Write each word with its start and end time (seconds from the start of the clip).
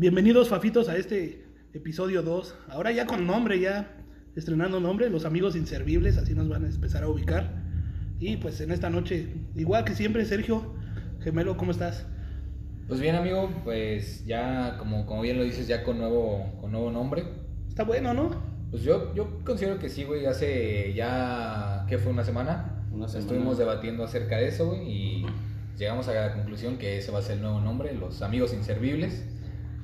Bienvenidos, 0.00 0.48
Fafitos, 0.48 0.88
a 0.88 0.96
este 0.96 1.44
episodio 1.74 2.22
2. 2.22 2.54
Ahora 2.70 2.90
ya 2.90 3.04
con 3.04 3.26
nombre, 3.26 3.60
ya 3.60 3.98
estrenando 4.34 4.80
nombre, 4.80 5.10
los 5.10 5.26
amigos 5.26 5.56
inservibles, 5.56 6.16
así 6.16 6.32
nos 6.32 6.48
van 6.48 6.64
a 6.64 6.68
empezar 6.68 7.02
a 7.02 7.08
ubicar. 7.08 7.52
Y 8.18 8.38
pues 8.38 8.62
en 8.62 8.70
esta 8.70 8.88
noche, 8.88 9.28
igual 9.54 9.84
que 9.84 9.94
siempre, 9.94 10.24
Sergio, 10.24 10.72
gemelo, 11.20 11.58
¿cómo 11.58 11.70
estás? 11.70 12.06
Pues 12.88 12.98
bien, 12.98 13.14
amigo, 13.14 13.50
pues 13.62 14.24
ya, 14.24 14.78
como, 14.78 15.04
como 15.04 15.20
bien 15.20 15.36
lo 15.36 15.44
dices, 15.44 15.68
ya 15.68 15.84
con 15.84 15.98
nuevo, 15.98 16.50
con 16.62 16.72
nuevo 16.72 16.90
nombre. 16.90 17.24
Está 17.68 17.84
bueno, 17.84 18.14
¿no? 18.14 18.30
Pues 18.70 18.82
yo, 18.82 19.14
yo 19.14 19.44
considero 19.44 19.78
que 19.78 19.90
sí, 19.90 20.04
güey. 20.04 20.24
Hace 20.24 20.94
ya, 20.94 21.84
¿qué 21.90 21.98
fue? 21.98 22.10
¿Una 22.10 22.24
semana? 22.24 22.86
Una 22.90 23.06
semana. 23.06 23.20
Estuvimos 23.20 23.58
debatiendo 23.58 24.02
acerca 24.02 24.38
de 24.38 24.48
eso, 24.48 24.68
güey, 24.68 24.90
y 24.90 25.26
llegamos 25.76 26.08
a 26.08 26.14
la 26.14 26.32
conclusión 26.32 26.78
que 26.78 26.96
ese 26.96 27.12
va 27.12 27.18
a 27.18 27.22
ser 27.22 27.36
el 27.36 27.42
nuevo 27.42 27.60
nombre, 27.60 27.92
Los 27.92 28.22
Amigos 28.22 28.54
Inservibles. 28.54 29.26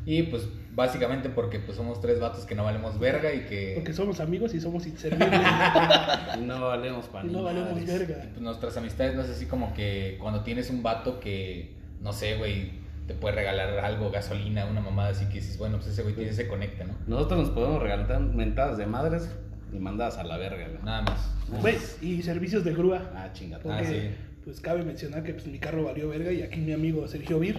Y 0.07 0.23
pues 0.23 0.49
básicamente 0.77 1.29
porque 1.29 1.59
pues 1.59 1.77
somos 1.77 2.01
tres 2.01 2.21
vatos 2.21 2.45
que 2.45 2.55
no 2.55 2.63
valemos 2.63 2.99
verga 2.99 3.35
y 3.35 3.41
que 3.41 3.73
Porque 3.75 3.93
somos 3.93 4.21
amigos 4.21 4.55
y 4.55 4.61
somos 4.61 4.87
inservibles. 4.87 5.29
No 6.41 6.67
valemos 6.67 7.07
para 7.07 7.27
y 7.27 7.31
no 7.31 7.43
valemos 7.43 7.85
verga. 7.85 8.17
pues, 8.31 8.41
nuestras 8.41 8.77
amistades 8.77 9.17
no 9.17 9.23
es 9.23 9.31
así 9.31 9.47
como 9.47 9.75
que 9.75 10.17
cuando 10.21 10.43
tienes 10.43 10.71
un 10.71 10.83
vato 10.83 11.19
que, 11.19 11.75
no 12.01 12.13
sé, 12.13 12.37
güey, 12.37 12.73
te 13.07 13.15
puede 13.15 13.35
regalar 13.35 13.79
algo, 13.81 14.11
gasolina, 14.11 14.67
una 14.67 14.81
mamada 14.81 15.11
así 15.11 15.27
que 15.27 15.35
dices, 15.35 15.59
bueno, 15.59 15.79
pues 15.79 15.89
ese 15.89 16.03
güey 16.03 16.15
tiene 16.15 16.31
ese 16.31 16.47
conecta, 16.47 16.85
¿no? 16.85 16.95
Nosotros 17.07 17.41
nos 17.41 17.51
podemos 17.51 17.83
regalar 17.83 18.21
mentadas 18.21 18.79
de 18.79 18.87
madres 18.87 19.31
y 19.73 19.79
mandadas 19.79 20.19
a 20.19 20.25
la 20.25 20.37
verga, 20.37 20.69
güey. 20.69 20.83
Nada 20.85 21.03
más. 21.03 21.31
Güey, 21.61 21.77
y 22.03 22.23
servicios 22.23 22.65
de 22.65 22.75
grúa. 22.75 23.11
Ah, 23.15 23.31
chingada. 23.33 23.63
Ah, 23.79 23.83
sí. 23.85 24.11
pues 24.45 24.61
cabe 24.61 24.85
mencionar 24.85 25.23
que 25.23 25.33
pues, 25.35 25.47
mi 25.47 25.59
carro 25.59 25.85
valió 25.85 26.09
verga 26.09 26.31
y 26.33 26.43
aquí 26.43 26.61
mi 26.61 26.73
amigo 26.73 27.07
Sergio 27.09 27.39
Vir, 27.39 27.59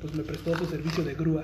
pues 0.00 0.14
me 0.14 0.22
prestó 0.22 0.56
su 0.56 0.66
servicio 0.66 1.02
de 1.04 1.14
grúa. 1.14 1.42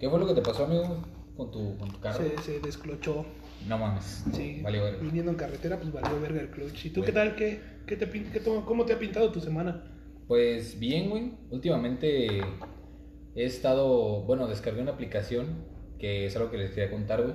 ¿Qué 0.00 0.08
fue 0.08 0.18
lo 0.18 0.26
que 0.26 0.34
te 0.34 0.42
pasó, 0.42 0.64
amigo, 0.64 1.02
con 1.36 1.50
tu, 1.50 1.76
con 1.76 1.90
tu 1.90 2.00
carro? 2.00 2.18
Se, 2.18 2.38
se 2.42 2.60
desclochó. 2.60 3.24
No 3.68 3.76
mames. 3.78 4.24
Sí, 4.32 4.60
Valió 4.62 4.82
verga. 4.84 4.98
viniendo 5.02 5.30
en 5.30 5.36
carretera, 5.36 5.78
pues 5.78 5.92
valió 5.92 6.18
verga 6.20 6.40
el 6.40 6.50
clutch. 6.50 6.86
¿Y 6.86 6.90
tú 6.90 7.00
Bueno. 7.00 7.06
qué 7.06 7.12
tal? 7.12 7.36
¿Qué, 7.36 7.60
qué 7.86 7.96
te, 7.96 8.08
qué 8.10 8.40
¿Cómo 8.64 8.86
te 8.86 8.94
ha 8.94 8.98
pintado 8.98 9.30
tu 9.30 9.40
semana? 9.40 9.84
Pues 10.26 10.78
bien, 10.80 11.10
güey. 11.10 11.32
Últimamente 11.50 12.40
he 13.34 13.44
estado, 13.44 14.22
bueno, 14.22 14.46
descargué 14.48 14.80
una 14.80 14.92
aplicación 14.92 15.64
que 15.98 16.24
es 16.24 16.34
algo 16.36 16.50
que 16.50 16.56
les 16.56 16.70
quería 16.70 16.90
contar, 16.90 17.22
güey. 17.22 17.34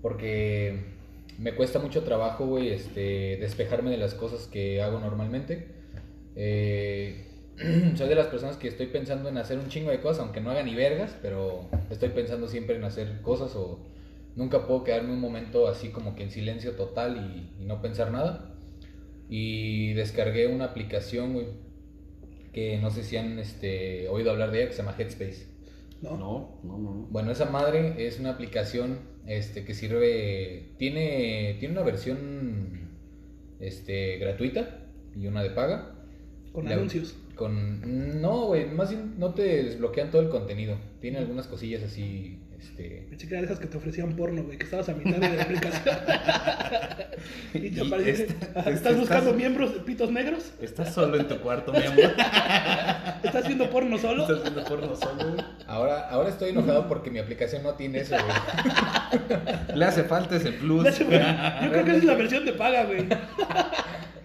Porque 0.00 0.84
me 1.38 1.54
cuesta 1.56 1.80
mucho 1.80 2.04
trabajo, 2.04 2.46
güey, 2.46 2.68
este, 2.68 3.36
despejarme 3.40 3.90
de 3.90 3.96
las 3.96 4.14
cosas 4.14 4.46
que 4.46 4.80
hago 4.80 5.00
normalmente. 5.00 5.74
Eh, 6.36 7.26
soy 7.96 8.08
de 8.08 8.14
las 8.14 8.26
personas 8.28 8.56
que 8.56 8.68
estoy 8.68 8.86
pensando 8.86 9.28
en 9.28 9.38
hacer 9.38 9.58
un 9.58 9.68
chingo 9.68 9.90
de 9.90 10.00
cosas, 10.00 10.22
aunque 10.22 10.40
no 10.40 10.50
haga 10.50 10.62
ni 10.62 10.74
vergas, 10.74 11.16
pero 11.22 11.68
estoy 11.90 12.10
pensando 12.10 12.48
siempre 12.48 12.76
en 12.76 12.84
hacer 12.84 13.20
cosas 13.22 13.54
o 13.56 13.80
nunca 14.36 14.66
puedo 14.66 14.84
quedarme 14.84 15.12
un 15.12 15.20
momento 15.20 15.68
así 15.68 15.88
como 15.90 16.14
que 16.14 16.22
en 16.22 16.30
silencio 16.30 16.72
total 16.72 17.16
y, 17.58 17.62
y 17.62 17.66
no 17.66 17.82
pensar 17.82 18.10
nada. 18.10 18.54
Y 19.28 19.92
descargué 19.92 20.46
una 20.48 20.64
aplicación, 20.66 21.34
güey, 21.34 21.46
que 22.52 22.78
no 22.78 22.90
sé 22.90 23.04
si 23.04 23.16
han 23.16 23.38
este, 23.38 24.08
oído 24.08 24.30
hablar 24.30 24.50
de 24.50 24.58
ella, 24.58 24.68
que 24.68 24.72
se 24.74 24.82
llama 24.82 24.96
Headspace. 24.98 25.46
¿No? 26.02 26.16
No, 26.16 26.58
no, 26.64 26.78
no. 26.78 26.90
Bueno, 27.10 27.30
esa 27.30 27.44
madre 27.44 28.06
es 28.06 28.18
una 28.18 28.30
aplicación 28.30 28.98
este, 29.26 29.64
que 29.64 29.74
sirve, 29.74 30.72
tiene, 30.78 31.56
tiene 31.60 31.74
una 31.74 31.82
versión 31.84 32.88
este, 33.60 34.16
gratuita 34.16 34.86
y 35.14 35.26
una 35.26 35.42
de 35.42 35.50
paga. 35.50 35.94
Con 36.52 36.64
La- 36.64 36.72
anuncios. 36.74 37.14
Con, 37.40 38.20
no, 38.20 38.48
güey, 38.48 38.66
más 38.66 38.90
bien 38.90 39.14
no 39.16 39.32
te 39.32 39.62
desbloquean 39.64 40.10
todo 40.10 40.20
el 40.20 40.28
contenido. 40.28 40.76
Tiene 41.00 41.16
algunas 41.16 41.46
cosillas 41.46 41.82
así, 41.82 42.38
este... 42.60 43.06
Pensé 43.08 43.26
que 43.26 43.32
era 43.32 43.40
de 43.40 43.46
esas 43.46 43.58
que 43.58 43.66
te 43.66 43.78
ofrecían 43.78 44.14
porno, 44.14 44.42
güey, 44.44 44.58
que 44.58 44.64
estabas 44.64 44.90
a 44.90 44.92
mitad 44.92 45.16
de 45.16 45.36
la 45.36 45.42
aplicación. 45.44 45.96
y 47.54 47.70
te 47.70 47.80
aparece. 47.80 48.24
esta- 48.24 48.46
esta- 48.58 48.70
¿Estás 48.70 48.98
buscando 48.98 49.24
estás- 49.30 49.36
miembros 49.38 49.72
de 49.72 49.80
pitos 49.80 50.10
negros? 50.12 50.52
Estás 50.60 50.92
solo 50.92 51.16
en 51.18 51.28
tu 51.28 51.38
cuarto, 51.40 51.72
mi 51.72 51.78
amor. 51.82 52.12
¿Estás 53.22 53.46
viendo 53.46 53.70
porno 53.70 53.96
solo? 53.96 54.22
Estás 54.24 54.42
viendo 54.42 54.62
porno 54.64 54.94
solo, 54.94 55.30
güey. 55.32 55.44
Ahora, 55.66 56.10
ahora 56.10 56.28
estoy 56.28 56.50
enojado 56.50 56.88
porque 56.88 57.10
mi 57.10 57.20
aplicación 57.20 57.62
no 57.62 57.72
tiene 57.72 58.00
eso, 58.00 58.16
güey. 58.16 59.78
Le 59.78 59.84
hace 59.86 60.04
falta 60.04 60.36
ese 60.36 60.52
plus. 60.52 60.84
Yo 60.98 61.06
creo 61.06 61.84
que 61.86 61.90
esa 61.90 61.96
es 61.96 62.04
la 62.04 62.14
versión 62.16 62.44
de 62.44 62.52
paga, 62.52 62.84
güey. 62.84 63.06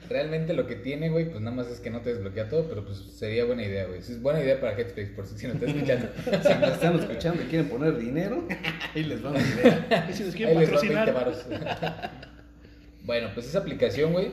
Realmente 0.09 0.53
lo 0.53 0.67
que 0.67 0.75
tiene, 0.75 1.09
güey, 1.09 1.29
pues 1.29 1.41
nada 1.41 1.55
más 1.55 1.67
es 1.67 1.79
que 1.79 1.89
no 1.89 2.01
te 2.01 2.13
desbloquea 2.13 2.47
todo, 2.49 2.67
pero 2.67 2.85
pues 2.85 2.97
sería 2.97 3.45
buena 3.45 3.63
idea, 3.63 3.85
güey. 3.85 3.99
Es 3.99 4.21
buena 4.21 4.41
idea 4.41 4.59
para 4.59 4.77
Headspace, 4.77 5.07
por 5.15 5.25
si 5.25 5.37
si 5.37 5.47
no 5.47 5.53
estás 5.53 5.69
escuchando. 5.73 6.07
Si 6.23 6.29
nos 6.59 6.71
están 6.73 6.99
escuchando 6.99 7.43
y 7.43 7.45
quieren 7.47 7.69
poner 7.69 7.97
dinero, 7.97 8.47
ahí 8.95 9.03
les 9.03 9.23
va 9.23 9.31
una 9.31 9.39
idea. 9.39 10.07
Y 10.09 10.13
si 10.13 10.23
Ahí 10.23 10.31
quieren 10.31 10.59
les 10.59 10.73
va 10.73 10.79
20 10.81 11.11
patrocinar. 11.11 11.13
varos. 11.13 11.45
bueno, 13.03 13.29
pues 13.33 13.47
esa 13.47 13.59
aplicación, 13.59 14.13
güey, 14.13 14.29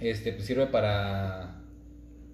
este, 0.00 0.32
pues 0.32 0.44
sirve 0.46 0.66
para, 0.66 1.62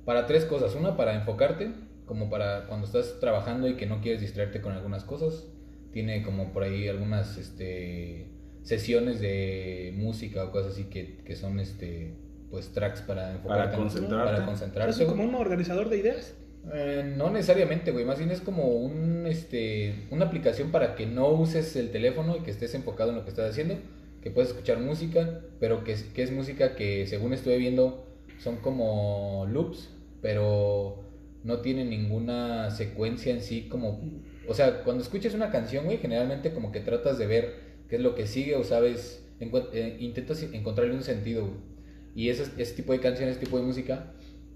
para 0.05 0.27
tres 0.27 0.45
cosas. 0.45 0.75
Una, 0.75 0.97
para 0.97 1.15
enfocarte, 1.15 1.71
como 2.06 2.31
para 2.31 2.66
cuando 2.66 2.87
estás 2.87 3.19
trabajando 3.21 3.69
y 3.69 3.77
que 3.77 3.87
no 3.87 4.01
quieres 4.01 4.21
distraerte 4.21 4.61
con 4.61 4.72
algunas 4.72 5.05
cosas. 5.05 5.47
Tiene 5.93 6.22
como 6.22 6.53
por 6.53 6.65
ahí 6.65 6.89
algunas, 6.89 7.39
este, 7.39 8.27
sesiones 8.62 9.21
de 9.21 9.93
música 9.97 10.43
o 10.45 10.51
cosas 10.51 10.72
así 10.72 10.84
que, 10.84 11.19
que 11.25 11.37
son, 11.37 11.61
este, 11.61 12.15
pues 12.54 12.69
tracks 12.72 13.00
para 13.03 13.32
enfocarte. 13.32 13.76
concentrarte. 13.76 14.25
Para 14.26 14.38
¿Es 14.38 14.44
concentrarse. 14.44 15.04
como 15.06 15.16
güey. 15.25 15.28
un 15.28 15.34
organizador 15.34 15.88
de 15.88 15.98
ideas? 15.98 16.34
Eh, 16.72 17.12
no 17.16 17.31
necesariamente, 17.31 17.91
güey. 17.91 18.04
Más 18.04 18.19
bien 18.19 18.31
es 18.31 18.41
como 18.41 18.69
un, 18.69 19.26
este, 19.26 20.06
una 20.12 20.26
aplicación 20.26 20.70
para 20.70 20.94
que 20.94 21.04
no 21.06 21.28
uses 21.31 21.75
el 21.76 21.91
teléfono 21.91 22.37
y 22.37 22.41
que 22.41 22.50
estés 22.53 22.75
enfocado 22.76 23.10
en 23.10 23.16
lo 23.16 23.25
que 23.25 23.31
estás 23.31 23.50
haciendo. 23.50 23.75
Que 24.22 24.31
puedes 24.31 24.50
escuchar 24.50 24.78
música, 24.78 25.41
pero 25.60 25.82
que, 25.84 25.92
es- 25.92 26.04
que 26.04 26.22
es 26.22 26.31
música 26.31 26.76
que, 26.76 27.06
según 27.09 27.32
estuve 27.32 27.59
viendo, 27.59 28.06
son 28.38 28.56
como 28.59 29.47
loops, 29.50 29.91
pero 30.22 31.03
no 31.42 31.59
tiene 31.60 31.84
ninguna 31.84 32.71
secuencia 32.71 33.32
en 33.34 33.41
sí. 33.42 33.69
Como, 33.69 34.00
o 34.48 34.54
sea, 34.54 34.82
cuando 34.84 35.03
escuchas 35.03 35.34
una 35.34 35.50
canción, 35.50 35.84
güey, 35.86 35.98
generalmente 35.98 36.53
como 36.54 36.71
que 36.72 36.81
tratas 36.81 37.19
de 37.19 37.26
ver 37.26 37.54
qué 37.88 37.97
es 37.97 38.03
lo 38.03 38.15
que 38.15 38.26
sigue 38.26 38.54
o 38.56 38.65
sabes, 38.65 39.22
encuent- 39.41 39.69
eh, 39.75 39.97
intentas 40.00 40.42
encontrarle 40.42 40.94
un 40.94 41.03
sentido, 41.03 41.42
güey. 41.42 41.74
Y 42.15 42.29
ese, 42.29 42.51
ese 42.61 42.75
tipo 42.75 42.93
de 42.93 43.01
canciones, 43.01 43.37
ese 43.37 43.45
tipo 43.45 43.59
de 43.59 43.65
música, 43.65 44.13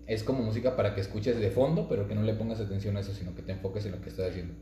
es 0.07 0.23
como 0.23 0.43
música 0.43 0.77
para 0.77 0.95
que 0.95 1.01
escuches 1.01 1.39
de 1.39 1.51
fondo, 1.51 1.87
pero 1.89 2.09
que 2.09 2.15
no 2.15 2.23
le 2.23 2.35
pongas 2.35 2.61
atención 2.61 2.97
a 2.97 3.01
eso, 3.01 3.13
sino 3.13 3.35
que 3.35 3.43
te 3.43 3.53
enfoques 3.53 3.85
en 3.87 3.93
lo 3.93 4.01
que 4.01 4.09
estás 4.09 4.31
haciendo. 4.31 4.55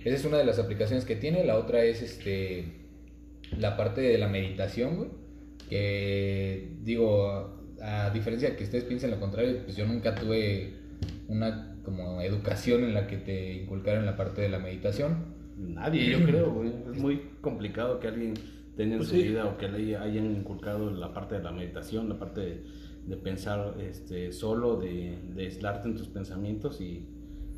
Esa 0.00 0.16
es 0.16 0.24
una 0.24 0.38
de 0.38 0.44
las 0.44 0.58
aplicaciones 0.58 1.04
que 1.04 1.16
tiene. 1.16 1.44
La 1.44 1.56
otra 1.56 1.84
es 1.84 2.02
este 2.02 2.82
la 3.58 3.76
parte 3.76 4.00
de 4.00 4.18
la 4.18 4.28
meditación, 4.28 4.96
güey. 4.96 5.10
Que 5.68 6.76
digo, 6.82 7.60
a 7.80 8.10
diferencia 8.10 8.50
de 8.50 8.56
que 8.56 8.64
ustedes 8.64 8.84
piensen 8.84 9.10
lo 9.10 9.20
contrario, 9.20 9.62
pues 9.64 9.76
yo 9.76 9.86
nunca 9.86 10.14
tuve 10.14 10.74
una 11.28 11.76
como 11.84 12.20
educación 12.20 12.84
en 12.84 12.94
la 12.94 13.06
que 13.06 13.16
te 13.16 13.54
inculcaran 13.54 14.04
la 14.06 14.16
parte 14.16 14.42
de 14.42 14.48
la 14.48 14.58
meditación. 14.58 15.34
Nadie, 15.56 16.10
yo 16.10 16.24
creo, 16.24 16.52
güey. 16.52 16.72
Es 16.90 16.98
muy 16.98 17.22
complicado 17.40 18.00
que 18.00 18.08
alguien 18.08 18.34
tenga 18.76 18.92
en 18.94 18.98
Pues 18.98 19.08
su 19.10 19.16
sí. 19.16 19.22
vida 19.22 19.46
o 19.46 19.56
que 19.58 19.68
le 19.68 19.96
hayan 19.96 20.34
inculcado 20.36 20.90
la 20.90 21.12
parte 21.12 21.36
de 21.36 21.42
la 21.42 21.52
meditación, 21.52 22.08
la 22.08 22.18
parte 22.18 22.40
de, 22.40 22.62
de 23.06 23.16
pensar 23.16 23.74
este, 23.80 24.32
solo, 24.32 24.76
de, 24.76 25.18
de 25.34 25.42
aislarte 25.44 25.88
en 25.88 25.96
tus 25.96 26.08
pensamientos 26.08 26.80
y, 26.80 27.06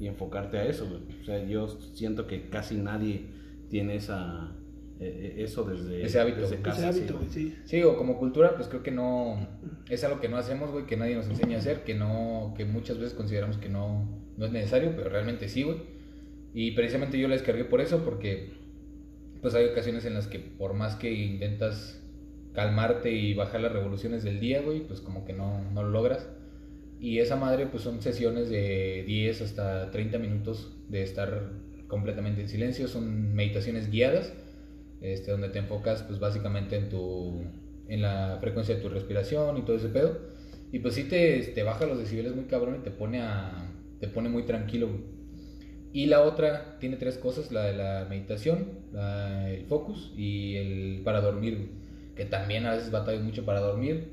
y 0.01 0.07
enfocarte 0.07 0.59
a 0.59 0.67
eso. 0.67 0.87
O 1.21 1.25
sea, 1.25 1.45
yo 1.45 1.69
siento 1.69 2.27
que 2.27 2.49
casi 2.49 2.77
nadie 2.77 3.27
tiene 3.69 3.97
esa, 3.97 4.57
eh, 5.01 5.35
eh, 5.39 5.43
eso 5.45 5.65
desde, 5.65 6.03
Ese 6.05 6.21
hábito. 6.21 6.41
desde 6.43 6.61
casa. 6.61 6.89
Ese 6.91 6.93
sí, 6.93 6.99
hábito, 7.01 7.19
güey, 7.19 7.31
sí. 7.31 7.55
Sí, 7.65 7.83
o 7.83 7.97
como 7.97 8.19
cultura, 8.19 8.55
pues 8.57 8.69
creo 8.69 8.83
que 8.83 8.91
no 8.91 9.47
es 9.89 10.03
algo 10.05 10.21
que 10.21 10.29
no 10.29 10.37
hacemos, 10.37 10.71
güey, 10.71 10.87
que 10.87 10.97
nadie 10.97 11.15
nos 11.17 11.29
enseña 11.29 11.57
a 11.57 11.61
hacer, 11.61 11.85
que 11.85 11.95
no, 11.95 12.55
que 12.57 12.65
muchas 12.65 12.99
veces 12.99 13.15
consideramos 13.15 13.59
que 13.59 13.69
no, 13.69 14.09
no 14.37 14.47
es 14.47 14.53
necesario, 14.53 14.95
pero 14.97 15.11
realmente 15.11 15.49
sí, 15.49 15.63
güey. 15.63 15.79
Y 16.55 16.71
precisamente 16.73 17.19
yo 17.19 17.27
la 17.29 17.35
descargué 17.35 17.65
por 17.65 17.81
eso, 17.81 18.05
porque 18.05 18.53
pues 19.45 19.55
hay 19.55 19.67
ocasiones 19.67 20.07
en 20.07 20.15
las 20.15 20.27
que 20.27 20.39
por 20.39 20.73
más 20.73 20.97
que 20.97 21.13
intentas 21.13 22.03
calmarte 22.55 23.13
y 23.13 23.35
bajar 23.35 23.61
las 23.61 23.73
revoluciones 23.73 24.25
del 24.25 24.41
día, 24.41 24.63
güey, 24.63 24.81
pues 24.87 25.03
como 25.03 25.27
que 25.27 25.35
no, 25.35 25.61
no 25.71 25.83
lo 25.83 25.91
logras. 25.91 26.27
Y 26.99 27.19
esa 27.19 27.37
madre, 27.37 27.67
pues 27.67 27.83
son 27.83 28.01
sesiones 28.01 28.49
de 28.49 29.05
10 29.07 29.43
hasta 29.43 29.91
30 29.91 30.17
minutos 30.19 30.75
de 30.89 31.03
estar 31.03 31.51
completamente 31.89 32.41
en 32.41 32.49
silencio, 32.49 32.89
son 32.89 33.35
meditaciones 33.35 33.91
guiadas 33.91 34.33
este, 35.03 35.31
donde 35.33 35.51
te 35.51 35.59
enfocas 35.59 36.05
pues 36.05 36.19
básicamente 36.19 36.77
en 36.77 36.89
tu 36.89 37.43
en 37.89 38.01
la 38.01 38.39
frecuencia 38.41 38.75
de 38.75 38.81
tu 38.81 38.89
respiración 38.89 39.59
y 39.59 39.63
todo 39.63 39.77
ese 39.77 39.91
pedo 39.91 40.19
y 40.73 40.79
pues 40.79 40.95
sí 40.95 41.05
te, 41.05 41.39
te 41.43 41.63
baja 41.63 41.85
los 41.85 41.99
decibeles 41.99 42.35
muy 42.35 42.47
cabrón 42.47 42.77
y 42.77 42.83
te 42.83 42.91
pone 42.91 43.21
a 43.21 43.71
te 44.01 44.09
pone 44.09 44.31
muy 44.31 44.45
tranquilo 44.45 44.89
güey. 44.89 45.14
Y 45.95 46.07
la 46.07 46.21
otra 46.21 46.77
tiene 46.79 46.97
tres 46.97 47.17
cosas 47.17 47.51
la 47.53 47.63
de 47.65 47.73
la 47.75 48.07
meditación 48.11 48.67
la- 48.93 49.49
el 49.51 49.65
focus 49.65 50.13
y 50.17 50.57
el 50.57 51.01
para 51.05 51.23
dormir 51.23 51.71
que 52.17 52.27
también 52.27 52.67
a 52.67 52.73
veces 52.75 52.91
batallo 52.91 53.21
mucho 53.23 53.45
para 53.47 53.61
dormir 53.61 54.09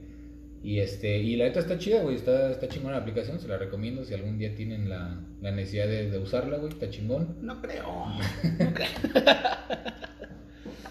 Y 0.64 0.78
este, 0.80 1.18
y 1.18 1.36
la 1.38 1.46
neta 1.46 1.60
está 1.60 1.80
chida, 1.80 2.04
güey, 2.04 2.16
está, 2.16 2.52
está 2.52 2.68
chingona 2.68 2.96
la 2.98 3.02
aplicación, 3.02 3.40
se 3.40 3.48
la 3.48 3.58
recomiendo 3.58 4.06
si 4.06 4.14
algún 4.14 4.38
día 4.38 4.54
tienen 4.54 4.90
la, 4.90 5.20
la 5.42 5.50
necesidad 5.52 5.88
de, 5.88 6.12
de 6.12 6.20
usarla, 6.20 6.58
güey, 6.60 6.72
está 6.72 6.88
chingón. 6.88 7.36
No 7.42 7.60
creo. 7.64 8.06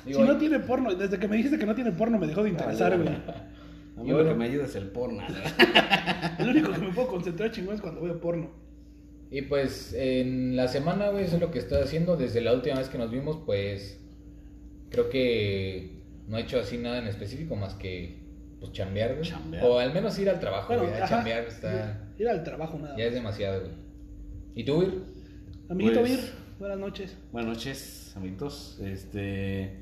Digo, 0.04 0.20
si 0.22 0.26
no 0.26 0.37
tiene 0.38 0.58
porno, 0.60 0.92
desde 0.94 1.19
que 1.19 1.28
me 1.28 1.37
dijiste 1.37 1.58
que 1.58 1.66
no 1.66 1.75
tiene 1.76 1.92
porno 1.92 2.19
me 2.19 2.26
dejó 2.26 2.42
de 2.42 2.50
interesar, 2.50 2.96
güey. 2.96 3.08
A 3.96 4.02
mí 4.02 4.10
lo 4.10 4.25
que 4.25 4.34
me 4.34 4.46
ayuda 4.46 4.64
es 4.64 4.75
el 4.75 4.87
porno. 4.88 5.22
El 6.38 6.48
único 6.48 6.72
que 6.72 6.78
me 6.78 6.92
puedo 6.92 7.06
concentrar 7.08 7.52
chingón 7.52 7.75
es 7.76 7.81
cuando 7.81 8.00
veo 8.00 8.19
porno. 8.20 8.50
Y 9.31 9.43
pues 9.43 9.93
en 9.93 10.56
la 10.56 10.67
semana, 10.69 11.11
güey, 11.11 11.25
eso 11.25 11.37
es 11.37 11.41
lo 11.41 11.50
que 11.50 11.61
estoy 11.61 11.82
haciendo. 11.82 12.17
Desde 12.17 12.41
la 12.41 12.53
última 12.53 12.77
vez 12.79 12.88
que 12.88 12.99
nos 12.99 13.11
vimos, 13.11 13.38
pues 13.47 14.00
creo 14.91 15.09
que 15.09 16.03
no 16.27 16.37
he 16.37 16.41
hecho 16.43 16.59
así 16.59 16.79
nada 16.79 16.99
en 16.99 17.06
específico 17.06 17.55
más 17.56 17.75
que 17.75 18.19
pues 18.59 18.73
chambear, 18.73 19.15
güey. 19.17 19.29
Chambear. 19.29 19.65
O 19.65 19.79
al 19.79 19.94
menos 19.94 20.19
ir 20.19 20.29
al 20.29 20.41
trabajo, 20.41 20.69
Bueno, 20.75 20.88
güey. 20.88 21.00
a 21.00 21.06
chambear 21.09 21.44
está... 21.44 22.09
Ir 22.19 22.29
al 22.29 22.43
trabajo 22.44 22.79
nada 22.79 22.97
Ya 22.97 23.05
es 23.05 23.15
demasiado, 23.15 23.61
güey. 23.61 23.73
¿Y 24.55 24.65
tú, 24.65 24.75
güey? 24.75 24.91
Amiguito 25.69 26.00
Pues- 26.00 26.11
Vir, 26.11 26.31
buenas 26.59 26.79
noches. 26.79 27.17
Buenas 27.33 27.56
noches, 27.56 28.12
amiguitos. 28.17 28.79
Este, 28.83 29.76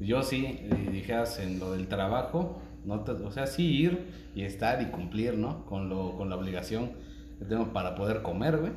yo 0.00 0.22
sí, 0.22 0.60
eh, 0.62 0.88
dijeras 0.92 1.40
en 1.40 1.58
lo 1.58 1.72
del 1.72 1.88
trabajo, 1.88 2.62
no 2.84 3.00
te- 3.02 3.10
o 3.12 3.30
sea, 3.32 3.46
sí 3.46 3.66
ir 3.82 3.98
y 4.34 4.44
estar 4.44 4.80
y 4.80 4.86
cumplir, 4.86 5.34
¿no? 5.36 5.66
Con, 5.66 5.88
lo, 5.88 6.16
con 6.16 6.30
la 6.30 6.36
obligación 6.36 6.92
que 7.40 7.44
tengo 7.44 7.72
para 7.72 7.94
poder 7.96 8.22
comer, 8.22 8.56
güey. 8.58 8.72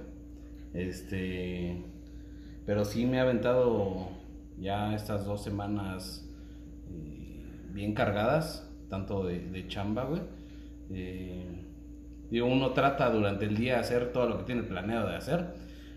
Este, 0.75 1.81
pero 2.65 2.83
sí 2.85 3.05
me 3.05 3.19
ha 3.19 3.23
aventado 3.23 4.09
ya 4.59 4.93
estas 4.93 5.25
dos 5.25 5.43
semanas 5.43 6.27
eh, 6.89 7.43
bien 7.71 7.93
cargadas, 7.93 8.69
tanto 8.89 9.25
de, 9.25 9.39
de 9.39 9.67
chamba, 9.67 10.03
güey. 10.05 10.21
Eh, 10.91 11.63
digo, 12.29 12.47
uno 12.47 12.71
trata 12.73 13.09
durante 13.09 13.45
el 13.45 13.55
día 13.57 13.75
de 13.75 13.79
hacer 13.79 14.11
todo 14.11 14.27
lo 14.29 14.37
que 14.39 14.43
tiene 14.43 14.63
planeado 14.63 15.09
de 15.09 15.15
hacer, 15.15 15.45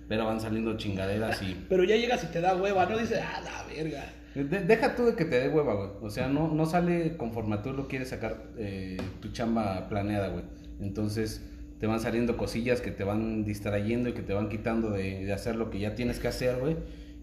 pero 0.09 0.27
van 0.27 0.41
saliendo 0.41 0.77
chingaderas 0.77 1.43
y 1.43 1.55
Pero 1.69 1.85
ya 1.85 1.97
llegas 1.97 2.23
y 2.25 2.29
te 2.29 2.41
da 2.41 2.57
hueva, 2.57 2.87
¿no? 2.87 2.97
Dices, 2.99 3.21
ah, 3.23 3.41
la 3.43 3.75
verga. 3.75 4.05
de- 4.35 4.61
deja 4.65 4.95
tú 4.95 5.07
de 5.07 5.15
que 5.17 5.25
te 5.25 5.41
dé 5.41 5.49
hueva, 5.49 5.75
güey. 5.75 5.91
O 6.03 6.09
sea, 6.11 6.29
no, 6.29 6.49
no 6.49 6.65
sale 6.67 7.17
conforme 7.17 7.57
a 7.57 7.63
tú 7.63 7.73
lo 7.73 7.89
quieres 7.89 8.11
sacar 8.11 8.45
eh, 8.57 8.97
tu 9.21 9.29
chamba 9.33 9.89
planeada, 9.89 10.29
güey. 10.29 10.45
Entonces 10.81 11.45
te 11.81 11.87
van 11.87 12.01
saliendo 12.01 12.37
cosillas 12.37 12.81
que 12.81 12.91
te 12.91 13.05
van 13.05 13.45
distrayendo 13.45 14.09
y 14.09 14.13
que 14.13 14.23
te 14.23 14.33
van 14.33 14.49
quitando 14.49 14.91
de, 14.91 15.25
de 15.25 15.33
hacer 15.33 15.57
lo 15.57 15.71
que 15.71 15.79
ya 15.79 15.95
tienes 15.95 16.19
que 16.19 16.29
hacer, 16.29 16.59
güey. 16.59 16.77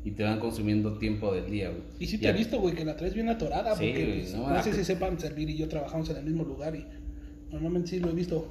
Y 0.05 0.11
te 0.11 0.23
van 0.23 0.39
consumiendo 0.39 0.97
tiempo 0.99 1.33
del 1.33 1.49
día, 1.49 1.69
güey. 1.69 1.81
Y 1.99 2.05
sí 2.07 2.19
te 2.19 2.29
he 2.29 2.33
visto, 2.33 2.59
güey, 2.59 2.75
que 2.75 2.85
la 2.85 2.95
traes 2.95 3.15
bien 3.15 3.27
atorada, 3.27 3.75
Sí, 3.75 3.87
porque 3.87 4.19
pues, 4.21 4.35
no, 4.35 4.49
no, 4.49 4.63
sé 4.63 4.69
que- 4.69 4.75
si 4.77 4.83
sepan 4.85 5.19
servir 5.19 5.49
y 5.49 5.57
yo 5.57 5.67
trabajamos 5.67 6.09
en 6.11 6.17
el 6.17 6.23
mismo 6.25 6.43
lugar 6.43 6.75
y 6.75 6.85
normalmente 7.51 7.89
sí 7.89 7.99
lo 7.99 8.09
he 8.11 8.13
visto 8.13 8.47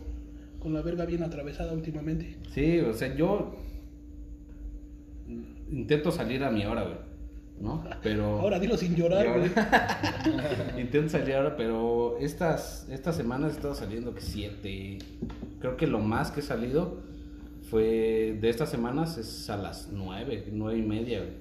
con 0.59 0.75
la 0.75 0.83
verga 0.83 1.05
bien 1.07 1.23
atravesada 1.23 1.73
últimamente. 1.73 2.37
Sí, 2.53 2.81
o 2.81 2.93
sea, 2.93 3.15
yo 3.15 3.55
intento 5.71 6.11
salir 6.11 6.43
a 6.45 6.51
mi 6.51 6.65
hora, 6.65 6.83
güey. 6.83 6.97
¿No? 7.61 7.85
Pero... 8.03 8.41
Ahora 8.41 8.59
dilo 8.59 8.77
sin 8.77 8.97
llorar, 8.97 9.27
güey. 9.39 9.49
Intento 10.81 11.11
salir 11.11 11.37
ahora, 11.37 11.57
pero 11.57 12.19
estas, 12.19 12.89
estas 12.91 13.17
semanas 13.17 13.53
he 13.53 13.57
estado 13.57 13.75
saliendo 13.77 14.13
que 14.13 14.21
siete. 14.21 14.99
Creo 15.65 15.79
que 15.79 15.87
lo 15.87 15.99
más 15.99 16.31
que 16.31 16.41
he 16.41 16.43
salido 16.43 16.99
fue 17.71 18.37
de 18.39 18.51
estas 18.51 18.69
semanas 18.69 19.17
es 19.17 19.49
a 19.49 19.57
las 19.57 19.89
nueve, 19.91 20.47
nueve 20.53 20.79
y 20.79 20.83
media. 20.83 21.21
güey. 21.21 21.33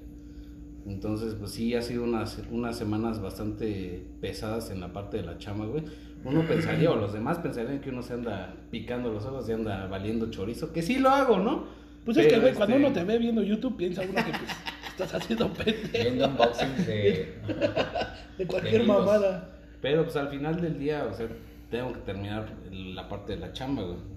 Entonces, 0.88 1.36
pues 1.36 1.52
sí, 1.52 1.76
ha 1.76 1.82
sido 1.82 2.06
unas, 2.06 2.42
unas 2.50 2.78
semanas 2.78 3.22
bastante 3.22 4.02
pesadas 4.22 4.72
en 4.72 4.80
la 4.80 4.94
parte 4.94 5.18
de 5.18 5.24
la 5.24 5.38
chama, 5.40 5.66
güey. 5.66 5.84
Uno 6.24 6.42
pensaría, 6.48 6.90
o 6.90 6.96
los 6.96 7.12
demás 7.12 7.40
pensarían 7.40 7.82
que 7.82 7.90
uno 7.90 8.02
se 8.02 8.14
anda 8.14 8.56
picando 8.72 9.12
los 9.12 9.26
ojos 9.26 9.50
y 9.50 9.52
anda 9.52 9.88
valiendo 9.88 10.32
chorizo, 10.32 10.72
que 10.72 10.82
sí 10.82 11.00
lo 11.00 11.10
hago, 11.10 11.40
¿no? 11.40 11.66
Pues 12.06 12.16
es 12.16 12.28
que, 12.28 12.40
güey, 12.40 12.54
cuando 12.54 12.78
este, 12.78 12.88
uno 12.88 12.96
te 12.96 13.04
ve 13.04 13.18
viendo 13.18 13.44
YouTube, 13.44 13.76
piensa 13.76 14.04
uno 14.04 14.24
que 14.24 14.32
pues, 14.32 14.52
estás 14.88 15.16
haciendo 15.16 15.50
pendejo 15.52 15.90
Viendo 15.92 16.30
unboxings 16.30 16.88
de... 16.88 17.40
de 18.38 18.48
cualquier 18.48 18.84
de 18.84 18.88
mamada. 18.88 19.50
Pero 19.82 20.04
pues 20.04 20.16
al 20.16 20.30
final 20.30 20.62
del 20.62 20.80
día, 20.80 21.10
o 21.12 21.14
sea, 21.14 21.28
tengo 21.70 21.92
que 21.92 22.00
terminar 22.00 22.48
la 22.72 23.10
parte 23.10 23.34
de 23.34 23.40
la 23.40 23.52
chamba, 23.52 23.84
güey. 23.84 24.13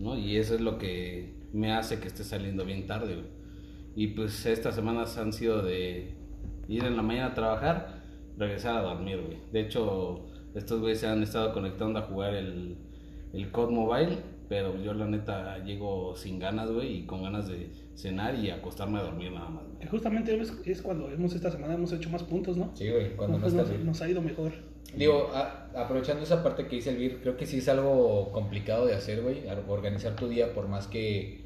¿No? 0.00 0.18
Y 0.18 0.36
eso 0.36 0.54
es 0.54 0.60
lo 0.60 0.78
que 0.78 1.34
me 1.52 1.72
hace 1.72 2.00
que 2.00 2.08
esté 2.08 2.24
saliendo 2.24 2.64
bien 2.64 2.86
tarde, 2.86 3.14
güey. 3.14 3.26
Y 3.94 4.08
pues 4.08 4.46
estas 4.46 4.74
semanas 4.74 5.18
han 5.18 5.32
sido 5.32 5.62
de 5.62 6.14
ir 6.68 6.84
en 6.84 6.96
la 6.96 7.02
mañana 7.02 7.26
a 7.28 7.34
trabajar, 7.34 8.02
regresar 8.38 8.76
a 8.76 8.82
dormir, 8.82 9.20
güey. 9.20 9.38
De 9.52 9.60
hecho, 9.60 10.26
estos 10.54 10.80
güeyes 10.80 11.00
se 11.00 11.06
han 11.06 11.22
estado 11.22 11.52
conectando 11.52 11.98
a 11.98 12.02
jugar 12.02 12.34
el, 12.34 12.76
el 13.32 13.50
COD 13.50 13.70
Mobile, 13.70 14.18
pero 14.48 14.80
yo 14.82 14.94
la 14.94 15.06
neta 15.06 15.62
llego 15.64 16.16
sin 16.16 16.38
ganas, 16.38 16.70
güey, 16.70 16.98
y 16.98 17.06
con 17.06 17.22
ganas 17.22 17.48
de 17.48 17.70
cenar 17.94 18.34
y 18.36 18.50
acostarme 18.50 18.98
a 18.98 19.02
dormir 19.02 19.32
nada 19.32 19.48
más, 19.48 19.64
güey. 19.66 19.86
Justamente 19.88 20.34
es, 20.40 20.52
es 20.64 20.82
cuando 20.82 21.10
hemos 21.10 21.34
esta 21.34 21.50
semana 21.50 21.74
hemos 21.74 21.92
hecho 21.92 22.08
más 22.10 22.22
puntos, 22.22 22.56
¿no? 22.56 22.70
Sí, 22.74 22.88
güey, 22.88 23.14
cuando 23.16 23.38
Pues 23.38 23.52
nos, 23.52 23.70
nos 23.80 24.00
ha 24.00 24.08
ido 24.08 24.22
mejor. 24.22 24.52
Digo, 24.96 25.30
aprovechando 25.76 26.24
esa 26.24 26.42
parte 26.42 26.66
que 26.66 26.76
dice 26.76 26.90
el 26.90 26.96
Vir, 26.96 27.20
creo 27.22 27.36
que 27.36 27.46
sí 27.46 27.58
es 27.58 27.68
algo 27.68 28.32
complicado 28.32 28.86
de 28.86 28.94
hacer, 28.94 29.22
güey, 29.22 29.48
ar- 29.48 29.64
organizar 29.68 30.16
tu 30.16 30.28
día 30.28 30.52
por 30.52 30.68
más 30.68 30.86
que... 30.88 31.40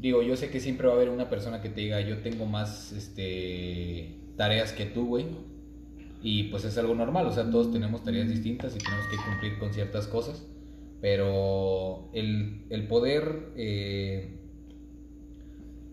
Digo, 0.00 0.22
yo 0.22 0.36
sé 0.36 0.50
que 0.50 0.58
siempre 0.58 0.86
va 0.88 0.94
a 0.94 0.96
haber 0.96 1.10
una 1.10 1.28
persona 1.28 1.60
que 1.60 1.68
te 1.68 1.82
diga, 1.82 2.00
yo 2.00 2.22
tengo 2.22 2.46
más 2.46 2.92
este, 2.92 4.16
tareas 4.36 4.72
que 4.72 4.86
tú, 4.86 5.06
güey. 5.06 5.26
Y 6.22 6.44
pues 6.44 6.64
es 6.64 6.78
algo 6.78 6.94
normal, 6.94 7.26
o 7.26 7.32
sea, 7.32 7.50
todos 7.50 7.70
tenemos 7.72 8.02
tareas 8.04 8.28
distintas 8.28 8.74
y 8.74 8.78
tenemos 8.78 9.06
que 9.08 9.16
cumplir 9.16 9.58
con 9.58 9.72
ciertas 9.74 10.06
cosas. 10.06 10.46
Pero 11.00 12.08
el, 12.14 12.64
el 12.70 12.86
poder, 12.88 13.50
eh, 13.56 14.38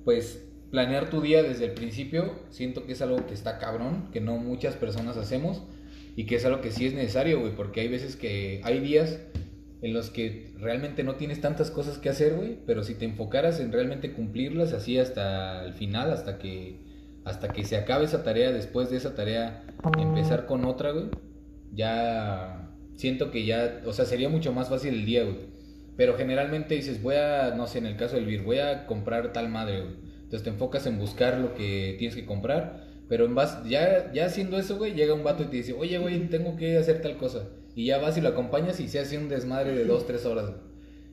pues, 0.05 0.45
planear 0.71 1.09
tu 1.09 1.21
día 1.21 1.43
desde 1.43 1.65
el 1.65 1.71
principio, 1.71 2.33
siento 2.51 2.85
que 2.85 2.93
es 2.93 3.01
algo 3.01 3.25
que 3.25 3.33
está 3.33 3.57
cabrón, 3.59 4.09
que 4.11 4.21
no 4.21 4.37
muchas 4.37 4.75
personas 4.75 5.17
hacemos 5.17 5.63
y 6.19 6.25
que 6.25 6.35
es 6.35 6.43
algo 6.43 6.59
que 6.59 6.71
sí 6.71 6.85
es 6.85 6.93
necesario, 6.93 7.39
güey, 7.39 7.55
porque 7.55 7.79
hay 7.79 7.87
veces 7.87 8.17
que 8.17 8.59
hay 8.65 8.81
días 8.81 9.21
en 9.81 9.93
los 9.93 10.09
que 10.09 10.51
realmente 10.57 11.05
no 11.05 11.15
tienes 11.15 11.39
tantas 11.39 11.71
cosas 11.71 11.97
que 11.97 12.09
hacer, 12.09 12.33
güey, 12.33 12.57
pero 12.65 12.83
si 12.83 12.93
te 12.93 13.05
enfocaras 13.05 13.61
en 13.61 13.71
realmente 13.71 14.11
cumplirlas 14.11 14.73
así 14.73 14.97
hasta 14.97 15.63
el 15.63 15.75
final, 15.75 16.11
hasta 16.11 16.37
que 16.37 16.81
hasta 17.23 17.53
que 17.53 17.63
se 17.63 17.77
acabe 17.77 18.03
esa 18.03 18.21
tarea, 18.21 18.51
después 18.51 18.89
de 18.89 18.97
esa 18.97 19.15
tarea 19.15 19.63
empezar 19.97 20.45
con 20.45 20.65
otra, 20.65 20.91
güey, 20.91 21.05
ya 21.71 22.69
siento 22.95 23.31
que 23.31 23.45
ya, 23.45 23.81
o 23.85 23.93
sea, 23.93 24.03
sería 24.03 24.27
mucho 24.27 24.51
más 24.51 24.67
fácil 24.67 24.95
el 24.95 25.05
día, 25.05 25.23
güey. 25.23 25.37
Pero 25.95 26.17
generalmente 26.17 26.75
dices, 26.75 27.01
voy 27.01 27.15
a, 27.15 27.53
no 27.55 27.65
sé, 27.65 27.77
en 27.77 27.85
el 27.85 27.95
caso 27.95 28.17
del 28.17 28.25
Vir, 28.25 28.43
voy 28.43 28.59
a 28.59 28.87
comprar 28.87 29.31
tal 29.31 29.47
madre, 29.47 29.83
güey. 29.83 29.95
Entonces 30.15 30.43
te 30.43 30.49
enfocas 30.49 30.85
en 30.85 30.99
buscar 30.99 31.37
lo 31.37 31.55
que 31.55 31.95
tienes 31.97 32.17
que 32.17 32.25
comprar, 32.25 32.88
pero 33.09 33.25
en 33.25 33.35
ya, 33.67 34.13
ya 34.13 34.27
haciendo 34.27 34.59
eso, 34.59 34.77
güey, 34.77 34.93
llega 34.93 35.15
un 35.15 35.23
vato 35.23 35.41
y 35.41 35.47
te 35.47 35.57
dice, 35.57 35.73
oye, 35.73 35.97
güey, 35.97 36.29
tengo 36.29 36.55
que 36.55 36.77
hacer 36.77 37.01
tal 37.01 37.17
cosa. 37.17 37.49
Y 37.75 37.87
ya 37.87 37.97
vas 37.97 38.15
y 38.17 38.21
lo 38.21 38.29
acompañas 38.29 38.79
y 38.79 38.87
se 38.87 38.99
hace 38.99 39.17
un 39.17 39.27
desmadre 39.27 39.73
de 39.75 39.83
dos, 39.83 40.05
tres 40.05 40.27
horas. 40.27 40.51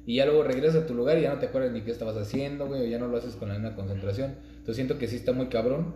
Y 0.04 0.16
ya 0.16 0.26
luego 0.26 0.44
regresas 0.44 0.84
a 0.84 0.86
tu 0.86 0.94
lugar 0.94 1.18
y 1.18 1.22
ya 1.22 1.32
no 1.32 1.40
te 1.40 1.46
acuerdas 1.46 1.72
ni 1.72 1.80
qué 1.80 1.90
estabas 1.90 2.16
haciendo, 2.16 2.66
güey, 2.66 2.82
o 2.82 2.84
ya 2.84 2.98
no 2.98 3.08
lo 3.08 3.16
haces 3.16 3.34
con 3.34 3.48
la 3.48 3.54
misma 3.54 3.74
concentración. 3.74 4.34
Entonces 4.50 4.76
siento 4.76 4.98
que 4.98 5.08
sí 5.08 5.16
está 5.16 5.32
muy 5.32 5.46
cabrón. 5.46 5.94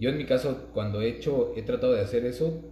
Yo 0.00 0.08
en 0.08 0.16
mi 0.16 0.24
caso, 0.24 0.70
cuando 0.72 1.02
he 1.02 1.08
hecho, 1.08 1.52
he 1.56 1.62
tratado 1.62 1.92
de 1.92 2.00
hacer 2.00 2.24
eso, 2.24 2.62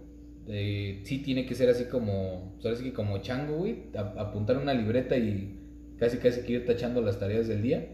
eh, 0.49 1.02
sí 1.04 1.18
tiene 1.18 1.44
que 1.44 1.54
ser 1.54 1.68
así 1.68 1.85
como, 1.85 2.56
sea, 2.62 2.73
así 2.73 2.85
que 2.85 2.94
como 2.94 3.18
chango, 3.18 3.59
güey, 3.59 3.90
apuntar 3.94 4.56
una 4.56 4.73
libreta 4.73 5.18
y 5.18 5.59
casi 5.99 6.16
casi 6.16 6.40
que 6.40 6.54
ir 6.54 6.66
tachando 6.66 7.02
las 7.02 7.18
tareas 7.18 7.47
del 7.49 7.61
día, 7.61 7.87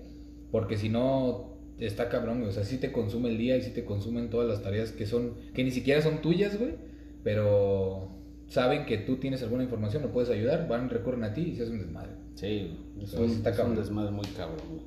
porque 0.53 0.77
si 0.77 0.89
no 0.89 1.56
está 1.79 2.09
cabrón, 2.09 2.39
güey, 2.39 2.51
o 2.51 2.53
sea, 2.53 2.65
sí 2.65 2.79
te 2.79 2.91
consume 2.93 3.29
el 3.31 3.39
día 3.39 3.57
y 3.57 3.63
sí 3.63 3.71
te 3.71 3.85
consumen 3.85 4.31
todas 4.31 4.49
las 4.49 4.63
tareas 4.63 4.93
que 4.93 5.07
son, 5.07 5.35
que 5.55 5.63
ni 5.65 5.71
siquiera 5.71 6.01
son 6.03 6.23
tuyas, 6.23 6.59
güey, 6.59 6.75
pero 7.23 8.09
saben 8.49 8.87
que 8.87 8.99
tú 8.99 9.17
tienes 9.17 9.43
alguna 9.43 9.65
información, 9.65 10.03
lo 10.03 10.13
puedes 10.13 10.31
ayudar, 10.31 10.69
van, 10.69 10.89
recurren 10.89 11.25
a 11.25 11.35
ti 11.35 11.43
y 11.43 11.57
se 11.57 11.65
hace 11.65 11.73
un 11.73 11.79
desmadre. 11.81 12.13
Sí, 12.35 12.77
es 13.03 13.15
un, 13.15 13.31
está 13.31 13.51
es 13.51 13.59
un 13.59 13.75
desmadre 13.77 14.11
muy 14.13 14.27
cabrón, 14.37 14.61
güey. 14.69 14.83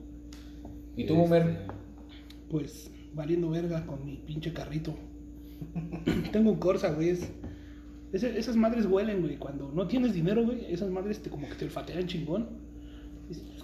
¿Y 0.95 1.05
tú, 1.05 1.19
Homer? 1.21 1.41
Este, 1.43 1.59
Pues 2.49 2.91
valiendo 3.13 3.49
verga 3.49 3.85
con 3.85 4.05
mi 4.05 4.17
pinche 4.17 4.53
carrito. 4.53 4.95
Tengo 6.31 6.51
un 6.51 6.59
Corsa, 6.59 6.91
güey. 6.93 7.09
es- 7.09 7.31
esas 8.13 8.55
madres 8.55 8.85
huelen, 8.85 9.21
güey. 9.21 9.37
Cuando 9.37 9.71
no 9.71 9.87
tienes 9.87 10.13
dinero, 10.13 10.43
güey, 10.43 10.65
esas 10.73 10.89
madres 10.89 11.21
te, 11.21 11.29
como 11.29 11.47
que 11.47 11.55
te 11.55 11.65
olfatean 11.65 12.07
chingón. 12.07 12.47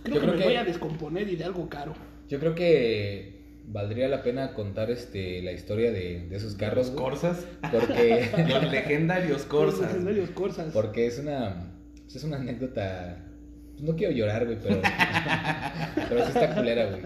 Creo 0.04 0.16
Yo 0.16 0.22
que 0.22 0.28
creo 0.28 0.32
me 0.34 0.38
que- 0.40 0.44
voy 0.46 0.56
a 0.56 0.64
descomponer 0.64 1.28
y 1.30 1.36
de 1.36 1.44
algo 1.46 1.68
caro. 1.68 1.94
Yo 2.28 2.40
creo 2.40 2.56
que 2.56 3.36
valdría 3.68 4.08
la 4.08 4.24
pena 4.24 4.54
contar 4.54 4.92
este 4.92 5.42
la 5.42 5.52
historia 5.52 5.92
de, 5.92 6.28
de 6.28 6.36
esos 6.36 6.56
carros, 6.56 6.92
güey, 6.92 7.04
Corsas, 7.04 7.46
porque 7.72 8.30
los 8.50 8.72
legendarios 8.72 9.32
Los 9.32 9.44
Corsas. 9.44 9.88
legendarios 9.88 10.30
Corsas. 10.32 10.74
Porque 10.74 11.08
es 11.08 11.20
una. 11.20 11.72
Es 12.14 12.24
una 12.24 12.38
anécdota. 12.38 13.26
pues 13.74 13.84
no 13.84 13.96
quiero 13.96 14.14
llorar, 14.14 14.46
güey, 14.46 14.58
pero. 14.62 14.82
pero 16.10 16.26
sí 16.26 16.32
está 16.34 16.56
culera, 16.56 16.86
güey. 16.86 17.02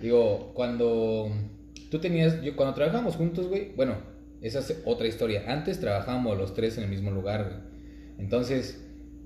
Digo, 0.00 0.52
cuando. 0.54 1.30
Tú 1.90 1.98
tenías. 1.98 2.40
Yo, 2.42 2.56
cuando 2.56 2.74
trabajamos 2.74 3.16
juntos, 3.16 3.48
güey. 3.48 3.72
Bueno, 3.76 3.96
esa 4.40 4.60
es 4.60 4.82
otra 4.84 5.06
historia. 5.06 5.44
Antes 5.48 5.80
trabajábamos 5.80 6.38
los 6.38 6.54
tres 6.54 6.78
en 6.78 6.84
el 6.84 6.90
mismo 6.90 7.10
lugar, 7.10 7.44
güey. 7.44 7.56
Entonces. 8.18 8.78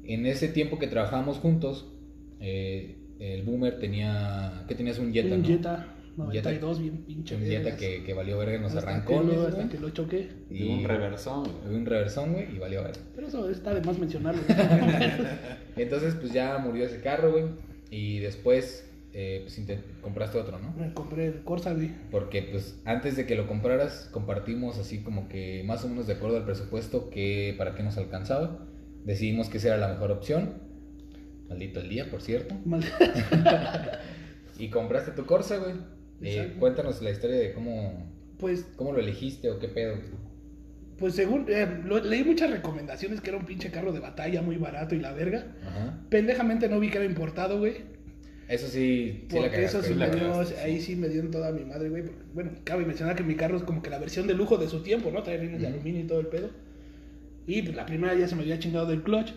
En 0.08 0.24
ese 0.24 0.46
tiempo 0.46 0.78
que 0.78 0.86
trabajábamos 0.86 1.38
juntos, 1.38 1.92
eh, 2.38 2.96
el 3.18 3.42
Boomer 3.42 3.78
tenía. 3.78 4.64
¿Qué 4.68 4.74
tenías? 4.74 4.98
Un 4.98 5.12
Jetta, 5.12 5.34
un 5.34 5.42
¿no? 5.42 5.46
Jetta 5.48 5.86
92, 6.16 6.80
bien 6.80 6.96
pinche. 7.04 7.36
Un 7.36 7.42
Jetta 7.42 7.76
que, 7.76 8.02
que 8.04 8.14
valió 8.14 8.38
verga, 8.38 8.58
nos 8.58 8.74
Hasta 8.74 8.90
arrancó. 8.90 9.20
que 9.20 9.26
lo- 9.26 9.34
¿no? 9.34 9.46
hasta 9.48 9.68
que 9.68 9.78
lo 9.78 9.90
choqué. 9.90 10.28
Y 10.50 10.68
un 10.68 10.84
reversón. 10.84 11.44
güey. 11.64 11.76
Un 11.76 11.84
reversón, 11.86 12.32
güey, 12.32 12.54
y 12.54 12.58
valió 12.58 12.82
verga. 12.82 13.00
Pero 13.14 13.26
eso 13.28 13.50
está 13.50 13.74
de 13.74 13.82
más 13.82 13.98
mencionarlo. 13.98 14.40
Entonces, 15.76 16.14
pues 16.14 16.32
ya 16.32 16.58
murió 16.58 16.86
ese 16.86 17.00
carro, 17.00 17.32
güey. 17.32 17.44
Y 17.90 18.18
después, 18.20 18.88
eh, 19.12 19.42
pues 19.44 19.60
compraste 20.00 20.38
otro, 20.38 20.58
¿no? 20.58 20.72
Me 20.72 20.92
compré 20.94 21.26
el 21.26 21.42
Corsa, 21.44 21.74
güey. 21.74 21.90
Porque, 22.10 22.42
pues, 22.42 22.80
antes 22.84 23.16
de 23.16 23.26
que 23.26 23.34
lo 23.34 23.46
compraras, 23.46 24.08
compartimos 24.12 24.78
así 24.78 25.00
como 25.02 25.28
que 25.28 25.62
más 25.66 25.84
o 25.84 25.88
menos 25.88 26.06
de 26.06 26.14
acuerdo 26.14 26.38
al 26.38 26.44
presupuesto 26.44 27.10
que 27.10 27.54
para 27.58 27.74
qué 27.74 27.82
nos 27.82 27.96
alcanzaba. 27.98 28.66
Decidimos 29.04 29.48
que 29.48 29.58
esa 29.58 29.68
era 29.68 29.76
la 29.76 29.88
mejor 29.88 30.10
opción. 30.10 30.65
Maldito 31.48 31.80
el 31.80 31.88
día, 31.88 32.10
por 32.10 32.22
cierto. 32.22 32.54
Y 34.58 34.68
compraste 34.70 35.10
tu 35.12 35.26
Corsa, 35.26 35.58
güey. 35.58 35.74
Eh, 36.22 36.54
cuéntanos 36.58 37.02
la 37.02 37.10
historia 37.10 37.36
de 37.36 37.52
cómo, 37.52 38.10
Pues, 38.38 38.64
cómo 38.76 38.92
lo 38.92 39.00
elegiste 39.00 39.50
o 39.50 39.58
qué 39.58 39.68
pedo. 39.68 39.96
pues 40.98 41.14
según. 41.14 41.44
eh, 41.48 41.68
lo- 41.84 42.02
leí 42.02 42.24
muchas 42.24 42.50
recomendaciones 42.50 43.20
que 43.20 43.28
era 43.28 43.38
un 43.38 43.44
pinche 43.44 43.70
carro 43.70 43.92
de 43.92 44.00
batalla 44.00 44.40
muy 44.40 44.56
barato 44.56 44.94
y 44.94 44.98
la 45.00 45.12
verga. 45.12 45.54
Ajá. 45.66 46.00
Pendejamente 46.08 46.70
no 46.70 46.80
vi 46.80 46.88
que 46.88 46.96
era 46.96 47.04
importado, 47.06 47.58
güey. 47.58 47.74
Eso 48.48 48.66
sí, 48.68 49.26
sí 49.28 49.34
la 49.34 49.40
Porque 49.42 49.64
eso 49.64 49.72
cagaste. 49.82 49.92
sí 49.92 49.98
la 49.98 50.06
me 50.08 50.14
dio, 50.16 50.30
cagaste, 50.32 50.58
ahí 50.60 50.80
sí 50.80 50.96
me 50.96 51.08
dio 51.10 51.20
en 51.20 51.30
toda 51.30 51.52
mi 51.52 51.64
madre, 51.66 51.90
güey. 51.90 52.04
Bueno, 52.32 52.52
cabe 52.64 52.86
mencionar 52.86 53.14
que 53.14 53.24
mi 53.24 53.34
carro 53.34 53.58
es 53.58 53.62
como 53.64 53.82
que 53.82 53.90
la 53.90 53.98
versión 53.98 54.26
de 54.26 54.32
lujo 54.34 54.56
de 54.56 54.68
su 54.68 54.82
tiempo, 54.82 55.10
¿no? 55.10 55.22
Trae 55.22 55.36
rines 55.36 55.60
de 55.60 55.66
Ujú. 55.66 55.74
aluminio 55.74 56.00
y 56.00 56.06
todo 56.06 56.20
el 56.20 56.28
pedo. 56.28 56.48
Y 57.46 57.60
pues 57.60 57.76
la 57.76 57.84
primera 57.84 58.14
ya 58.14 58.26
se 58.26 58.36
me 58.36 58.42
había 58.42 58.58
chingado 58.58 58.86
del 58.86 59.02
clutch. 59.02 59.32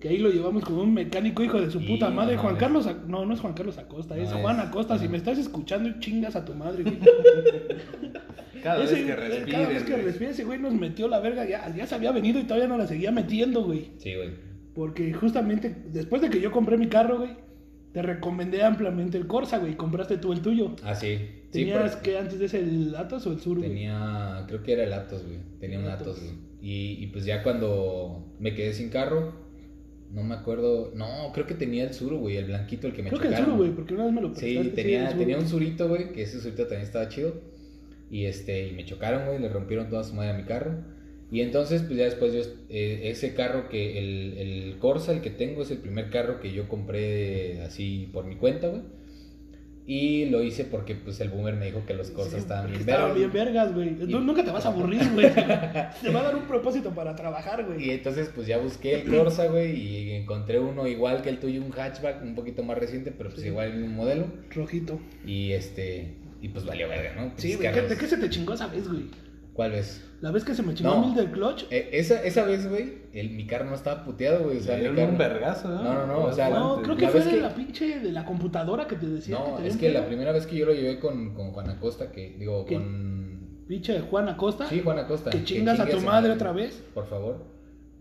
Que 0.00 0.08
ahí 0.10 0.18
lo 0.18 0.30
llevamos 0.30 0.64
con 0.64 0.76
un 0.76 0.94
mecánico 0.94 1.42
hijo 1.42 1.60
de 1.60 1.70
su 1.70 1.84
puta 1.84 2.08
madre, 2.10 2.36
Juan. 2.36 2.56
Carlos. 2.56 2.86
Ac- 2.86 3.06
No, 3.06 3.26
no 3.26 3.34
es 3.34 3.40
Juan 3.40 3.54
Carlos 3.54 3.78
Acosta, 3.78 4.14
No, 4.14 4.22
es 4.22 4.30
es- 4.30 4.36
Juan 4.36 4.60
Acosta. 4.60 4.96
Si 4.98 5.08
me 5.08 5.16
estás 5.16 5.38
escuchando, 5.38 5.90
chingas 5.98 6.36
a 6.36 6.44
tu 6.44 6.54
madre, 6.54 6.84
güey. 6.84 6.98
Cada 8.62 8.84
Ese- 8.84 8.94
vez 8.94 9.04
que 9.06 9.16
respires. 9.16 9.54
Cada 9.54 9.68
vez 9.68 9.82
que 9.84 9.92
güey. 9.92 10.04
respire, 10.04 10.30
ese 10.30 10.44
güey 10.44 10.58
nos 10.58 10.72
metió 10.74 11.08
la 11.08 11.20
verga. 11.20 11.48
Ya, 11.48 11.74
ya 11.74 11.86
se 11.86 11.94
había 11.94 12.12
venido 12.12 12.38
y 12.40 12.44
todavía 12.44 12.68
no 12.68 12.76
la 12.76 12.86
seguía 12.86 13.10
metiendo, 13.12 13.64
güey. 13.64 13.90
Sí, 13.98 14.14
güey. 14.14 14.30
Porque 14.74 15.12
justamente 15.12 15.74
después 15.92 16.22
de 16.22 16.30
que 16.30 16.40
yo 16.40 16.50
compré 16.52 16.76
mi 16.76 16.88
carro, 16.88 17.18
güey, 17.18 17.30
te 17.92 18.02
recomendé 18.02 18.62
ampliamente 18.62 19.16
el 19.18 19.26
Corsa, 19.26 19.58
güey. 19.58 19.72
y 19.72 19.76
Compraste 19.76 20.18
tú 20.18 20.32
el 20.32 20.40
tuyo. 20.42 20.74
Ah, 20.84 20.94
sí. 20.94 21.16
Sí, 21.50 21.60
¿Tenías 21.60 21.92
pero- 21.96 22.02
que 22.02 22.18
antes 22.18 22.38
de 22.38 22.46
ese 22.46 22.58
el 22.60 22.94
Atos 22.94 23.26
o 23.26 23.32
el 23.32 23.40
Sur, 23.40 23.58
güey? 23.58 23.68
Tenía, 23.70 24.44
creo 24.46 24.62
que 24.62 24.72
era 24.74 24.84
el 24.84 24.92
Atos, 24.92 25.24
güey. 25.24 25.38
Tenía 25.60 25.78
un 25.78 25.86
Atos, 25.88 26.18
Atos. 26.18 26.22
güey. 26.22 26.34
Y, 26.60 27.02
y 27.02 27.06
pues 27.08 27.24
ya 27.24 27.42
cuando 27.42 28.34
me 28.38 28.54
quedé 28.54 28.72
sin 28.74 28.90
carro, 28.90 29.47
no 30.12 30.22
me 30.22 30.34
acuerdo. 30.34 30.92
No, 30.94 31.30
creo 31.32 31.46
que 31.46 31.54
tenía 31.54 31.84
el 31.84 31.94
Sur, 31.94 32.14
güey, 32.14 32.36
el 32.36 32.46
blanquito, 32.46 32.86
el 32.86 32.92
que 32.94 33.02
me 33.02 33.10
Creo 33.10 33.20
que 33.20 33.28
el 33.28 33.34
chocaron. 33.34 33.50
Sur, 33.50 33.56
güey, 33.56 33.70
porque 33.74 33.94
una 33.94 34.04
vez 34.04 34.12
me 34.14 34.20
lo 34.22 34.34
Sí, 34.34 34.56
prestaste, 34.56 34.70
tenía, 34.70 35.02
el 35.02 35.08
Sur, 35.08 35.18
tenía 35.18 35.38
un 35.38 35.48
surito, 35.48 35.88
güey, 35.88 36.12
que 36.12 36.22
ese 36.22 36.40
surito 36.40 36.62
también 36.62 36.82
estaba 36.82 37.08
chido. 37.08 37.34
Y 38.10 38.24
este, 38.24 38.68
y 38.68 38.72
me 38.72 38.84
chocaron, 38.84 39.26
güey, 39.26 39.38
le 39.38 39.48
rompieron 39.48 39.88
toda 39.90 40.04
su 40.04 40.14
madre 40.14 40.30
a 40.30 40.34
mi 40.34 40.44
carro. 40.44 40.76
Y 41.30 41.42
entonces, 41.42 41.82
pues 41.82 41.98
ya 41.98 42.04
después 42.04 42.32
yo, 42.32 42.40
eh, 42.70 43.02
ese 43.10 43.34
carro 43.34 43.68
que, 43.68 43.98
el, 43.98 44.38
el 44.38 44.78
Corsa, 44.78 45.12
el 45.12 45.20
que 45.20 45.30
tengo, 45.30 45.62
es 45.62 45.70
el 45.70 45.78
primer 45.78 46.08
carro 46.10 46.40
que 46.40 46.52
yo 46.52 46.68
compré 46.68 47.60
así 47.62 48.08
por 48.12 48.24
mi 48.24 48.36
cuenta, 48.36 48.68
güey. 48.68 48.82
Y 49.90 50.26
lo 50.26 50.42
hice 50.42 50.64
porque, 50.64 50.94
pues, 50.94 51.18
el 51.20 51.30
boomer 51.30 51.54
me 51.56 51.64
dijo 51.64 51.82
que 51.86 51.94
los 51.94 52.10
Corsas 52.10 52.34
Sí, 52.34 52.38
estaban 52.40 52.66
bien 52.66 52.80
estaban 52.80 53.14
vergas. 53.14 53.16
bien 53.16 53.32
vergas, 53.32 53.74
güey. 53.74 53.88
Y- 53.88 54.12
Nu- 54.12 54.20
Nunca 54.20 54.44
te 54.44 54.50
vas 54.50 54.66
a 54.66 54.68
aburrir, 54.68 55.00
güey. 55.14 55.32
te 56.02 56.10
va 56.10 56.20
a 56.20 56.24
dar 56.24 56.36
un 56.36 56.42
propósito 56.42 56.90
para 56.90 57.16
trabajar, 57.16 57.60
Y 57.60 57.62
güey. 57.64 57.90
entonces, 57.92 58.30
pues 58.34 58.46
ya 58.46 58.58
busqué 58.58 59.00
el 59.00 59.08
Corsa, 59.10 59.46
güey, 59.46 59.74
y 59.80 60.10
encontré 60.12 60.58
uno 60.58 60.86
igual 60.86 61.22
que 61.22 61.30
el 61.30 61.38
tuyo, 61.40 61.62
un 61.64 61.72
hatchback, 61.72 62.22
un 62.22 62.34
poquito 62.34 62.62
más 62.62 62.76
reciente, 62.76 63.12
pero 63.16 63.30
pues 63.30 63.40
Sí. 63.40 63.48
igual 63.48 63.68
el 63.72 63.78
mismo 63.78 63.96
modelo. 63.96 64.26
Rojito. 64.54 65.00
Y 65.26 65.52
este, 65.52 66.12
y 66.42 66.48
pues 66.48 66.66
valió 66.66 66.86
verga, 66.86 67.14
¿no? 67.16 67.32
Sí, 67.36 67.48
Pinches 67.48 67.56
güey. 67.56 67.68
¿qué- 67.70 67.74
carros. 67.74 67.90
¿De 67.90 67.96
qué 67.96 68.06
se 68.06 68.16
te 68.18 68.28
chingó 68.28 68.52
esa 68.52 68.66
vez, 68.66 68.86
güey? 68.86 69.04
¿Cuál 69.58 69.72
vez? 69.72 70.04
La 70.20 70.30
vez 70.30 70.44
que 70.44 70.54
se 70.54 70.62
me 70.62 70.72
chingó 70.72 70.90
No. 70.94 71.06
mil 71.06 71.16
del 71.16 71.32
clutch. 71.32 71.64
Eh, 71.72 71.88
esa, 71.94 72.22
esa 72.22 72.44
vez, 72.44 72.68
güey, 72.68 72.98
el- 73.12 73.30
mi 73.30 73.44
carro 73.44 73.64
no 73.64 73.74
estaba 73.74 74.04
puteado, 74.04 74.44
güey. 74.44 74.58
O 74.58 74.60
sea, 74.60 74.76
Le 74.76 74.92
dieron 74.92 75.10
un 75.10 75.18
vergazo, 75.18 75.68
¿no? 75.68 75.82
No, 75.82 75.94
no, 75.94 76.06
no, 76.06 76.18
o 76.26 76.32
sea, 76.32 76.48
No, 76.50 76.80
creo 76.80 76.94
que 76.94 77.02
La 77.06 77.08
fue 77.08 77.18
vez 77.18 77.28
de 77.28 77.34
que- 77.34 77.42
la 77.42 77.54
pinche 77.56 77.98
de 77.98 78.12
la 78.12 78.24
computadora 78.24 78.86
que 78.86 78.94
te 78.94 79.06
decía. 79.06 79.36
No, 79.36 79.56
que 79.56 79.62
te 79.62 79.68
es 79.70 79.76
que 79.76 79.90
la 79.90 80.06
primera 80.06 80.30
vez 80.30 80.46
que 80.46 80.54
yo 80.54 80.64
lo 80.64 80.74
llevé 80.74 81.00
con, 81.00 81.34
con 81.34 81.50
Juan 81.50 81.70
Acosta, 81.70 82.12
que 82.12 82.36
digo, 82.38 82.64
¿Qué? 82.66 82.74
con... 82.76 83.64
Pinche 83.66 83.98
Juan 84.02 84.28
Acosta. 84.28 84.68
Sí, 84.68 84.80
Juan 84.84 85.00
Acosta. 85.00 85.30
Que 85.30 85.42
chingas 85.42 85.80
a 85.80 85.86
tu 85.86 85.98
su 85.98 86.06
madre 86.06 86.30
otra 86.30 86.52
vez. 86.52 86.80
Por 86.94 87.06
favor. 87.08 87.44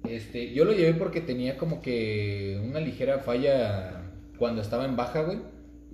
Este, 0.07 0.53
yo 0.53 0.63
lo 0.63 0.73
llevé 0.73 0.93
porque 0.93 1.21
tenía 1.21 1.57
como 1.57 1.81
que 1.81 2.61
una 2.63 2.79
ligera 2.79 3.17
falla 3.17 4.03
cuando 4.37 4.61
estaba 4.61 4.85
en 4.85 4.95
baja, 4.95 5.23
güey. 5.23 5.39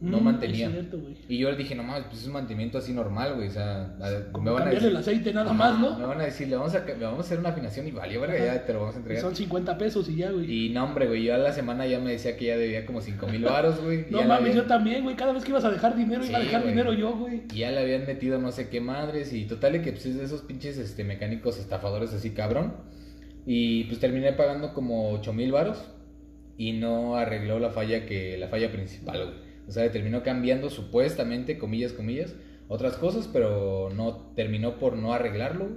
No 0.03 0.19
Mm, 0.19 0.23
mantenía. 0.25 0.69
cierto. 0.69 0.99
Y 1.29 1.37
yo 1.37 1.49
le 1.49 1.55
dije, 1.55 1.75
no 1.75 1.83
mames, 1.83 2.03
pues 2.09 2.19
es 2.21 2.27
un 2.27 2.33
mantenimiento 2.33 2.77
así 2.77 2.91
normal, 2.91 3.35
güey. 3.35 3.47
O 3.47 3.51
sea, 3.51 3.95
me 4.41 4.51
van 4.51 4.67
a 4.67 4.71
decir, 4.71 4.89
el 4.89 4.97
aceite 4.97 5.33
nada 5.33 5.53
más, 5.53 5.79
Me 5.79 5.87
¿no? 5.87 6.07
van 6.09 6.19
a 6.19 6.25
decir, 6.25 6.49
le 6.49 6.57
vamos 6.57 6.75
a, 6.75 6.83
le 6.83 6.93
vamos 7.05 7.19
a 7.19 7.21
hacer 7.21 7.39
una 7.39 7.49
afinación 7.49 7.87
y 7.87 7.91
valió, 7.91 8.19
verga, 8.19 8.37
ya 8.37 8.65
te 8.65 8.73
lo 8.73 8.79
vamos 8.81 8.95
a 8.95 8.97
Y 8.97 9.01
entregar. 9.01 9.21
son 9.23 9.33
50 9.35 9.77
pesos 9.77 10.09
y 10.09 10.17
ya, 10.17 10.31
güey. 10.31 10.51
Y 10.67 10.69
no, 10.71 10.83
hombre, 10.83 11.07
güey, 11.07 11.23
yo 11.23 11.33
a 11.35 11.37
la 11.37 11.53
semana 11.53 11.87
ya 11.87 11.99
me 11.99 12.11
decía 12.11 12.35
que 12.35 12.45
ya 12.47 12.57
debía 12.57 12.85
como 12.85 12.99
5 12.99 13.27
mil 13.27 13.43
baros, 13.45 13.81
güey. 13.81 14.05
No 14.11 14.17
mames, 14.23 14.39
habían- 14.39 14.55
yo 14.57 14.63
también, 14.65 15.03
güey. 15.03 15.15
Cada 15.15 15.31
vez 15.31 15.43
que 15.45 15.51
ibas 15.51 15.63
a 15.63 15.71
dejar 15.71 15.95
dinero, 15.95 16.25
iba 16.25 16.37
a 16.37 16.41
dejar 16.41 16.61
güey. 16.63 16.73
dinero 16.73 16.91
yo, 16.93 17.15
güey. 17.15 17.43
Y 17.53 17.59
ya 17.59 17.71
le 17.71 17.79
habían 17.79 18.05
metido 18.05 18.39
no 18.39 18.51
sé 18.51 18.67
qué 18.67 18.81
madres 18.81 19.31
y 19.31 19.45
total 19.45 19.81
que 19.81 19.91
pues 19.93 20.05
es 20.05 20.17
de 20.17 20.25
esos 20.25 20.41
pinches 20.41 20.77
este, 20.77 21.05
mecánicos 21.05 21.57
estafadores 21.59 22.13
así 22.13 22.31
cabrón. 22.31 22.73
Y 23.45 23.85
pues 23.85 23.99
terminé 23.99 24.33
pagando 24.33 24.73
como 24.73 25.11
8 25.11 25.31
mil 25.33 25.51
varos 25.53 25.81
y 26.57 26.73
no 26.73 27.15
arregló 27.15 27.57
la 27.59 27.69
falla 27.71 28.05
que 28.05 28.37
la 28.37 28.47
falla 28.49 28.71
principal, 28.71 29.25
güey. 29.25 29.52
O 29.67 29.71
sea, 29.71 29.89
terminó 29.91 30.23
cambiando 30.23 30.69
supuestamente, 30.69 31.57
comillas, 31.57 31.93
comillas, 31.93 32.35
otras 32.67 32.95
cosas, 32.97 33.29
pero 33.31 33.89
no 33.95 34.31
terminó 34.35 34.77
por 34.77 34.95
no 34.95 35.13
arreglarlo. 35.13 35.69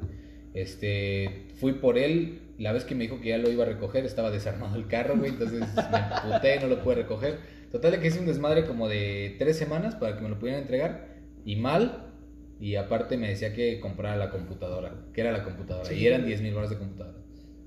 Este, 0.54 1.46
fui 1.56 1.74
por 1.74 1.98
él, 1.98 2.40
la 2.58 2.72
vez 2.72 2.84
que 2.84 2.94
me 2.94 3.04
dijo 3.04 3.20
que 3.20 3.28
ya 3.28 3.38
lo 3.38 3.50
iba 3.50 3.64
a 3.64 3.68
recoger, 3.68 4.04
estaba 4.04 4.30
desarmado 4.30 4.76
el 4.76 4.86
carro, 4.86 5.16
güey, 5.16 5.30
entonces 5.30 5.60
me 5.60 5.98
emputé 5.98 6.56
y 6.56 6.60
no 6.60 6.68
lo 6.68 6.82
pude 6.82 6.96
recoger. 6.96 7.38
Total 7.70 7.92
de 7.92 8.00
que 8.00 8.08
hice 8.08 8.20
un 8.20 8.26
desmadre 8.26 8.64
como 8.64 8.88
de 8.88 9.36
tres 9.38 9.58
semanas 9.58 9.94
para 9.96 10.16
que 10.16 10.22
me 10.22 10.28
lo 10.28 10.38
pudieran 10.38 10.62
entregar 10.62 11.08
y 11.44 11.56
mal. 11.56 12.02
Y 12.58 12.76
aparte 12.76 13.18
me 13.18 13.28
decía 13.28 13.52
que 13.52 13.80
comprara 13.80 14.16
la 14.16 14.30
computadora, 14.30 14.94
que 15.12 15.20
era 15.20 15.30
la 15.30 15.44
computadora. 15.44 15.86
Sí. 15.86 15.96
Y 15.96 16.06
eran 16.06 16.24
10 16.24 16.40
mil 16.40 16.52
dólares 16.52 16.70
de 16.70 16.78
computadora. 16.78 17.18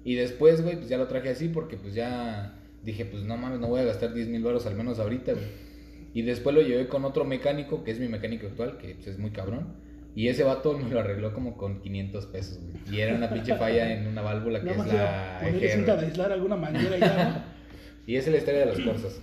Y 0.04 0.16
después, 0.16 0.64
güey, 0.64 0.78
pues 0.78 0.90
ya 0.90 0.98
lo 0.98 1.08
traje 1.08 1.30
así 1.30 1.50
porque 1.50 1.78
pues 1.78 1.94
ya 1.94 2.56
dije, 2.84 3.06
pues 3.06 3.24
no 3.24 3.38
mames, 3.38 3.60
no 3.60 3.68
voy 3.68 3.82
a 3.82 3.84
gastar 3.84 4.14
10 4.14 4.30
mil 4.30 4.42
dólares 4.42 4.66
al 4.66 4.76
menos 4.76 4.98
ahorita, 4.98 5.34
güey. 5.34 5.46
Y 6.14 6.24
después 6.24 6.56
lo 6.56 6.62
llevé 6.62 6.88
con 6.88 7.06
otro 7.06 7.24
mecánico, 7.26 7.84
que 7.84 7.92
es 7.92 8.00
mi 8.00 8.08
mecánico 8.08 8.48
actual, 8.48 8.78
que 8.78 8.96
pues, 8.96 9.08
es 9.08 9.20
muy 9.20 9.32
cabrón. 9.32 9.74
Y 10.16 10.28
ese 10.28 10.44
vato 10.44 10.78
me 10.78 10.90
lo 10.90 11.00
arregló 11.00 11.34
como 11.34 11.56
con 11.56 11.82
500 11.82 12.26
pesos, 12.28 12.60
güey. 12.60 12.98
Y 12.98 13.02
era 13.02 13.16
una 13.16 13.30
pinche 13.32 13.56
falla 13.56 13.94
en 13.94 14.08
una 14.08 14.22
válvula 14.22 14.60
que 14.60 14.66
Nada 14.66 14.78
es 14.78 14.86
más 14.86 14.94
la 14.94 15.38
ponerle 15.40 15.72
cinta 15.72 15.96
de 15.98 16.06
aislar 16.08 16.32
alguna 16.32 16.56
manera 16.56 16.98
y 16.98 17.00
ya, 17.00 17.56
Y 18.08 18.16
esa 18.16 18.30
es 18.30 18.34
la 18.34 18.38
historia 18.40 18.60
de 18.62 18.66
las 18.66 18.80
cosas. 18.80 19.22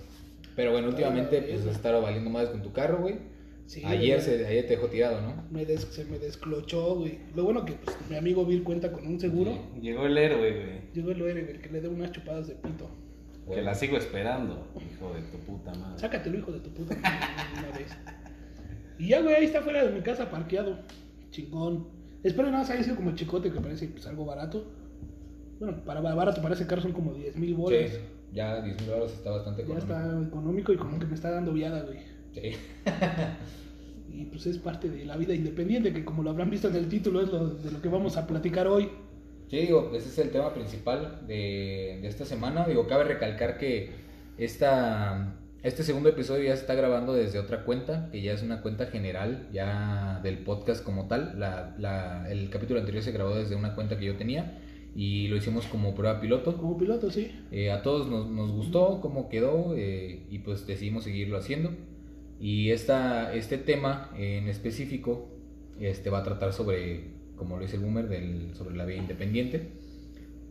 Pero 0.55 0.71
bueno, 0.71 0.87
últimamente 0.87 1.41
pues 1.41 1.65
has 1.65 1.75
estado 1.75 2.01
valiendo 2.01 2.29
más 2.29 2.49
con 2.49 2.63
tu 2.63 2.71
carro, 2.71 2.99
güey. 2.99 3.15
¿no? 3.15 3.37
Sí, 3.67 3.83
ayer, 3.83 4.21
se, 4.21 4.47
ayer 4.47 4.65
te 4.65 4.75
dejó 4.77 4.87
tirado, 4.87 5.19
¿no? 5.21 5.43
Me 5.51 5.65
des- 5.65 5.81
se 5.91 6.05
me 6.05 6.17
desclochó, 6.19 6.95
güey. 6.95 7.19
Lo 7.35 7.43
bueno 7.43 7.65
que 7.65 7.73
pues, 7.73 7.97
mi 8.09 8.15
amigo 8.15 8.45
Bill 8.45 8.63
cuenta 8.63 8.93
con 8.93 9.05
un 9.05 9.19
seguro. 9.19 9.51
Llegó 9.81 10.05
el 10.05 10.17
héroe, 10.17 10.37
güey. 10.51 10.79
Llegó 10.93 11.11
el 11.11 11.21
héroe, 11.21 11.43
güey, 11.43 11.61
que 11.61 11.69
le 11.69 11.81
dé 11.81 11.89
unas 11.89 12.13
chupadas 12.13 12.47
de 12.47 12.55
pito. 12.55 12.89
Que 13.49 13.61
la 13.61 13.73
sigo 13.75 13.97
esperando, 13.97 14.67
hijo 14.75 15.13
de 15.13 15.21
tu 15.21 15.37
puta 15.39 15.73
madre. 15.73 15.99
Sácatelo, 15.99 16.37
hijo 16.37 16.51
de 16.51 16.59
tu 16.59 16.69
puta 16.71 16.95
madre, 16.95 17.17
una 17.57 17.77
vez. 17.77 17.91
Y 18.99 19.07
ya, 19.09 19.21
güey, 19.21 19.35
ahí 19.35 19.45
está 19.45 19.61
fuera 19.61 19.85
de 19.85 19.91
mi 19.91 20.01
casa 20.01 20.29
parqueado. 20.29 20.79
Chingón. 21.31 21.87
Espero 22.23 22.47
nada 22.49 22.59
más 22.63 22.69
haya 22.71 22.83
sido 22.83 22.95
como 22.95 23.11
el 23.11 23.15
chicote 23.15 23.51
que 23.51 23.61
parece 23.61 23.87
pues, 23.87 24.05
algo 24.07 24.25
barato. 24.25 24.65
Bueno, 25.59 25.83
para 25.85 26.01
barato 26.01 26.41
para 26.41 26.55
ese 26.55 26.67
carro 26.67 26.81
son 26.81 26.91
como 26.91 27.13
10 27.13 27.37
mil 27.37 27.55
bolas. 27.55 27.91
Sí, 27.91 27.97
ya 28.33 28.61
10 28.61 28.75
mil 28.77 28.87
dólares 28.87 29.13
está 29.13 29.31
bastante 29.31 29.61
Ya 29.61 29.65
económico. 29.65 29.93
está 29.93 30.27
económico 30.27 30.73
y 30.73 30.77
como 30.77 30.99
que 30.99 31.05
me 31.05 31.15
está 31.15 31.31
dando 31.31 31.53
viada, 31.53 31.81
güey. 31.83 31.99
Sí. 32.33 32.51
Y 34.09 34.25
pues 34.25 34.47
es 34.47 34.57
parte 34.57 34.89
de 34.89 35.05
la 35.05 35.15
vida 35.15 35.35
independiente, 35.35 35.93
que 35.93 36.03
como 36.03 36.23
lo 36.23 36.31
habrán 36.31 36.49
visto 36.49 36.69
en 36.69 36.75
el 36.75 36.89
título, 36.89 37.21
es 37.21 37.29
lo, 37.29 37.49
de 37.49 37.69
lo 37.71 37.79
que 37.79 37.87
vamos 37.87 38.17
a 38.17 38.25
platicar 38.25 38.65
hoy. 38.65 38.89
Sí, 39.49 39.57
digo, 39.59 39.91
ese 39.95 40.09
es 40.09 40.17
el 40.19 40.31
tema 40.31 40.53
principal 40.53 41.21
de, 41.25 41.99
de 42.01 42.07
esta 42.07 42.25
semana. 42.25 42.65
Digo, 42.65 42.85
cabe 42.87 43.05
recalcar 43.05 43.57
que 43.57 43.91
esta, 44.37 45.35
este 45.63 45.83
segundo 45.83 46.09
episodio 46.09 46.43
ya 46.43 46.55
se 46.55 46.61
está 46.61 46.75
grabando 46.75 47.13
desde 47.13 47.39
otra 47.39 47.63
cuenta, 47.63 48.09
que 48.11 48.21
ya 48.21 48.33
es 48.33 48.43
una 48.43 48.61
cuenta 48.61 48.87
general, 48.87 49.47
ya 49.53 50.19
del 50.21 50.39
podcast 50.39 50.83
como 50.83 51.07
tal. 51.07 51.39
La, 51.39 51.75
la- 51.77 52.29
el 52.29 52.49
capítulo 52.49 52.79
anterior 52.79 53.03
se 53.03 53.13
grabó 53.13 53.35
desde 53.35 53.55
una 53.55 53.73
cuenta 53.73 53.97
que 53.97 54.05
yo 54.05 54.17
tenía 54.17 54.59
y 54.95 55.27
lo 55.29 55.37
hicimos 55.37 55.65
como 55.67 55.95
prueba 55.95 56.19
piloto. 56.19 56.57
Como 56.57 56.77
piloto, 56.77 57.09
sí. 57.09 57.31
Eh, 57.51 57.71
a 57.71 57.81
todos 57.81 58.07
nos, 58.09 58.27
nos 58.29 58.51
gustó 58.51 58.99
cómo 59.01 59.29
quedó 59.29 59.75
eh, 59.77 60.25
y 60.29 60.39
pues 60.39 60.67
decidimos 60.67 61.05
seguirlo 61.05 61.37
haciendo. 61.37 61.71
Y 62.39 62.71
esta, 62.71 63.33
este 63.33 63.57
tema 63.57 64.11
en 64.17 64.47
específico 64.49 65.29
este, 65.79 66.09
va 66.09 66.19
a 66.19 66.23
tratar 66.23 66.51
sobre, 66.53 67.05
como 67.37 67.55
lo 67.57 67.61
dice 67.63 67.77
el 67.77 67.83
Boomer, 67.83 68.07
del, 68.09 68.53
sobre 68.55 68.75
la 68.75 68.85
vida 68.85 68.97
independiente. 68.97 69.69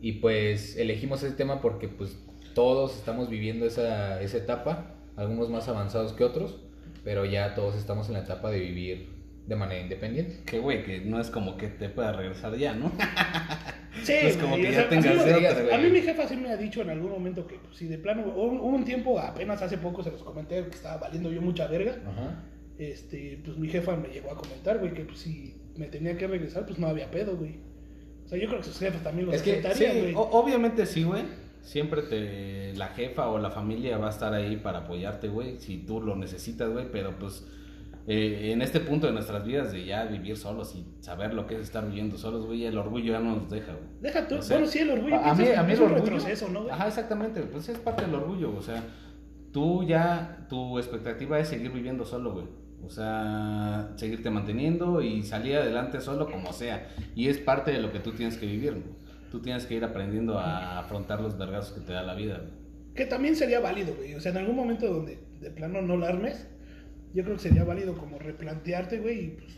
Y 0.01 0.13
pues 0.13 0.77
elegimos 0.77 1.21
ese 1.23 1.35
tema 1.35 1.61
porque 1.61 1.87
pues 1.87 2.17
todos 2.53 2.95
estamos 2.97 3.29
viviendo 3.29 3.65
esa, 3.65 4.21
esa 4.21 4.37
etapa, 4.37 4.95
algunos 5.15 5.49
más 5.49 5.67
avanzados 5.67 6.13
que 6.13 6.23
otros, 6.23 6.59
pero 7.03 7.25
ya 7.25 7.53
todos 7.55 7.75
estamos 7.75 8.07
en 8.07 8.13
la 8.13 8.19
etapa 8.19 8.49
de 8.51 8.59
vivir 8.59 9.09
de 9.47 9.55
manera 9.55 9.81
independiente. 9.81 10.39
Que 10.45 10.59
güey, 10.59 10.83
que 10.83 10.99
no 11.01 11.19
es 11.21 11.29
como 11.29 11.55
que 11.57 11.67
te 11.67 11.89
pueda 11.89 12.11
regresar 12.11 12.55
ya, 12.57 12.73
¿no? 12.73 12.91
Sí, 14.03 14.13
No 14.21 14.27
es 14.27 14.37
como 14.37 14.55
que 14.57 14.67
o 14.67 14.71
ya 14.71 14.77
sea, 14.81 14.89
tengas 14.89 15.15
lo- 15.15 15.21
otra, 15.23 15.53
güey. 15.63 15.73
A 15.73 15.77
mí 15.79 15.89
mi 15.89 16.01
jefa 16.01 16.27
sí 16.27 16.35
me 16.35 16.49
ha 16.51 16.57
dicho 16.57 16.83
en 16.83 16.91
algún 16.91 17.09
momento 17.09 17.47
que 17.47 17.55
pues, 17.55 17.77
si 17.77 17.87
de 17.87 17.97
plano, 17.97 18.25
hubo 18.27 18.51
hubo 18.61 18.75
un 18.75 18.85
tiempo, 18.85 19.19
apenas 19.19 19.59
hace 19.63 19.79
poco 19.79 20.03
se 20.03 20.11
los 20.11 20.21
comenté 20.21 20.63
que 20.65 20.75
estaba 20.75 20.97
valiendo 20.97 21.31
yo 21.31 21.41
mucha 21.41 21.65
verga. 21.65 21.97
Ajá. 22.07 22.43
Este, 22.77 23.41
pues 23.43 23.57
mi 23.57 23.67
jefa 23.67 23.95
me 23.95 24.09
llegó 24.09 24.31
a 24.31 24.37
comentar, 24.37 24.77
güey, 24.77 24.93
que 24.93 25.03
pues, 25.03 25.17
si 25.17 25.55
me 25.77 25.87
tenía 25.87 26.17
que 26.17 26.27
regresar, 26.27 26.65
pues 26.65 26.79
no 26.79 26.87
había 26.87 27.09
pedo, 27.11 27.35
güey. 27.37 27.59
O 28.25 28.29
sea, 28.29 28.37
yo 28.37 28.47
creo 28.47 28.59
que 28.59 28.65
sus 28.65 28.79
jefas 28.79 29.03
también 29.03 29.27
los 29.27 29.35
Es 29.35 29.41
que, 29.41 29.61
Sí, 29.73 29.85
güey. 29.85 30.13
obviamente 30.15 30.85
sí, 30.85 31.03
güey. 31.03 31.23
Siempre 31.61 32.01
te 32.03 32.73
la 32.75 32.87
jefa 32.89 33.27
o 33.29 33.39
la 33.39 33.51
familia 33.51 33.97
va 33.97 34.07
a 34.07 34.09
estar 34.09 34.33
ahí 34.33 34.57
para 34.57 34.79
apoyarte, 34.79 35.27
güey, 35.27 35.59
si 35.59 35.77
tú 35.79 36.01
lo 36.01 36.15
necesitas, 36.15 36.69
güey, 36.69 36.89
pero 36.91 37.17
pues 37.19 37.45
eh, 38.07 38.51
en 38.53 38.61
este 38.61 38.79
punto 38.79 39.07
de 39.07 39.13
nuestras 39.13 39.43
vidas 39.45 39.73
de 39.73 39.83
ya 39.83 40.05
vivir 40.05 40.37
solos 40.37 40.73
y 40.75 40.85
saber 41.01 41.33
lo 41.33 41.45
que 41.45 41.55
es 41.55 41.61
estar 41.61 41.85
viviendo 41.85 42.17
solos, 42.17 42.45
güey, 42.45 42.65
el 42.65 42.77
orgullo 42.77 43.13
ya 43.13 43.19
no 43.19 43.35
nos 43.35 43.49
deja, 43.49 43.73
güey. 43.73 43.85
Deja 43.99 44.27
tú, 44.27 44.35
O 44.35 44.41
sea, 44.41 44.57
bueno, 44.57 44.71
sí, 44.71 44.79
el 44.79 44.91
orgullo 44.91 45.15
a, 45.15 45.33
mí, 45.35 45.47
a 45.49 45.63
mí 45.63 45.73
es 45.73 45.79
el 45.79 45.85
orgullo, 45.85 46.03
retroceso, 46.03 46.47
¿no, 46.49 46.61
güey? 46.61 46.71
Ajá, 46.73 46.87
exactamente, 46.87 47.41
pues 47.41 47.67
es 47.67 47.77
parte 47.79 48.03
del 48.05 48.15
orgullo, 48.15 48.55
o 48.55 48.61
sea, 48.61 48.81
tú 49.51 49.83
ya, 49.83 50.45
tu 50.47 50.77
expectativa 50.79 51.37
es 51.39 51.49
seguir 51.49 51.71
viviendo 51.71 52.05
solo, 52.05 52.31
güey. 52.33 52.45
O 52.83 52.89
sea, 52.89 53.91
seguirte 53.95 54.29
manteniendo 54.29 55.01
y 55.01 55.23
salir 55.23 55.55
adelante 55.55 55.99
solo 55.99 56.29
como 56.29 56.53
sea. 56.53 56.89
Y 57.15 57.27
es 57.27 57.37
parte 57.37 57.71
de 57.71 57.79
lo 57.79 57.91
que 57.91 57.99
tú 57.99 58.11
tienes 58.11 58.37
que 58.37 58.45
vivir. 58.45 58.83
Tú 59.31 59.41
tienes 59.41 59.65
que 59.65 59.75
ir 59.75 59.83
aprendiendo 59.83 60.39
a 60.39 60.79
afrontar 60.79 61.19
los 61.19 61.37
vergazos 61.37 61.73
que 61.73 61.81
te 61.81 61.93
da 61.93 62.03
la 62.03 62.15
vida, 62.15 62.37
güey. 62.37 62.53
Que 62.95 63.05
también 63.05 63.35
sería 63.35 63.59
válido, 63.59 63.93
güey. 63.95 64.15
O 64.15 64.21
sea, 64.21 64.31
en 64.31 64.37
algún 64.37 64.55
momento 64.55 64.87
donde 64.87 65.19
de 65.41 65.51
plano 65.51 65.81
no 65.81 65.97
la 65.97 66.07
armes, 66.07 66.47
yo 67.13 67.23
creo 67.23 67.35
que 67.35 67.41
sería 67.41 67.63
válido 67.63 67.97
como 67.97 68.19
replantearte, 68.19 68.99
güey, 68.99 69.25
y 69.25 69.27
pues 69.29 69.57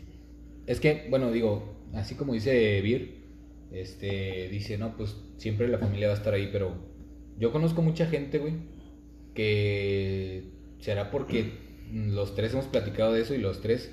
Es 0.66 0.80
que, 0.80 1.06
bueno, 1.10 1.30
digo, 1.30 1.76
así 1.94 2.14
como 2.14 2.32
dice 2.32 2.80
Vir, 2.80 3.24
este, 3.72 4.48
dice, 4.50 4.78
no, 4.78 4.96
pues 4.96 5.16
siempre 5.36 5.68
la 5.68 5.78
familia 5.78 6.08
va 6.08 6.14
a 6.14 6.16
estar 6.16 6.34
ahí, 6.34 6.48
pero 6.52 6.74
yo 7.38 7.52
conozco 7.52 7.82
mucha 7.82 8.06
gente, 8.06 8.38
güey, 8.38 8.54
que 9.34 10.50
será 10.80 11.10
porque 11.10 11.69
los 11.92 12.34
tres 12.34 12.52
hemos 12.52 12.66
platicado 12.66 13.12
de 13.12 13.22
eso 13.22 13.34
y 13.34 13.38
los 13.38 13.60
tres 13.60 13.90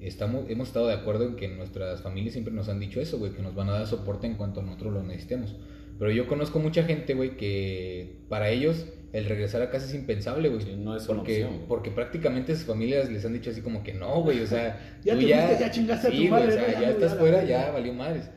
estamos, 0.00 0.44
hemos 0.48 0.68
estado 0.68 0.88
de 0.88 0.94
acuerdo 0.94 1.24
en 1.24 1.36
que 1.36 1.48
nuestras 1.48 2.02
familias 2.02 2.32
siempre 2.32 2.52
nos 2.52 2.68
han 2.68 2.80
dicho 2.80 3.00
eso, 3.00 3.18
güey, 3.18 3.32
que 3.32 3.42
nos 3.42 3.54
van 3.54 3.68
a 3.68 3.72
dar 3.72 3.86
soporte 3.86 4.26
en 4.26 4.34
cuanto 4.34 4.62
nosotros 4.62 4.92
lo 4.92 5.02
necesitemos. 5.02 5.56
Pero 5.98 6.10
yo 6.10 6.26
conozco 6.26 6.58
mucha 6.58 6.82
gente, 6.84 7.14
güey, 7.14 7.36
que 7.36 8.16
para 8.28 8.50
ellos 8.50 8.86
el 9.12 9.26
regresar 9.26 9.62
a 9.62 9.70
casa 9.70 9.86
es 9.86 9.94
impensable, 9.94 10.48
güey. 10.48 10.62
Sí, 10.62 10.74
no 10.76 10.96
es 10.96 11.08
una 11.08 11.18
porque, 11.18 11.44
opción, 11.44 11.62
porque 11.68 11.90
prácticamente 11.92 12.54
sus 12.56 12.64
familias 12.64 13.08
les 13.10 13.24
han 13.24 13.32
dicho 13.32 13.50
así 13.50 13.60
como 13.60 13.84
que 13.84 13.94
no, 13.94 14.22
güey, 14.22 14.40
o 14.40 14.46
sea, 14.46 14.98
Ya 15.04 15.14
tú 15.14 15.20
te 15.20 15.26
fuiste, 15.26 15.56
ya 15.60 15.70
chingaste 15.70 16.08
a 16.08 16.10
tu 16.10 16.16
sí, 16.16 16.28
güey, 16.28 16.42
madre, 16.42 16.48
o 16.48 16.56
sea, 16.56 16.72
ya 16.72 16.80
Ya, 16.80 16.90
estás 16.90 17.12
ya, 17.12 17.18
fuera, 17.18 17.44
ya. 17.44 17.66
ya 17.66 17.70
valió 17.70 17.92
madres. 17.94 18.28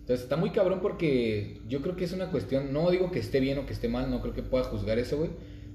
Entonces 0.00 0.24
está 0.24 0.36
muy 0.36 0.50
cabrón 0.50 0.80
porque 0.82 1.60
yo 1.68 1.80
creo 1.82 1.96
que 1.96 2.04
es 2.04 2.12
una 2.12 2.30
cuestión, 2.30 2.72
no 2.72 2.90
digo 2.90 3.10
que 3.10 3.20
esté 3.20 3.40
bien 3.40 3.58
o 3.58 3.66
que 3.66 3.72
esté 3.72 3.88
mal, 3.88 4.10
no 4.10 4.20
creo 4.20 4.34
que 4.34 4.42
pueda 4.42 4.64
juzgar 4.64 4.98
eso, 4.98 5.16
güey, 5.16 5.30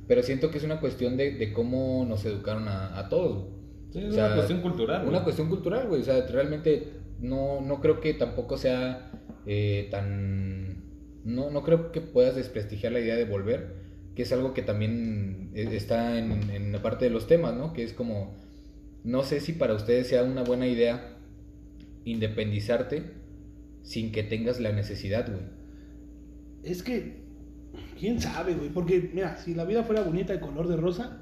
pero 0.08 0.24
siento 0.24 0.52
que 0.52 0.58
es 0.58 0.64
una 0.64 0.80
cuestión 0.80 1.18
de, 1.18 1.32
de 1.32 1.54
cómo 1.54 2.06
nos 2.08 2.26
educaron 2.26 2.68
a, 2.68 2.98
a 2.98 3.10
todos, 3.10 3.36
güey. 3.46 3.56
Sí, 3.92 4.00
es 4.00 4.10
O 4.10 4.12
sea, 4.12 4.26
una 4.26 4.36
cuestión 4.36 4.62
cultural, 4.62 5.02
güey. 5.02 5.10
Una 5.10 5.24
cuestión 5.24 5.50
cultural, 5.50 5.88
güey. 5.88 6.02
O 6.02 6.04
sea, 6.04 6.26
realmente 6.28 6.92
no, 7.20 7.62
no 7.62 7.82
creo 7.82 8.00
que 8.02 8.14
tampoco 8.14 8.58
sea 8.58 9.12
eh, 9.46 9.88
tan... 9.92 10.84
No, 11.24 11.50
no 11.50 11.64
creo 11.64 11.92
que 11.92 12.02
puedas 12.02 12.36
desprestigiar 12.36 12.92
la 12.92 13.00
idea 13.00 13.16
de 13.16 13.26
volver, 13.26 13.76
que 14.16 14.24
es 14.24 14.32
algo 14.32 14.54
que 14.54 14.62
también 14.62 15.52
eh, 15.56 15.68
está 15.72 16.20
en, 16.20 16.50
en 16.52 16.72
la 16.72 16.82
parte 16.82 17.06
de 17.06 17.12
los 17.12 17.28
temas, 17.28 17.56
¿no? 17.56 17.74
Que 17.74 17.84
es 17.84 17.94
como, 17.94 18.36
no 19.04 19.24
sé 19.24 19.40
si 19.40 19.54
para 19.54 19.74
ustedes 19.74 20.08
sea 20.08 20.24
una 20.24 20.44
buena 20.44 20.68
idea 20.68 21.18
independizarte 22.06 23.04
sin 23.82 24.12
que 24.12 24.24
tengas 24.24 24.60
la 24.60 24.72
necesidad, 24.72 25.28
güey. 25.32 25.44
es 26.64 26.84
que 26.84 27.25
quién 27.98 28.22
sabe, 28.22 28.54
güey, 28.54 28.70
porque 28.70 29.10
mira, 29.14 29.38
si 29.38 29.54
la 29.54 29.66
vida 29.66 29.84
fuera 29.84 30.04
bonita 30.04 30.34
de 30.34 30.40
color 30.40 30.68
de 30.68 30.76
rosa, 30.76 31.18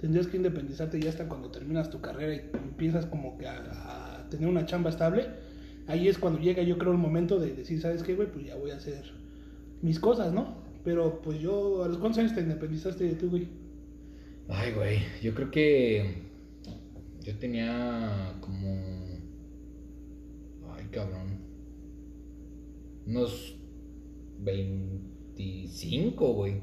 tendrías 0.00 0.26
que 0.26 0.36
independizarte 0.36 1.00
ya 1.00 1.10
hasta 1.10 1.28
cuando 1.28 1.50
terminas 1.50 1.90
tu 1.90 2.00
carrera 2.00 2.34
y 2.34 2.56
empiezas 2.56 3.06
como 3.06 3.38
que 3.38 3.46
a, 3.46 4.26
tener 4.30 4.48
una 4.48 4.66
chamba 4.66 4.90
estable. 4.90 5.26
Ahí 5.86 6.08
es 6.08 6.18
cuando 6.18 6.40
llega, 6.40 6.62
yo 6.62 6.78
creo, 6.78 6.92
el 6.92 6.98
momento 6.98 7.38
de 7.38 7.54
decir, 7.54 7.80
¿sabes 7.80 8.02
qué, 8.02 8.14
güey? 8.14 8.28
Pues 8.28 8.46
ya 8.46 8.56
voy 8.56 8.70
a 8.70 8.76
hacer 8.76 9.04
mis 9.82 10.00
cosas, 10.00 10.32
¿no? 10.32 10.56
Pero 10.82 11.20
pues 11.22 11.40
yo, 11.40 11.84
¿a 11.84 11.88
los 11.88 11.98
cuántos 11.98 12.18
años 12.18 12.34
te 12.34 12.40
independizaste 12.40 13.04
de 13.04 13.14
tú, 13.14 13.30
güey? 13.30 13.48
Ay, 14.48 14.72
güey, 14.72 14.98
yo 15.22 15.34
creo 15.34 15.50
que 15.50 16.24
yo 17.22 17.36
tenía 17.38 18.34
como... 18.40 19.18
Ay, 20.74 20.86
cabrón. 20.90 21.38
Unos 23.06 23.56
25, 25.36 26.32
güey. 26.34 26.60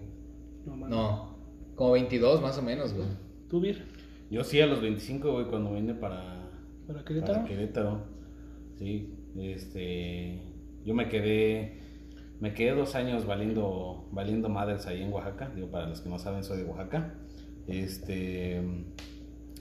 No, 0.66 1.38
como 1.76 1.92
22 1.92 2.42
más 2.42 2.58
o 2.58 2.62
menos, 2.62 2.94
güey. 2.94 3.08
¿Tú, 3.50 3.60
Vir? 3.60 3.86
Yo 4.30 4.44
sí 4.44 4.62
a 4.62 4.68
los 4.68 4.82
25, 4.82 5.32
güey, 5.32 5.46
cuando 5.48 5.74
vine 5.74 5.94
para, 5.94 6.50
¿Para 6.88 7.04
Querétaro? 7.04 7.34
para 7.34 7.46
Querétaro. 7.46 8.04
Sí, 8.78 9.14
este, 9.38 10.40
yo 10.86 10.94
me 10.94 11.10
quedé, 11.10 11.80
me 12.40 12.54
quedé 12.54 12.72
dos 12.72 12.96
años 12.96 13.26
valiendo, 13.26 14.08
valiendo 14.12 14.48
madres 14.48 14.88
ahí 14.88 15.02
en 15.02 15.12
Oaxaca. 15.12 15.52
Digo, 15.54 15.70
para 15.70 15.88
los 15.88 16.02
que 16.02 16.10
no 16.10 16.18
saben, 16.18 16.44
soy 16.44 16.60
de 16.60 16.64
Oaxaca. 16.64 17.16
Este, 17.68 18.62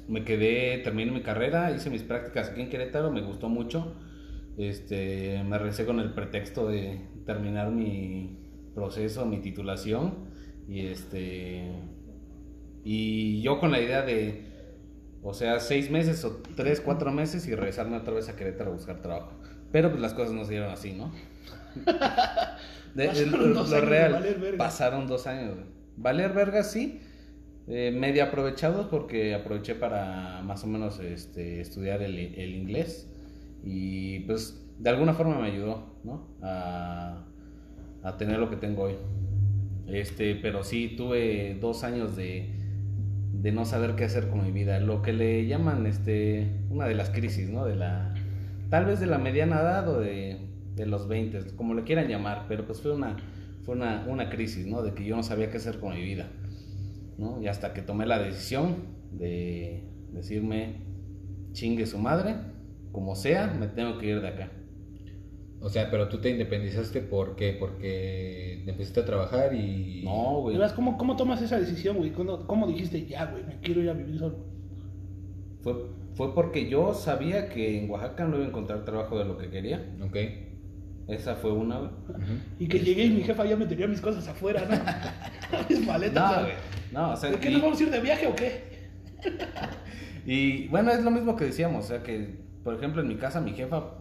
me 0.08 0.24
quedé, 0.24 0.78
terminé 0.78 1.10
mi 1.10 1.22
carrera, 1.22 1.72
hice 1.72 1.90
mis 1.90 2.02
prácticas 2.02 2.50
aquí 2.50 2.60
en 2.60 2.68
Querétaro, 2.68 3.10
me 3.10 3.22
gustó 3.22 3.48
mucho. 3.48 3.94
Este, 4.56 5.42
me 5.44 5.58
regresé 5.58 5.84
con 5.84 6.00
el 6.00 6.12
pretexto 6.12 6.68
de 6.68 7.00
terminar 7.24 7.70
mi 7.70 8.38
proceso, 8.74 9.26
mi 9.26 9.38
titulación. 9.40 10.30
Y 10.68 10.86
este, 10.86 11.72
y 12.84 13.42
yo 13.42 13.58
con 13.60 13.70
la 13.72 13.80
idea 13.80 14.02
de, 14.02 14.44
o 15.22 15.34
sea, 15.34 15.60
seis 15.60 15.90
meses 15.90 16.24
o 16.24 16.42
tres, 16.56 16.80
cuatro 16.80 17.12
meses 17.12 17.46
y 17.46 17.54
regresarme 17.54 17.96
otra 17.96 18.14
vez 18.14 18.28
a 18.28 18.36
Querétaro 18.36 18.70
a 18.70 18.74
buscar 18.74 19.00
trabajo. 19.02 19.32
Pero 19.72 19.90
pues 19.90 20.00
las 20.00 20.14
cosas 20.14 20.32
no 20.32 20.44
se 20.44 20.52
dieron 20.52 20.70
así, 20.70 20.92
¿no? 20.92 21.12
De- 22.94 23.06
Pasaron 23.06 23.40
lo- 23.40 23.48
lo 23.54 23.64
de 23.64 23.80
real, 23.80 24.54
pasaron 24.56 25.06
dos 25.06 25.26
años. 25.26 25.56
Valer 25.96 26.32
verga 26.32 26.64
sí, 26.64 27.00
eh, 27.68 27.92
medio 27.96 28.24
aprovechados 28.24 28.86
porque 28.86 29.34
aproveché 29.34 29.74
para 29.76 30.42
más 30.42 30.64
o 30.64 30.66
menos 30.66 30.98
este, 31.00 31.60
estudiar 31.60 32.02
el, 32.02 32.18
el 32.18 32.54
inglés 32.54 33.08
y 33.62 34.20
pues 34.20 34.60
de 34.78 34.90
alguna 34.90 35.14
forma 35.14 35.38
me 35.38 35.48
ayudó, 35.48 36.00
¿no? 36.02 36.36
A, 36.42 37.26
a 38.02 38.16
tener 38.16 38.38
lo 38.38 38.50
que 38.50 38.56
tengo 38.56 38.84
hoy. 38.84 38.94
Este, 39.86 40.36
pero 40.36 40.62
sí 40.62 40.94
tuve 40.96 41.58
dos 41.60 41.84
años 41.84 42.16
de, 42.16 42.50
de 43.32 43.52
no 43.52 43.64
saber 43.64 43.96
qué 43.96 44.04
hacer 44.04 44.28
con 44.28 44.44
mi 44.44 44.52
vida. 44.52 44.78
Lo 44.80 45.02
que 45.02 45.12
le 45.12 45.46
llaman 45.46 45.86
este, 45.86 46.48
una 46.70 46.86
de 46.86 46.94
las 46.94 47.10
crisis, 47.10 47.48
¿no? 47.50 47.64
De 47.64 47.76
la, 47.76 48.14
tal 48.68 48.86
vez 48.86 49.00
de 49.00 49.06
la 49.06 49.18
mediana 49.18 49.60
edad 49.60 49.88
o 49.88 50.00
de, 50.00 50.38
de 50.76 50.86
los 50.86 51.08
20, 51.08 51.56
como 51.56 51.74
le 51.74 51.84
quieran 51.84 52.08
llamar, 52.08 52.46
pero 52.48 52.66
pues 52.66 52.80
fue 52.80 52.92
una, 52.92 53.16
fue 53.62 53.74
una, 53.74 54.04
una 54.08 54.30
crisis, 54.30 54.66
¿no? 54.66 54.82
De 54.82 54.94
que 54.94 55.04
yo 55.04 55.16
no 55.16 55.22
sabía 55.22 55.50
qué 55.50 55.56
hacer 55.56 55.80
con 55.80 55.94
mi 55.94 56.02
vida, 56.02 56.28
¿no? 57.18 57.40
Y 57.42 57.48
hasta 57.48 57.74
que 57.74 57.82
tomé 57.82 58.06
la 58.06 58.18
decisión 58.18 58.76
de 59.12 59.84
decirme, 60.12 60.76
chingue 61.52 61.86
su 61.86 61.98
madre, 61.98 62.36
como 62.92 63.14
sea, 63.14 63.48
me 63.48 63.66
tengo 63.66 63.98
que 63.98 64.06
ir 64.06 64.20
de 64.20 64.28
acá. 64.28 64.50
O 65.62 65.68
sea, 65.68 65.90
pero 65.90 66.08
tú 66.08 66.18
te 66.18 66.30
independizaste 66.30 67.00
¿por 67.00 67.36
qué? 67.36 67.54
Porque 67.58 68.62
empezaste 68.66 69.00
a 69.00 69.04
trabajar 69.04 69.54
y... 69.54 70.02
No, 70.04 70.40
güey. 70.40 70.56
Verás, 70.56 70.72
¿Cómo, 70.72 70.96
¿Cómo 70.96 71.16
tomas 71.16 71.42
esa 71.42 71.58
decisión, 71.58 71.98
güey? 71.98 72.12
¿Cómo, 72.12 72.46
¿Cómo 72.46 72.66
dijiste, 72.66 73.06
ya, 73.06 73.26
güey, 73.26 73.44
me 73.44 73.58
quiero 73.60 73.82
ir 73.82 73.90
a 73.90 73.92
vivir 73.92 74.18
solo? 74.18 74.38
Fue, 75.62 75.74
fue 76.14 76.34
porque 76.34 76.68
yo 76.70 76.94
sabía 76.94 77.50
que 77.50 77.78
en 77.78 77.90
Oaxaca 77.90 78.24
no 78.24 78.36
iba 78.36 78.46
a 78.46 78.48
encontrar 78.48 78.84
trabajo 78.86 79.18
de 79.18 79.26
lo 79.26 79.36
que 79.36 79.50
quería. 79.50 79.86
Ok. 80.02 80.16
Esa 81.08 81.34
fue 81.34 81.52
una, 81.52 81.78
güey. 81.78 81.90
Y 82.58 82.68
que 82.68 82.78
llegué 82.78 83.04
y 83.04 83.10
mi 83.10 83.22
jefa 83.22 83.44
ya 83.44 83.56
me 83.56 83.66
tenía 83.66 83.86
mis 83.86 84.00
cosas 84.00 84.26
afuera, 84.28 84.62
¿no? 84.64 85.58
mis 85.68 85.86
maletas. 85.86 86.36
No, 86.36 86.42
güey. 86.42 86.54
No, 86.92 87.12
o 87.12 87.16
sea, 87.16 87.30
¿De 87.30 87.38
qué 87.38 87.50
nos 87.50 87.60
vamos 87.60 87.80
a 87.80 87.82
ir 87.82 87.90
de 87.90 88.00
viaje 88.00 88.26
o 88.26 88.34
qué? 88.34 88.62
Y 90.26 90.68
bueno, 90.68 90.90
es 90.90 91.02
lo 91.02 91.10
mismo 91.10 91.34
que 91.34 91.46
decíamos, 91.46 91.86
o 91.86 91.88
sea 91.88 92.02
que, 92.02 92.36
por 92.62 92.74
ejemplo, 92.74 93.00
en 93.00 93.08
mi 93.08 93.16
casa 93.16 93.40
mi 93.40 93.52
jefa 93.52 93.94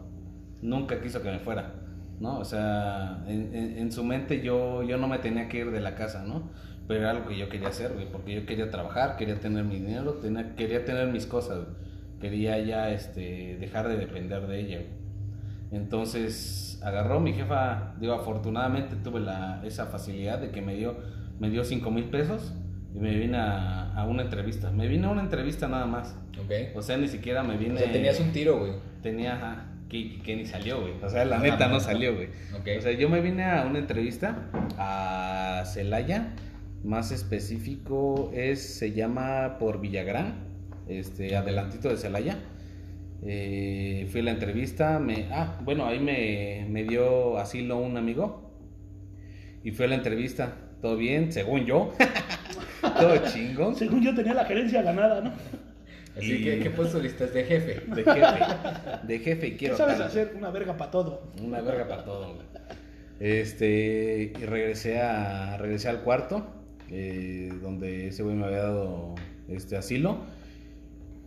nunca 0.62 1.02
quiso 1.02 1.22
que 1.22 1.32
me 1.32 1.40
fuera, 1.40 1.74
¿no? 2.20 2.40
O 2.40 2.46
sea, 2.46 3.24
en, 3.28 3.54
en- 3.56 3.78
en 3.78 3.92
su 3.92 4.04
mente 4.04 4.42
yo, 4.42 4.84
yo 4.84 4.98
no 4.98 5.08
me 5.08 5.20
tenía 5.20 5.48
que 5.50 5.60
ir 5.60 5.72
de 5.72 5.80
la 5.82 5.96
casa, 5.96 6.24
¿no? 6.26 6.50
Pero 6.88 7.02
era 7.02 7.12
algo 7.12 7.28
que 7.28 7.38
yo 7.38 7.50
quería 7.50 7.68
hacer, 7.70 7.94
güey, 7.94 8.12
porque 8.12 8.34
yo 8.34 8.46
quería 8.46 8.70
trabajar, 8.72 9.16
quería 9.18 9.40
tener 9.40 9.64
mi 9.64 9.76
dinero, 9.80 10.14
tenía- 10.16 10.56
quería 10.56 10.84
tener 10.86 11.08
mis 11.08 11.26
cosas, 11.26 11.58
güey. 11.66 11.90
quería 12.20 12.60
ya 12.60 12.90
este, 12.92 13.58
dejar 13.60 13.88
de 13.88 13.96
depender 13.98 14.46
de 14.48 14.60
ella, 14.60 14.78
güey. 14.80 15.00
Entonces 15.72 16.82
agarró 16.84 17.20
mi 17.20 17.34
jefa, 17.34 17.94
digo, 18.00 18.14
afortunadamente 18.14 18.96
tuve 18.98 19.20
la, 19.20 19.62
esa 19.66 19.86
facilidad 19.88 20.40
de 20.40 20.52
que 20.52 20.62
me 20.62 20.76
dio 20.76 20.98
me 21.40 21.50
dio 21.50 21.64
5 21.64 21.90
mil 21.92 22.06
pesos 22.06 22.54
y 22.94 23.00
me 23.00 23.16
vine 23.16 23.38
a, 23.38 23.94
a 23.94 24.06
una 24.06 24.24
entrevista. 24.24 24.72
Me 24.72 24.88
vine 24.88 25.08
a 25.08 25.10
una 25.10 25.22
entrevista 25.22 25.68
nada 25.70 25.86
más. 25.86 26.18
Ok. 26.38 26.76
O 26.76 26.82
sea, 26.82 26.98
ni 26.98 27.08
siquiera 27.08 27.44
me 27.44 27.56
vine. 27.56 27.76
O 27.76 27.78
sea, 27.78 27.92
tenías 27.94 28.20
un 28.20 28.32
tiro, 28.34 28.60
güey. 28.60 28.74
Tenía, 29.02 29.36
ajá, 29.36 29.69
que, 29.90 30.20
que 30.22 30.36
ni 30.36 30.46
salió, 30.46 30.82
güey. 30.82 30.94
O 31.04 31.10
sea, 31.10 31.26
la 31.26 31.40
neta 31.40 31.68
no 31.68 31.80
salió, 31.80 32.16
güey. 32.16 32.30
O 32.78 32.82
sea, 32.82 32.92
yo 32.92 33.10
me 33.10 33.22
vine 33.22 33.44
a 33.44 33.66
una 33.66 33.80
entrevista 33.80 34.50
a 34.78 35.64
Celaya. 35.66 36.34
Más 36.84 37.12
específico 37.12 38.32
es, 38.34 38.62
se 38.62 38.94
llama 38.94 39.58
por 39.60 39.82
Villagrán, 39.82 40.36
este, 40.88 41.36
adelantito 41.36 41.90
de 41.90 41.98
Celaya. 41.98 42.38
Eh, 43.22 44.08
fui 44.10 44.22
a 44.22 44.24
la 44.24 44.32
entrevista, 44.32 44.98
me, 44.98 45.28
ah, 45.32 45.60
bueno, 45.66 45.86
ahí 45.86 46.00
me, 46.00 46.66
me 46.70 46.84
dio 46.84 47.38
asilo 47.38 47.78
un 47.80 47.98
amigo. 47.98 48.50
Y 49.62 49.72
fui 49.72 49.86
a 49.86 49.90
la 49.90 49.96
entrevista, 49.96 50.56
todo 50.82 50.96
bien, 50.96 51.34
según 51.34 51.66
yo. 51.66 51.94
todo 52.82 53.18
chingón. 53.26 53.76
Según 53.76 54.02
yo 54.02 54.16
tenía 54.16 54.34
la 54.34 54.46
gerencia 54.46 54.82
ganada, 54.82 55.20
¿no? 55.20 55.34
Así 56.20 56.34
Y- 56.36 56.44
que, 56.44 56.60
¿qué 56.60 56.70
puesto 56.70 57.00
listas 57.00 57.34
de 57.34 57.44
jefe? 57.44 57.82
De 57.96 58.04
jefe. 58.04 58.44
De 59.08 59.20
jefe 59.20 59.48
y 59.48 59.52
¿Qué 59.52 59.58
quiero 59.58 59.78
sabes 59.78 59.98
tal. 59.98 60.08
hacer? 60.08 60.34
Una 60.38 60.52
verga 60.52 60.78
para 60.78 60.92
todo. 60.92 61.24
Una 61.44 61.62
verga 61.62 61.88
para 61.88 62.04
todo, 62.06 62.36
güey. 62.36 62.48
Este, 63.20 64.32
y 64.40 64.46
regresé, 64.46 65.02
a, 65.02 65.58
regresé 65.58 65.90
al 65.90 66.02
cuarto, 66.02 66.46
eh, 66.90 67.52
donde 67.62 68.08
ese 68.08 68.24
güey 68.24 68.36
me 68.36 68.46
había 68.46 68.60
dado 68.64 69.16
este 69.50 69.76
asilo. 69.76 70.20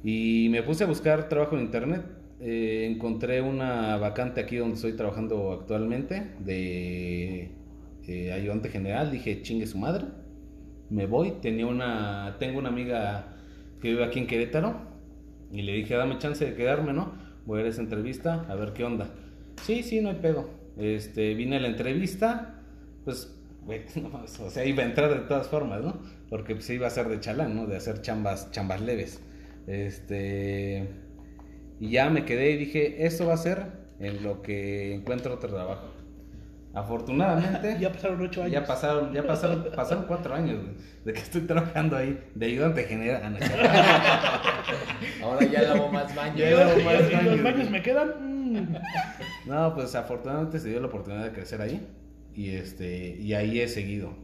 Y 0.05 0.48
me 0.50 0.62
puse 0.62 0.85
a 0.85 0.87
buscar 0.87 1.28
trabajo 1.28 1.57
en 1.57 1.62
internet. 1.64 2.02
Eh, 2.40 2.88
encontré 2.90 3.40
una 3.40 3.96
vacante 3.98 4.40
aquí 4.40 4.57
donde 4.57 4.74
estoy 4.76 4.94
trabajando 4.94 5.52
actualmente, 5.52 6.28
de 6.40 7.50
eh, 8.09 8.33
ayudante 8.33 8.68
general. 8.68 9.11
Dije, 9.12 9.42
chingue 9.42 9.66
su 9.66 9.78
madre. 9.78 10.07
Me 10.90 11.07
voy. 11.07 11.35
Tenía 11.42 11.66
una, 11.66 12.37
tengo 12.40 12.59
una 12.59 12.68
amiga 12.70 13.31
que 13.82 13.88
vive 13.88 14.04
aquí 14.04 14.20
en 14.20 14.26
Querétaro. 14.26 14.76
Y 15.50 15.62
le 15.62 15.72
dije, 15.72 15.94
dame 15.94 16.16
chance 16.18 16.44
de 16.44 16.54
quedarme, 16.54 16.94
¿no? 16.94 17.12
Voy 17.44 17.58
a 17.58 17.60
ir 17.62 17.66
a 17.66 17.70
esa 17.70 17.82
entrevista, 17.82 18.46
a 18.48 18.54
ver 18.54 18.72
qué 18.72 18.84
onda. 18.84 19.10
Sí, 19.62 19.82
sí, 19.82 20.00
no 20.00 20.08
hay 20.08 20.16
pedo. 20.16 20.48
Este, 20.78 21.34
vine 21.34 21.56
a 21.56 21.60
la 21.60 21.68
entrevista, 21.68 22.62
pues, 23.04 23.36
güey, 23.66 23.82
no 23.96 24.22
o 24.22 24.50
sea, 24.50 24.64
iba 24.64 24.82
a 24.82 24.86
entrar 24.86 25.12
de 25.12 25.26
todas 25.26 25.48
formas, 25.48 25.82
¿no? 25.82 26.00
Porque 26.30 26.54
pues 26.54 26.70
iba 26.70 26.86
a 26.86 26.90
ser 26.90 27.08
de 27.08 27.20
chalán, 27.20 27.54
¿no? 27.54 27.66
De 27.66 27.76
hacer 27.76 28.00
chambas, 28.00 28.50
chambas 28.52 28.80
leves. 28.80 29.20
Este, 29.66 30.88
y 31.80 31.90
ya 31.90 32.08
me 32.08 32.24
quedé 32.24 32.52
y 32.52 32.56
dije, 32.56 33.04
esto 33.04 33.26
va 33.26 33.34
a 33.34 33.38
ser 33.38 33.66
en 33.98 34.22
lo 34.22 34.40
que 34.40 34.94
encuentro 34.94 35.34
otro 35.34 35.50
trabajo. 35.50 35.91
Afortunadamente, 36.74 37.76
Ya 37.80 37.92
pasaron 37.92 38.20
ocho 38.22 38.40
años. 38.42 38.52
ya 38.52 38.64
pasaron, 38.64 39.12
ya 39.12 39.22
pasaron, 39.26 39.66
pasaron 39.74 40.04
cuatro 40.06 40.35
años 40.35 40.58
de 41.04 41.12
que 41.12 41.18
estoy 41.20 41.42
trabajando 41.42 41.96
ahí 41.96 42.18
de 42.35 42.46
ayudante 42.46 42.85
general. 42.85 43.20
Ah, 43.24 44.42
Ahora 45.22 45.46
ya 45.46 45.62
lavo 45.62 45.88
más 45.90 46.14
baños. 46.14 46.37
Ya 46.38 46.50
lavo 46.50 46.80
Y 46.80 46.85
más 46.85 46.94
los- 47.00 47.11
y 47.11 47.12
los 47.14 47.24
baños, 47.24 47.42
baños 47.42 47.70
me 47.70 47.82
quedan. 47.82 48.08
mm. 48.52 48.76
No, 49.46 49.74
pues 49.74 49.94
afortunadamente 49.94 50.58
se 50.61 50.68
dio 50.68 50.80
la 50.80 50.87
oportunidad 50.87 51.24
de 51.24 51.32
crecer 51.32 51.61
ahí 51.61 51.87
y 52.35 52.50
este 52.50 53.16
y 53.18 53.35
ahí 53.35 53.61
he 53.61 53.68
seguido, 53.68 54.14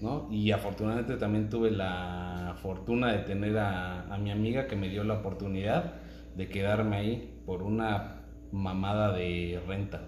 ¿no? 0.00 0.28
Y 0.30 0.50
afortunadamente 0.52 1.16
también 1.16 1.48
tuve 1.48 1.70
la 1.70 2.56
fortuna 2.62 3.12
de 3.12 3.18
tener 3.20 3.56
a, 3.58 4.12
a 4.12 4.18
mi 4.18 4.30
amiga 4.30 4.66
que 4.66 4.76
me 4.76 4.88
dio 4.88 5.04
la 5.04 5.14
oportunidad 5.14 5.94
de 6.36 6.48
quedarme 6.48 6.96
ahí 6.96 7.40
por 7.46 7.62
una 7.62 8.22
mamada 8.52 9.12
de 9.12 9.60
renta 9.66 10.02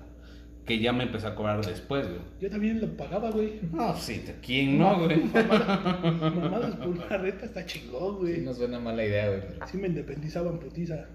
que 0.64 0.78
ya 0.78 0.92
me 0.92 1.04
empezó 1.04 1.28
a 1.28 1.34
cobrar 1.34 1.64
después, 1.64 2.06
güey. 2.08 2.20
Yo 2.40 2.48
también 2.50 2.80
lo 2.80 2.88
pagaba, 2.96 3.30
güey. 3.30 3.60
No, 3.72 3.94
sí, 3.96 4.24
¿quién 4.42 4.78
no, 4.78 5.04
güey? 5.04 5.20
Mamadas 5.24 6.76
por 6.76 6.88
una 6.88 7.06
renta 7.18 7.44
está 7.44 7.64
chingón, 7.66 8.14
Sí, 8.16 8.20
güey. 8.20 8.40
no 8.40 8.54
suena 8.54 8.78
mala 8.80 9.04
idea, 9.04 9.28
güey. 9.28 9.40
pero- 9.46 9.66
Sí 9.66 9.76
me 9.76 9.88
independizaban 9.88 10.58
putiza. 10.60 11.06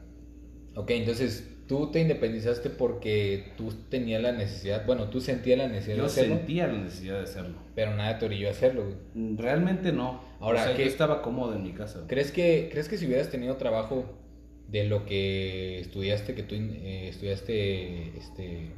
Ok, 0.76 0.92
entonces 0.92 1.50
tú 1.68 1.92
te 1.92 2.00
independizaste 2.00 2.70
porque 2.70 3.52
tú 3.58 3.74
tenías 3.90 4.22
la 4.22 4.32
necesidad, 4.32 4.86
bueno, 4.86 5.10
tú 5.10 5.20
sentías 5.20 5.58
la 5.58 5.68
necesidad 5.68 5.96
de 5.96 6.00
Yo 6.02 6.06
hacerlo, 6.06 6.36
sentía 6.36 6.68
la 6.68 6.74
necesidad 6.74 7.18
de 7.18 7.24
hacerlo. 7.24 7.58
pero 7.76 7.96
nada 7.96 8.18
te 8.20 8.26
orilló 8.26 8.48
a 8.48 8.52
hacerlo, 8.52 8.86
güey. 8.86 9.36
Realmente 9.36 9.92
no. 9.92 10.22
Ahora, 10.40 10.62
o 10.62 10.66
sea, 10.68 10.76
¿qué- 10.76 10.84
yo 10.84 10.90
estaba 10.90 11.22
cómodo 11.22 11.56
en 11.56 11.64
mi 11.64 11.74
casa. 11.74 11.98
güey. 12.00 12.08
¿Crees 12.08 12.32
que, 12.32 12.70
¿Crees 12.72 12.88
que 12.88 12.98
si 12.98 13.08
hubieras 13.08 13.30
tenido 13.30 13.56
trabajo 13.58 14.06
de 14.68 14.84
lo 14.86 15.06
que 15.06 15.80
estudiaste, 15.80 16.36
que 16.36 16.44
tú 16.44 16.56
eh, 16.56 17.10
estudiaste 17.10 18.18
este, 18.18 18.72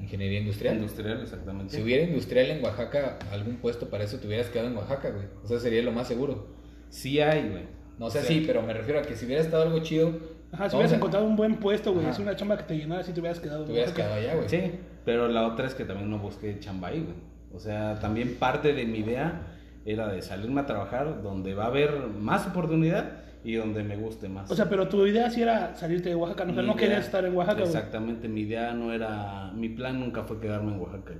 ingeniería 0.00 0.40
industrial? 0.40 0.76
Industrial, 0.76 1.20
exactamente. 1.22 1.74
Si 1.76 1.82
hubiera 1.82 2.04
industrial 2.04 2.46
en 2.50 2.64
Oaxaca, 2.64 3.18
algún 3.32 3.56
puesto 3.56 3.88
para 3.88 4.04
eso 4.04 4.18
te 4.18 4.26
hubieras 4.26 4.48
quedado 4.48 4.68
en 4.68 4.76
Oaxaca, 4.76 5.10
güey. 5.10 5.26
O 5.42 5.46
sea, 5.48 5.58
sería 5.58 5.82
lo 5.82 5.92
más 5.92 6.06
seguro. 6.08 6.46
Sí 6.88 7.20
hay, 7.20 7.48
güey. 7.48 7.64
No, 7.98 8.06
o 8.06 8.10
sea, 8.10 8.22
Sí. 8.22 8.40
sí, 8.40 8.44
pero 8.46 8.62
me 8.62 8.72
refiero 8.74 9.00
a 9.00 9.02
que 9.02 9.16
si 9.16 9.24
hubiera 9.26 9.42
estado 9.42 9.62
algo 9.62 9.78
chido, 9.80 10.12
Ajá, 10.52 10.68
si 10.68 10.76
hubieras 10.76 10.92
a- 10.92 10.96
encontrado 10.96 11.24
un 11.26 11.34
buen 11.36 11.56
puesto, 11.56 11.92
güey, 11.94 12.06
es 12.06 12.18
una 12.18 12.36
chamba 12.36 12.56
que 12.58 12.64
te 12.64 12.76
llenara, 12.76 13.02
si 13.02 13.12
te 13.12 13.20
hubieras 13.20 13.40
quedado. 13.40 13.64
te 13.64 13.72
hubieras 13.72 13.92
quedado 13.92 14.14
allá, 14.14 14.34
güey. 14.34 14.48
Sí, 14.48 14.60
pero 15.04 15.28
la 15.28 15.46
otra 15.46 15.66
es 15.66 15.74
que 15.74 15.84
también 15.84 16.10
no 16.10 16.18
busqué 16.18 16.58
chamba 16.60 16.88
ahí, 16.88 17.00
güey. 17.00 17.16
O 17.54 17.58
sea, 17.58 17.98
también 18.00 18.34
parte 18.38 18.72
de 18.74 18.84
mi 18.84 18.98
idea 18.98 19.46
era 19.86 20.08
de 20.08 20.20
salirme 20.20 20.60
a 20.60 20.66
trabajar 20.66 21.22
donde 21.22 21.54
va 21.54 21.64
a 21.64 21.68
haber 21.68 21.92
más 22.18 22.46
oportunidad 22.46 23.20
y 23.48 23.54
donde 23.54 23.82
me 23.84 23.96
guste 23.96 24.28
más. 24.28 24.50
O 24.50 24.56
sea, 24.56 24.68
pero 24.68 24.88
tu 24.88 25.06
idea 25.06 25.30
sí 25.30 25.40
era 25.42 25.74
salirte 25.76 26.08
de 26.08 26.14
Oaxaca, 26.16 26.44
¿no? 26.44 26.50
Mi 26.52 26.56
no 26.58 26.62
idea- 26.64 26.74
querías 26.76 27.04
estar 27.06 27.24
en 27.24 27.36
Oaxaca. 27.36 27.62
Exactamente, 27.62 28.26
mi 28.28 28.40
idea 28.40 28.72
no 28.74 28.92
era, 28.92 29.52
mi 29.54 29.68
plan 29.68 30.00
nunca 30.00 30.24
fue 30.24 30.40
quedarme 30.40 30.72
en 30.72 30.80
Oaxaca. 30.80 31.14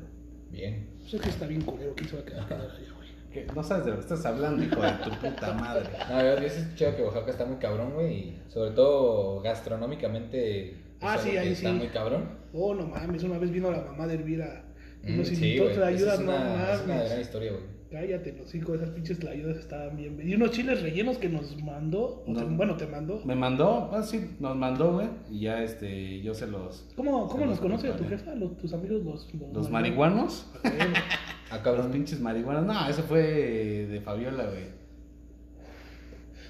Bien. 0.51 0.89
Pues 0.99 1.15
es 1.15 1.21
que 1.21 1.29
está 1.29 1.47
bien 1.47 1.61
culero 1.63 1.95
que 1.95 2.05
se 2.05 2.17
va 2.17 2.23
a 2.23 2.25
quedar 2.25 2.47
quedar 2.49 2.61
allá, 2.63 2.93
güey. 2.97 3.09
¿Qué? 3.33 3.47
No 3.55 3.63
sabes 3.63 3.85
de 3.85 3.91
lo 3.93 3.97
que 3.99 4.03
estás 4.03 4.25
hablando, 4.27 4.65
hijo 4.65 4.81
de 4.83 4.91
tu 5.05 5.11
puta 5.11 5.53
madre. 5.55 5.85
No, 6.11 6.21
yo, 6.21 6.35
yo 6.37 6.43
he 6.43 6.47
escuchado 6.47 6.97
que 6.97 7.03
Oaxaca 7.03 7.31
está 7.31 7.45
muy 7.47 7.57
cabrón, 7.59 7.93
güey, 7.95 8.13
y 8.15 8.39
sobre 8.49 8.71
todo 8.73 9.41
gastronómicamente. 9.43 10.77
Ah, 11.01 11.19
sí, 11.19 11.37
ahí 11.37 11.53
está 11.53 11.71
sí. 11.71 11.75
muy 11.77 11.89
cabrón. 11.89 12.29
Oh, 12.53 12.75
no 12.75 12.87
mames, 12.87 13.23
una 13.23 13.39
vez 13.39 13.51
vino 13.51 13.71
la 13.71 13.83
mamá 13.83 14.07
de 14.07 14.15
Elvira 14.15 14.65
y 15.05 15.13
Mm, 15.13 15.19
nos 15.19 15.29
sí, 15.29 15.35
invitó 15.35 15.65
güey. 15.65 15.71
a 15.71 15.73
esa 15.75 15.87
ayuda, 15.87 16.15
es 16.15 16.21
no 16.21 16.25
una, 16.33 16.73
es 16.73 16.81
una 16.85 17.03
gran 17.05 17.21
historia, 17.21 17.53
güey. 17.53 17.76
Cállate, 17.91 18.33
los 18.33 18.51
cinco 18.51 18.75
esas 18.75 18.91
pinches 18.91 19.19
tlayudas 19.21 19.59
estaban 19.59 19.97
bien. 19.97 20.21
Y 20.29 20.35
unos 20.35 20.51
chiles 20.51 20.83
rellenos 20.83 21.19
que 21.19 21.29
nos 21.29 21.57
mandó, 21.63 22.25
o 22.27 22.33
No. 22.33 22.39
te- 22.41 22.45
bueno, 22.45 22.77
te 22.77 22.87
mandó. 22.87 23.21
Me 23.25 23.37
mandó, 23.37 23.91
ah, 23.93 24.03
sí, 24.03 24.33
nos 24.41 24.57
mandó, 24.57 24.95
güey, 24.95 25.07
y 25.31 25.41
ya 25.43 25.63
este, 25.63 26.21
yo 26.21 26.35
se 26.35 26.49
los... 26.49 26.85
¿Cómo, 26.97 27.29
cómo 27.29 27.33
Se 27.33 27.39
nos 27.47 27.49
los 27.51 27.61
conoce 27.61 27.91
tu 27.93 28.05
jefa? 28.09 28.35
Los, 28.35 28.57
tus 28.57 28.73
amigos, 28.75 29.05
los... 29.05 29.33
Los 29.35 29.43
mandaron? 29.43 29.73
marihuanos. 29.73 30.51
Ok. 30.65 30.71
Ah, 31.49 31.55
Los 31.59 31.63
cabrón. 31.63 31.93
pinches 31.93 32.19
marihuanos. 32.21 32.67
No, 32.67 32.89
eso 32.89 33.05
fue 33.05 33.23
de 33.23 34.01
Fabiola, 34.01 34.47
güey. 34.47 34.65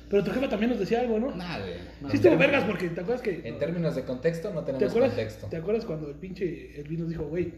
Pero 0.09 0.25
tu 0.25 0.31
jefa 0.31 0.49
también 0.49 0.71
nos 0.71 0.79
decía 0.79 1.01
algo, 1.01 1.19
¿no? 1.19 1.35
Nada, 1.35 1.59
güey. 1.59 1.75
No, 2.01 2.09
Sí 2.09 2.17
estuvo 2.17 2.33
no. 2.33 2.39
vergas 2.39 2.65
porque, 2.65 2.89
¿te 2.89 3.01
acuerdas 3.01 3.21
que... 3.23 3.43
En 3.47 3.59
términos 3.59 3.95
de 3.95 4.05
contexto, 4.05 4.55
no 4.55 4.61
¿Te 4.61 4.73
tenemos 4.73 4.89
acuerdas, 4.91 5.11
contexto. 5.17 5.47
¿Te 5.49 5.57
acuerdas 5.59 5.85
cuando 5.85 6.09
el 6.09 6.15
pinche 6.15 6.81
Elvin 6.81 7.01
nos 7.01 7.09
dijo, 7.11 7.25
güey, 7.25 7.53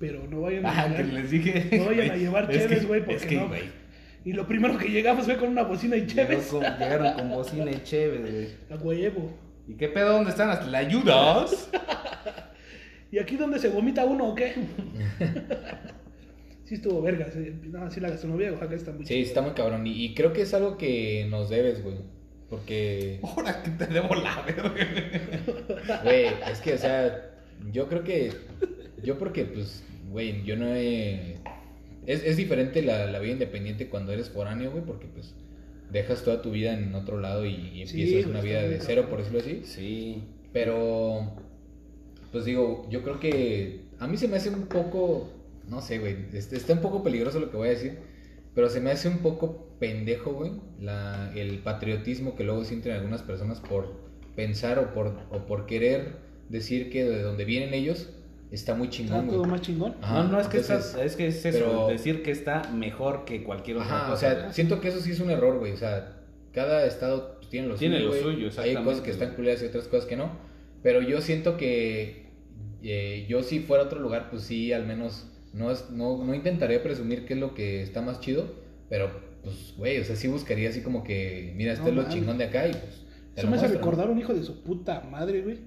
pero 0.00 0.26
no 0.28 0.40
vayan 0.40 0.66
a 0.66 0.70
Ah, 0.70 0.84
que 0.96 1.02
llevar- 1.04 1.12
les 1.12 1.30
dije. 1.30 1.68
no 1.78 1.84
vayan 1.84 2.10
a 2.10 2.16
llevar 2.16 2.50
Es 2.50 2.56
que- 2.62 2.68
cheves, 2.68 2.88
güey, 2.88 3.00
porque 3.02 3.16
Es 3.16 3.26
que, 3.26 3.36
no. 3.36 3.46
güey. 3.48 3.62
Y 4.24 4.32
lo 4.32 4.46
primero 4.48 4.76
que 4.76 4.88
llegamos 4.88 5.24
fue 5.26 5.36
con 5.36 5.48
una 5.50 5.62
bocina 5.62 5.96
y 5.96 6.06
cheves. 6.06 6.46
con- 6.48 6.62
Llegaron 6.62 7.12
con 7.14 7.30
bocina 7.30 7.70
y 7.70 7.82
chévere, 7.84 8.30
güey. 8.32 8.48
A 8.70 8.82
huevo. 8.82 9.32
¿Y 9.68 9.74
qué 9.74 9.88
pedo? 9.88 10.14
¿Dónde 10.14 10.30
están 10.30 10.48
las 10.48 10.66
ayudas? 10.74 11.70
¿Y 13.12 13.18
aquí 13.18 13.36
donde 13.36 13.58
se 13.60 13.68
vomita 13.68 14.04
uno 14.04 14.30
o 14.30 14.34
qué? 14.34 14.54
sí 16.64 16.74
estuvo 16.76 17.02
vergas. 17.02 17.34
eh. 17.36 17.54
No, 17.64 17.90
sí, 17.90 18.00
la 18.00 18.10
gastronomía 18.10 18.46
de 18.46 18.52
Oaxaca 18.52 18.74
está 18.74 18.92
muy 18.92 19.04
Sí, 19.06 19.22
está 19.22 19.42
muy 19.42 19.52
cabrón. 19.52 19.86
Y, 19.86 20.04
y 20.04 20.14
creo 20.14 20.32
que 20.32 20.42
es 20.42 20.54
algo 20.54 20.76
que 20.76 21.26
nos 21.30 21.50
debes, 21.50 21.82
güey. 21.82 21.96
Porque, 22.48 23.20
Ahora 23.22 23.62
que 23.62 23.70
te 23.70 23.86
debo 23.86 24.14
la 24.16 24.42
verga. 24.42 24.72
güey, 26.02 26.26
es 26.50 26.60
que, 26.60 26.74
o 26.74 26.78
sea, 26.78 27.30
yo 27.72 27.88
creo 27.88 28.02
que. 28.02 28.32
Yo 29.02 29.18
porque, 29.18 29.44
pues, 29.44 29.84
güey, 30.10 30.42
yo 30.44 30.56
no 30.56 30.74
he. 30.74 31.38
Es, 32.06 32.24
es 32.24 32.36
diferente 32.36 32.82
la, 32.82 33.06
la 33.06 33.18
vida 33.18 33.32
independiente 33.32 33.88
cuando 33.88 34.12
eres 34.12 34.30
foráneo, 34.30 34.70
güey, 34.70 34.84
porque, 34.84 35.06
pues, 35.06 35.34
dejas 35.90 36.22
toda 36.24 36.42
tu 36.42 36.50
vida 36.50 36.72
en 36.74 36.94
otro 36.94 37.20
lado 37.20 37.44
y, 37.46 37.82
empiezas 37.82 38.30
una 38.30 38.40
vida 38.40 38.62
de 38.62 38.80
cero, 38.80 39.06
por 39.08 39.18
decirlo 39.18 39.40
así. 39.40 39.62
Sí. 39.64 40.22
Pero, 40.52 41.32
pues 42.32 42.44
digo, 42.44 42.86
yo 42.90 43.02
creo 43.02 43.20
que 43.20 43.82
a 43.98 44.06
mí 44.06 44.16
se 44.16 44.28
me 44.28 44.36
hace 44.36 44.50
un 44.50 44.66
poco, 44.66 45.30
no 45.68 45.80
sé, 45.80 45.98
güey, 45.98 46.16
este, 46.32 46.56
está 46.56 46.72
un 46.72 46.80
poco 46.80 47.02
peligroso 47.02 47.40
lo 47.40 47.50
que 47.50 47.56
voy 47.56 47.68
a 47.68 47.72
decir, 47.72 47.98
pero 48.54 48.68
se 48.68 48.80
me 48.80 48.90
hace 48.90 49.08
un 49.08 49.18
poco 49.18 49.68
pendejo, 49.78 50.32
güey, 50.32 50.52
la, 50.80 51.32
el 51.36 51.58
patriotismo 51.58 52.34
que 52.34 52.44
luego 52.44 52.64
sienten 52.64 52.92
algunas 52.92 53.22
personas 53.22 53.60
por 53.60 54.10
pensar 54.34 54.78
o 54.78 54.92
por, 54.92 55.18
o 55.30 55.46
por 55.46 55.66
querer 55.66 56.16
decir 56.48 56.90
que 56.90 57.04
de 57.04 57.22
donde 57.22 57.44
vienen 57.44 57.74
ellos 57.74 58.10
está 58.50 58.74
muy 58.74 58.86
Está 58.88 58.96
chingón, 58.98 59.26
todo 59.28 59.38
güey. 59.38 59.50
más 59.50 59.60
chingón. 59.62 59.94
Ajá, 60.02 60.22
no, 60.24 60.32
no, 60.32 60.40
es 60.40 60.48
que, 60.48 60.58
entonces- 60.58 60.86
estás- 60.86 61.02
es 61.04 61.16
que 61.16 61.26
es 61.28 61.44
eso, 61.44 61.58
pero- 61.58 61.86
decir 61.88 62.22
que 62.22 62.30
está 62.30 62.62
mejor 62.72 63.24
que 63.24 63.42
cualquier 63.44 63.76
otra 63.78 63.86
Ajá, 63.96 64.06
o 64.08 64.10
cosa. 64.12 64.30
sea, 64.34 64.40
güey. 64.42 64.54
siento 64.54 64.80
que 64.80 64.88
eso 64.88 65.00
sí 65.00 65.12
es 65.12 65.20
un 65.20 65.30
error, 65.30 65.58
güey. 65.58 65.72
O 65.72 65.76
sea, 65.76 66.16
cada 66.52 66.84
estado 66.86 67.38
tiene 67.50 67.68
lo 67.68 67.74
Tiene 67.76 67.96
suyo. 67.98 68.06
lo 68.08 68.22
güey. 68.22 68.50
suyo, 68.50 68.62
Hay 68.62 68.74
cosas 68.84 69.00
que 69.02 69.10
están 69.10 69.34
culeras 69.34 69.62
y 69.62 69.66
otras 69.66 69.86
cosas 69.88 70.06
que 70.06 70.16
no. 70.16 70.30
Pero 70.82 71.02
yo 71.02 71.20
siento 71.20 71.56
que 71.56 72.28
eh, 72.82 73.26
yo 73.28 73.42
si 73.42 73.60
fuera 73.60 73.82
a 73.82 73.86
otro 73.86 74.00
lugar, 74.00 74.30
pues 74.30 74.42
sí, 74.42 74.72
al 74.72 74.86
menos 74.86 75.26
No, 75.52 75.70
es, 75.72 75.90
no, 75.90 76.24
no 76.24 76.32
intentaré 76.32 76.78
presumir 76.78 77.26
qué 77.26 77.34
es 77.34 77.40
lo 77.40 77.54
que 77.54 77.82
está 77.82 78.00
más 78.02 78.20
chido, 78.20 78.54
pero 78.88 79.10
pues, 79.42 79.74
güey, 79.76 79.98
o 79.98 80.04
sea, 80.04 80.14
sí 80.14 80.28
buscaría 80.28 80.68
así 80.68 80.80
como 80.80 81.02
que, 81.02 81.52
mira, 81.56 81.72
este 81.72 81.90
No 81.90 82.02
es 82.02 82.06
lo 82.08 82.12
chingón 82.14 82.38
de 82.38 82.44
acá 82.44 82.68
y 82.68 82.70
pues. 82.70 83.02
Eso 83.34 83.46
lo 83.46 83.50
me 83.50 83.56
hace 83.56 83.66
recordar 83.68 84.08
un 84.10 84.18
hijo 84.20 84.32
de 84.32 84.42
su 84.44 84.62
puta 84.62 85.00
madre, 85.10 85.42
güey. 85.42 85.58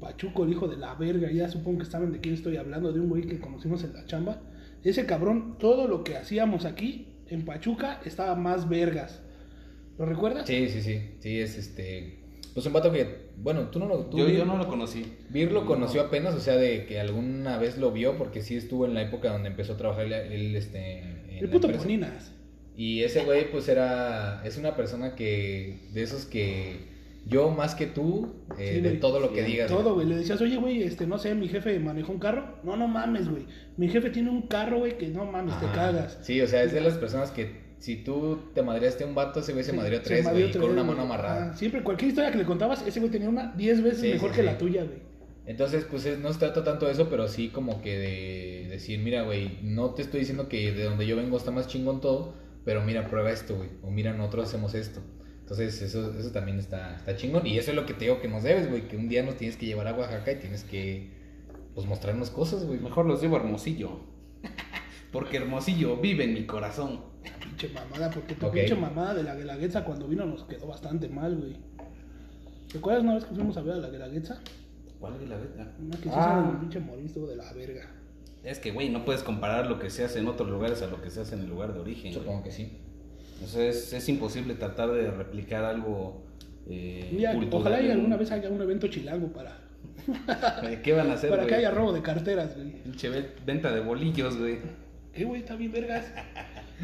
Pachuco, 0.00 0.44
el 0.44 0.50
hijo 0.52 0.68
de 0.68 0.76
la 0.76 0.94
verga. 0.94 1.30
Ya 1.30 1.48
supongo 1.48 1.78
que 1.80 1.84
saben 1.86 2.12
de 2.12 2.20
quién 2.20 2.34
estoy 2.34 2.56
hablando, 2.56 2.92
de 2.92 3.00
un 3.00 3.08
güey 3.08 3.22
que 3.26 3.40
conocimos 3.40 3.82
en 3.84 3.94
la 3.94 4.04
chamba. 4.06 4.40
Ese 4.84 5.06
cabrón, 5.06 5.56
todo 5.58 5.88
lo 5.88 6.04
que 6.04 6.16
hacíamos 6.16 6.64
aquí 6.64 7.08
en 7.28 7.44
Pachuca 7.44 8.00
estaba 8.04 8.34
más 8.36 8.68
vergas. 8.68 9.22
¿Lo 9.98 10.06
recuerdas? 10.06 10.46
Sí, 10.46 10.68
sí, 10.68 10.82
sí. 10.82 11.00
Sí, 11.20 11.40
es 11.40 11.56
este. 11.58 12.20
Pues 12.54 12.64
un 12.66 12.72
vato 12.72 12.92
que. 12.92 13.26
Bueno, 13.38 13.68
tú 13.70 13.78
no 13.78 13.86
lo. 13.86 14.06
Tú, 14.06 14.18
Yo, 14.18 14.28
yo 14.28 14.44
no 14.44 14.56
lo 14.58 14.68
conocí. 14.68 15.04
Vir 15.30 15.50
lo 15.52 15.62
No. 15.62 15.66
conoció 15.66 16.02
apenas, 16.02 16.34
o 16.34 16.40
sea, 16.40 16.56
de 16.56 16.86
que 16.86 17.00
alguna 17.00 17.58
vez 17.58 17.78
lo 17.78 17.90
vio, 17.92 18.16
porque 18.16 18.42
sí 18.42 18.56
estuvo 18.56 18.86
en 18.86 18.94
la 18.94 19.02
época 19.02 19.32
donde 19.32 19.48
empezó 19.48 19.72
a 19.72 19.76
trabajar 19.76 20.06
él, 20.06 20.54
este. 20.54 20.98
en 21.00 21.38
El 21.38 21.48
puto 21.50 21.66
empresa. 21.66 21.82
Poninas. 21.84 22.32
Y 22.76 23.02
ese 23.02 23.24
güey, 23.24 23.50
pues 23.50 23.68
era. 23.68 24.42
Es 24.44 24.56
una 24.58 24.76
persona 24.76 25.14
que. 25.16 25.78
De 25.92 26.02
esos 26.02 26.26
que. 26.26 26.94
Yo 27.28 27.50
más 27.50 27.74
que 27.74 27.86
tú, 27.86 28.34
eh, 28.56 28.74
Sí, 28.76 28.80
de 28.80 28.90
todo 28.98 29.18
lo 29.18 29.32
que 29.32 29.42
digas. 29.42 29.68
Todo, 29.68 29.94
güey. 29.94 30.06
Le 30.06 30.16
decías, 30.16 30.40
oye, 30.40 30.56
güey, 30.56 30.82
este, 30.84 31.06
no 31.08 31.18
sé, 31.18 31.34
mi 31.34 31.48
jefe 31.48 31.78
manejó 31.80 32.12
un 32.12 32.20
carro. 32.20 32.60
No, 32.62 32.76
no 32.76 32.86
mames, 32.86 33.28
güey. 33.28 33.46
Mi 33.76 33.88
jefe 33.88 34.10
tiene 34.10 34.30
un 34.30 34.42
carro, 34.42 34.78
güey, 34.78 34.96
que 34.96 35.08
no 35.08 35.24
mames, 35.24 35.58
te 35.58 35.66
cagas. 35.74 36.18
Sí, 36.22 36.40
o 36.40 36.46
sea, 36.46 36.62
es 36.62 36.72
de 36.72 36.80
las 36.80 36.94
personas 36.94 37.32
que 37.32 37.74
si 37.78 37.96
tú 37.96 38.38
te 38.54 38.62
madreaste 38.62 39.04
un 39.04 39.14
vato, 39.16 39.40
ese 39.40 39.52
güey 39.52 39.64
se 39.64 39.72
Sí, 39.72 39.76
madrió 39.76 39.98
se 39.98 40.04
tres, 40.04 40.30
güey, 40.30 40.52
con 40.52 40.70
una 40.70 40.84
mano 40.84 41.02
amarrada. 41.02 41.50
Ah, 41.50 41.54
siempre, 41.56 41.82
cualquier 41.82 42.10
historia 42.10 42.30
que 42.30 42.38
le 42.38 42.44
contabas, 42.44 42.86
ese 42.86 43.00
güey 43.00 43.10
tenía 43.10 43.28
una 43.28 43.52
10 43.56 43.82
veces 43.82 44.00
Sí, 44.00 44.08
mejor 44.10 44.30
que 44.32 44.42
la 44.44 44.56
tuya, 44.56 44.84
güey. 44.84 45.00
Entonces, 45.46 45.84
pues 45.88 46.04
es- 46.06 46.18
no 46.18 46.32
se 46.32 46.38
trata 46.38 46.62
tanto 46.64 46.86
de 46.86 46.92
eso, 46.92 47.08
pero 47.10 47.28
sí 47.28 47.48
como 47.48 47.80
que 47.82 47.98
de 47.98 48.66
decir, 48.70 48.98
mira, 49.00 49.22
güey, 49.22 49.58
no 49.62 49.90
te 49.94 50.02
estoy 50.02 50.20
diciendo 50.20 50.48
que 50.48 50.72
de 50.72 50.84
donde 50.84 51.06
yo 51.06 51.16
vengo 51.16 51.36
está 51.36 51.50
más 51.50 51.66
chingón 51.68 52.00
todo, 52.00 52.34
pero 52.64 52.82
mira, 52.82 53.08
prueba 53.08 53.30
esto, 53.30 53.56
güey, 53.56 53.68
o 53.82 53.90
mira, 53.90 54.12
nosotros 54.12 54.48
hacemos 54.48 54.74
esto. 54.74 55.00
Entonces, 55.46 55.80
eso, 55.80 56.12
eso 56.18 56.30
también 56.32 56.58
está, 56.58 56.96
está 56.96 57.14
chingón, 57.14 57.46
y 57.46 57.56
eso 57.56 57.70
es 57.70 57.76
lo 57.76 57.86
que 57.86 57.94
te 57.94 58.06
digo 58.06 58.20
que 58.20 58.26
nos 58.26 58.42
debes, 58.42 58.68
güey, 58.68 58.88
que 58.88 58.96
un 58.96 59.08
día 59.08 59.22
nos 59.22 59.36
tienes 59.36 59.56
que 59.56 59.64
llevar 59.66 59.86
a 59.86 59.94
Oaxaca 59.94 60.32
y 60.32 60.40
tienes 60.40 60.64
que, 60.64 61.08
pues, 61.72 61.86
mostrarnos 61.86 62.30
cosas, 62.30 62.64
güey. 62.64 62.80
Mejor 62.80 63.06
los 63.06 63.22
llevo 63.22 63.36
a 63.36 63.38
Hermosillo. 63.40 64.00
Porque 65.12 65.36
Hermosillo 65.36 65.98
vive 65.98 66.24
en 66.24 66.34
mi 66.34 66.46
corazón. 66.46 67.00
Pinche 67.40 67.68
mamada, 67.68 68.10
porque 68.10 68.34
tu 68.34 68.46
Ok. 68.46 68.54
pinche 68.54 68.74
mamada 68.74 69.14
de 69.14 69.22
la 69.22 69.34
Guelaguetza 69.36 69.84
cuando 69.84 70.08
vino 70.08 70.26
nos 70.26 70.42
quedó 70.44 70.66
bastante 70.66 71.08
mal, 71.08 71.36
güey. 71.36 71.56
¿Te 72.70 72.78
acuerdas 72.78 73.02
una 73.04 73.14
vez 73.14 73.24
que 73.24 73.34
fuimos 73.34 73.56
a 73.56 73.62
ver 73.62 73.74
a 73.74 73.78
la 73.78 73.88
Guelaguetza? 73.88 74.40
¿Cuál 74.98 75.14
es 75.22 75.28
la 75.28 75.36
beta? 75.38 75.72
Una 75.80 75.96
que 75.96 76.08
se 76.08 76.14
Ah. 76.14 76.40
hizo 76.42 76.50
un 76.50 76.60
pinche 76.60 76.80
morisco 76.80 77.26
de 77.26 77.36
la 77.36 77.52
verga. 77.52 77.88
Es 78.42 78.58
que, 78.58 78.72
güey, 78.72 78.90
no 78.90 79.04
puedes 79.04 79.22
comparar 79.22 79.68
lo 79.68 79.78
que 79.78 79.90
se 79.90 80.04
hace 80.04 80.18
en 80.18 80.26
otros 80.28 80.50
lugares 80.50 80.82
a 80.82 80.88
lo 80.88 81.00
que 81.00 81.08
se 81.10 81.20
hace 81.20 81.34
en 81.36 81.42
el 81.42 81.48
lugar 81.48 81.72
de 81.72 81.80
origen. 81.80 82.12
güey. 82.12 82.14
Supongo 82.24 82.42
que 82.42 82.50
sí. 82.52 82.78
O 83.44 83.46
sea, 83.46 83.68
es, 83.68 83.92
es 83.92 84.08
imposible 84.08 84.54
tratar 84.54 84.90
de 84.92 85.10
replicar 85.10 85.64
algo 85.64 86.22
eh, 86.68 87.10
Mira, 87.12 87.34
ojalá 87.50 87.80
y 87.80 87.86
en- 87.86 87.92
alguna 87.92 88.16
vez 88.16 88.30
haya 88.32 88.48
un 88.48 88.60
evento 88.60 88.88
chilango 88.88 89.28
para, 89.28 89.58
¿Qué 90.82 90.92
van 90.92 91.10
a 91.10 91.14
hacer, 91.14 91.30
para 91.30 91.46
que 91.46 91.54
haya 91.54 91.70
robo 91.70 91.92
de 91.92 92.02
carteras, 92.02 92.56
güey. 92.56 92.82
Pinche 92.82 93.10
venta 93.44 93.72
de 93.72 93.80
bolillos, 93.80 94.36
güey. 94.38 94.58
¿Qué, 95.12 95.24
güey? 95.24 95.40
Está 95.40 95.56
bien 95.56 95.72
vergas. 95.72 96.06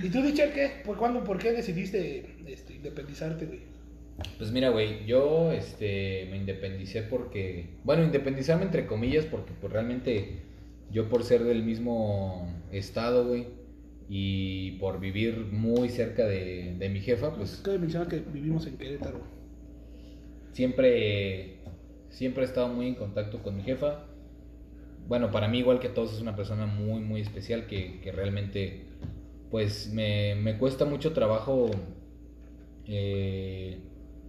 ¿Y 0.03 0.09
tú, 0.09 0.23
Dicher, 0.23 0.53
qué? 0.53 0.83
¿Por 0.85 0.97
cuándo, 0.97 1.23
por 1.23 1.39
qué 1.39 1.53
decidiste 1.53 2.27
este, 2.47 2.75
independizarte, 2.75 3.47
güey? 3.47 3.61
Pues 4.39 4.51
mira, 4.53 4.71
güey, 4.71 5.05
yo 5.07 5.53
este, 5.53 6.29
me 6.31 6.37
independicé 6.37 7.03
porque, 7.03 7.71
bueno, 7.85 8.05
independizarme 8.05 8.65
entre 8.65 8.87
comillas 8.87 9.25
porque 9.25 9.53
pues 9.61 9.73
realmente 9.73 10.39
yo 10.91 11.09
por 11.09 11.25
ser 11.25 11.45
del 11.45 11.63
mismo 11.63 12.49
estado, 12.71 13.27
güey, 13.27 13.49
y 14.15 14.73
por 14.73 15.01
vivir 15.01 15.47
muy 15.51 15.89
cerca 15.89 16.27
de, 16.27 16.77
de 16.79 16.89
mi 16.91 17.01
jefa, 17.01 17.35
pues 17.35 17.63
Cabe 17.65 17.79
mencionar 17.79 18.09
que 18.09 18.19
vivimos 18.19 18.67
en 18.67 18.77
Querétaro. 18.77 19.23
siempre, 20.53 21.61
siempre 22.11 22.43
he 22.43 22.47
estado 22.47 22.69
muy 22.69 22.89
en 22.89 22.95
contacto 22.95 23.43
con 23.43 23.57
mi 23.57 23.63
jefa. 23.63 24.05
Bueno, 25.09 25.31
para 25.31 25.49
mí 25.49 25.61
igual 25.61 25.81
que 25.81 25.89
todos 25.89 26.13
es 26.13 26.21
una 26.21 26.37
persona 26.37 26.67
muy, 26.67 27.01
muy 27.01 27.23
especial 27.23 27.67
que, 27.67 28.03
que 28.03 28.13
realmente, 28.13 28.85
pues 29.51 29.91
me, 29.95 30.35
me 30.35 30.59
cuesta 30.59 30.85
mucho 30.85 31.15
trabajo, 31.15 31.71
eh, 32.85 33.79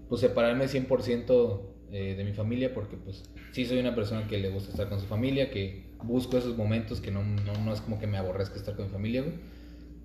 pues 0.08 0.22
separarme 0.22 0.68
100% 0.68 1.62
eh, 1.92 2.16
de 2.16 2.24
mi 2.24 2.32
familia 2.32 2.74
porque 2.74 2.96
pues 2.96 3.26
sí 3.52 3.66
soy 3.66 3.80
una 3.80 3.94
persona 3.96 4.30
que 4.30 4.38
le 4.38 4.50
gusta 4.50 4.72
estar 4.72 4.88
con 4.88 5.02
su 5.02 5.08
familia, 5.08 5.52
que 5.52 5.88
busco 6.02 6.38
esos 6.38 6.56
momentos 6.56 7.02
que 7.02 7.12
no, 7.12 7.22
no, 7.22 7.54
no 7.66 7.74
es 7.74 7.82
como 7.82 8.00
que 8.00 8.08
me 8.08 8.18
aborrezca 8.18 8.56
estar 8.56 8.78
con 8.78 8.86
mi 8.86 8.92
familia, 8.92 9.24
güey. 9.24 9.34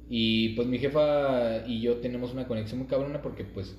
Y 0.09 0.51
pues 0.51 0.67
mi 0.69 0.79
jefa 0.79 1.67
y 1.67 1.81
yo 1.83 1.97
tenemos 1.99 2.33
una 2.33 2.47
conexión 2.49 2.79
muy 2.81 2.89
cabrona 2.89 3.21
porque 3.23 3.45
pues 3.45 3.77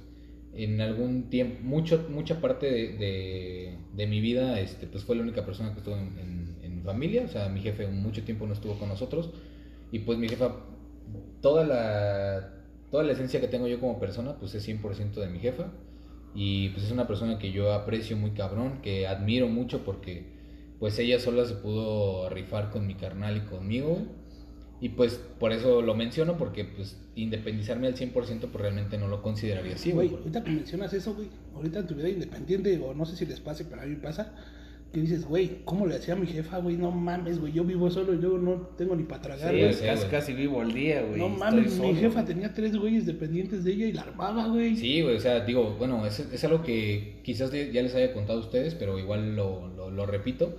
en 0.53 0.81
algún 0.81 1.29
tiempo, 1.29 1.59
mucho, 1.63 2.05
mucha 2.09 2.41
parte 2.41 2.67
de, 2.71 3.77
de, 3.93 4.07
mi 4.07 4.19
vida, 4.21 4.59
este, 4.59 4.87
pues 4.87 5.03
fue 5.03 5.15
la 5.15 5.21
única 5.23 5.45
persona 5.45 5.71
que 5.73 5.79
estuvo 5.79 5.95
en, 5.95 6.17
en- 6.19 6.57
en 6.63 6.75
mi 6.77 6.81
familia, 6.81 7.23
o 7.25 7.27
sea, 7.27 7.49
mi 7.49 7.61
jefe 7.61 7.87
mucho 7.87 8.23
tiempo 8.23 8.45
no 8.47 8.53
estuvo 8.53 8.77
con 8.79 8.89
nosotros, 8.89 9.29
y 9.91 9.99
pues 9.99 10.17
mi 10.19 10.27
jefa, 10.27 10.55
toda 11.41 11.63
la, 11.65 12.53
toda 12.91 13.03
la 13.03 13.11
esencia 13.13 13.39
que 13.41 13.47
tengo 13.47 13.67
yo 13.67 13.79
como 13.79 13.99
persona, 13.99 14.37
pues 14.39 14.53
es 14.55 14.63
100% 14.63 15.21
de 15.21 15.27
mi 15.29 15.39
jefa, 15.39 15.71
y 16.33 16.69
pues 16.69 16.85
es 16.85 16.91
una 16.91 17.07
persona 17.07 17.39
que 17.39 17.51
yo 17.51 17.73
aprecio 17.73 18.17
muy 18.17 18.31
cabrón, 18.31 18.81
que 18.81 19.07
admiro 19.07 19.47
mucho 19.47 19.83
porque 19.83 20.23
pues 20.79 20.97
ella 20.99 21.19
sola 21.19 21.45
se 21.45 21.55
pudo 21.55 22.29
rifar 22.29 22.69
con 22.71 22.87
mi 22.87 22.95
carnal 22.95 23.37
y 23.37 23.41
conmigo. 23.41 23.97
Y 24.81 24.89
pues 24.89 25.19
por 25.39 25.51
eso 25.51 25.81
lo 25.81 25.93
menciono, 25.93 26.37
porque 26.37 26.63
pues 26.63 26.97
independizarme 27.15 27.87
al 27.87 27.95
100% 27.95 28.13
pues 28.13 28.53
realmente 28.53 28.97
no 28.97 29.07
lo 29.09 29.21
consideraría 29.21 29.75
así, 29.75 29.91
güey, 29.91 30.09
ahorita 30.09 30.43
que 30.43 30.51
mencionas 30.51 30.93
eso, 30.93 31.15
güey, 31.15 31.27
ahorita 31.53 31.79
en 31.79 31.87
tu 31.87 31.95
vida 31.95 32.07
independiente, 32.09 32.79
o 32.81 32.93
no 32.93 33.05
sé 33.05 33.17
si 33.17 33.25
les 33.25 33.41
pase, 33.41 33.65
pero 33.65 33.81
a 33.81 33.85
mí 33.85 33.91
me 33.91 33.97
pasa, 34.01 34.33
que 34.93 35.01
dices, 35.01 35.25
güey, 35.25 35.57
¿cómo 35.65 35.85
le 35.85 35.95
hacía 35.97 36.13
a 36.13 36.17
mi 36.17 36.25
jefa, 36.27 36.59
güey? 36.59 36.77
No 36.77 36.91
mames, 36.91 37.39
güey, 37.39 37.51
yo 37.51 37.65
vivo 37.65 37.91
solo 37.91 38.13
y 38.13 38.21
yo 38.21 38.37
no 38.37 38.69
tengo 38.77 38.95
ni 38.95 39.03
para 39.03 39.21
tragar, 39.21 39.53
Sí, 39.53 39.59
güey. 39.59 39.73
sí, 39.73 39.85
casi, 40.09 40.33
vivo 40.33 40.61
al 40.61 40.71
día, 40.73 41.01
güey. 41.03 41.19
no 41.19 41.27
mames, 41.27 41.77
mi 41.77 41.93
jefa 41.95 42.23
tenía 42.23 42.53
tres 42.53 42.77
güeyes 42.77 43.05
dependientes 43.05 43.65
de 43.65 43.73
ella 43.73 43.85
y 43.87 43.91
la 43.91 44.01
armaba, 44.03 44.47
güey. 44.47 44.77
Sí, 44.77 45.01
güey, 45.01 45.17
o 45.17 45.19
sea, 45.19 45.41
digo, 45.41 45.75
bueno, 45.77 46.05
es, 46.05 46.19
es 46.21 46.43
algo 46.45 46.63
que 46.63 47.19
quizás 47.23 47.51
ya 47.51 47.81
les 47.83 47.93
haya 47.95 48.13
contado 48.13 48.39
a 48.39 48.43
ustedes, 48.43 48.75
pero 48.75 48.97
igual 48.97 49.35
lo, 49.35 49.67
lo, 49.75 49.91
lo 49.91 50.05
repito. 50.05 50.55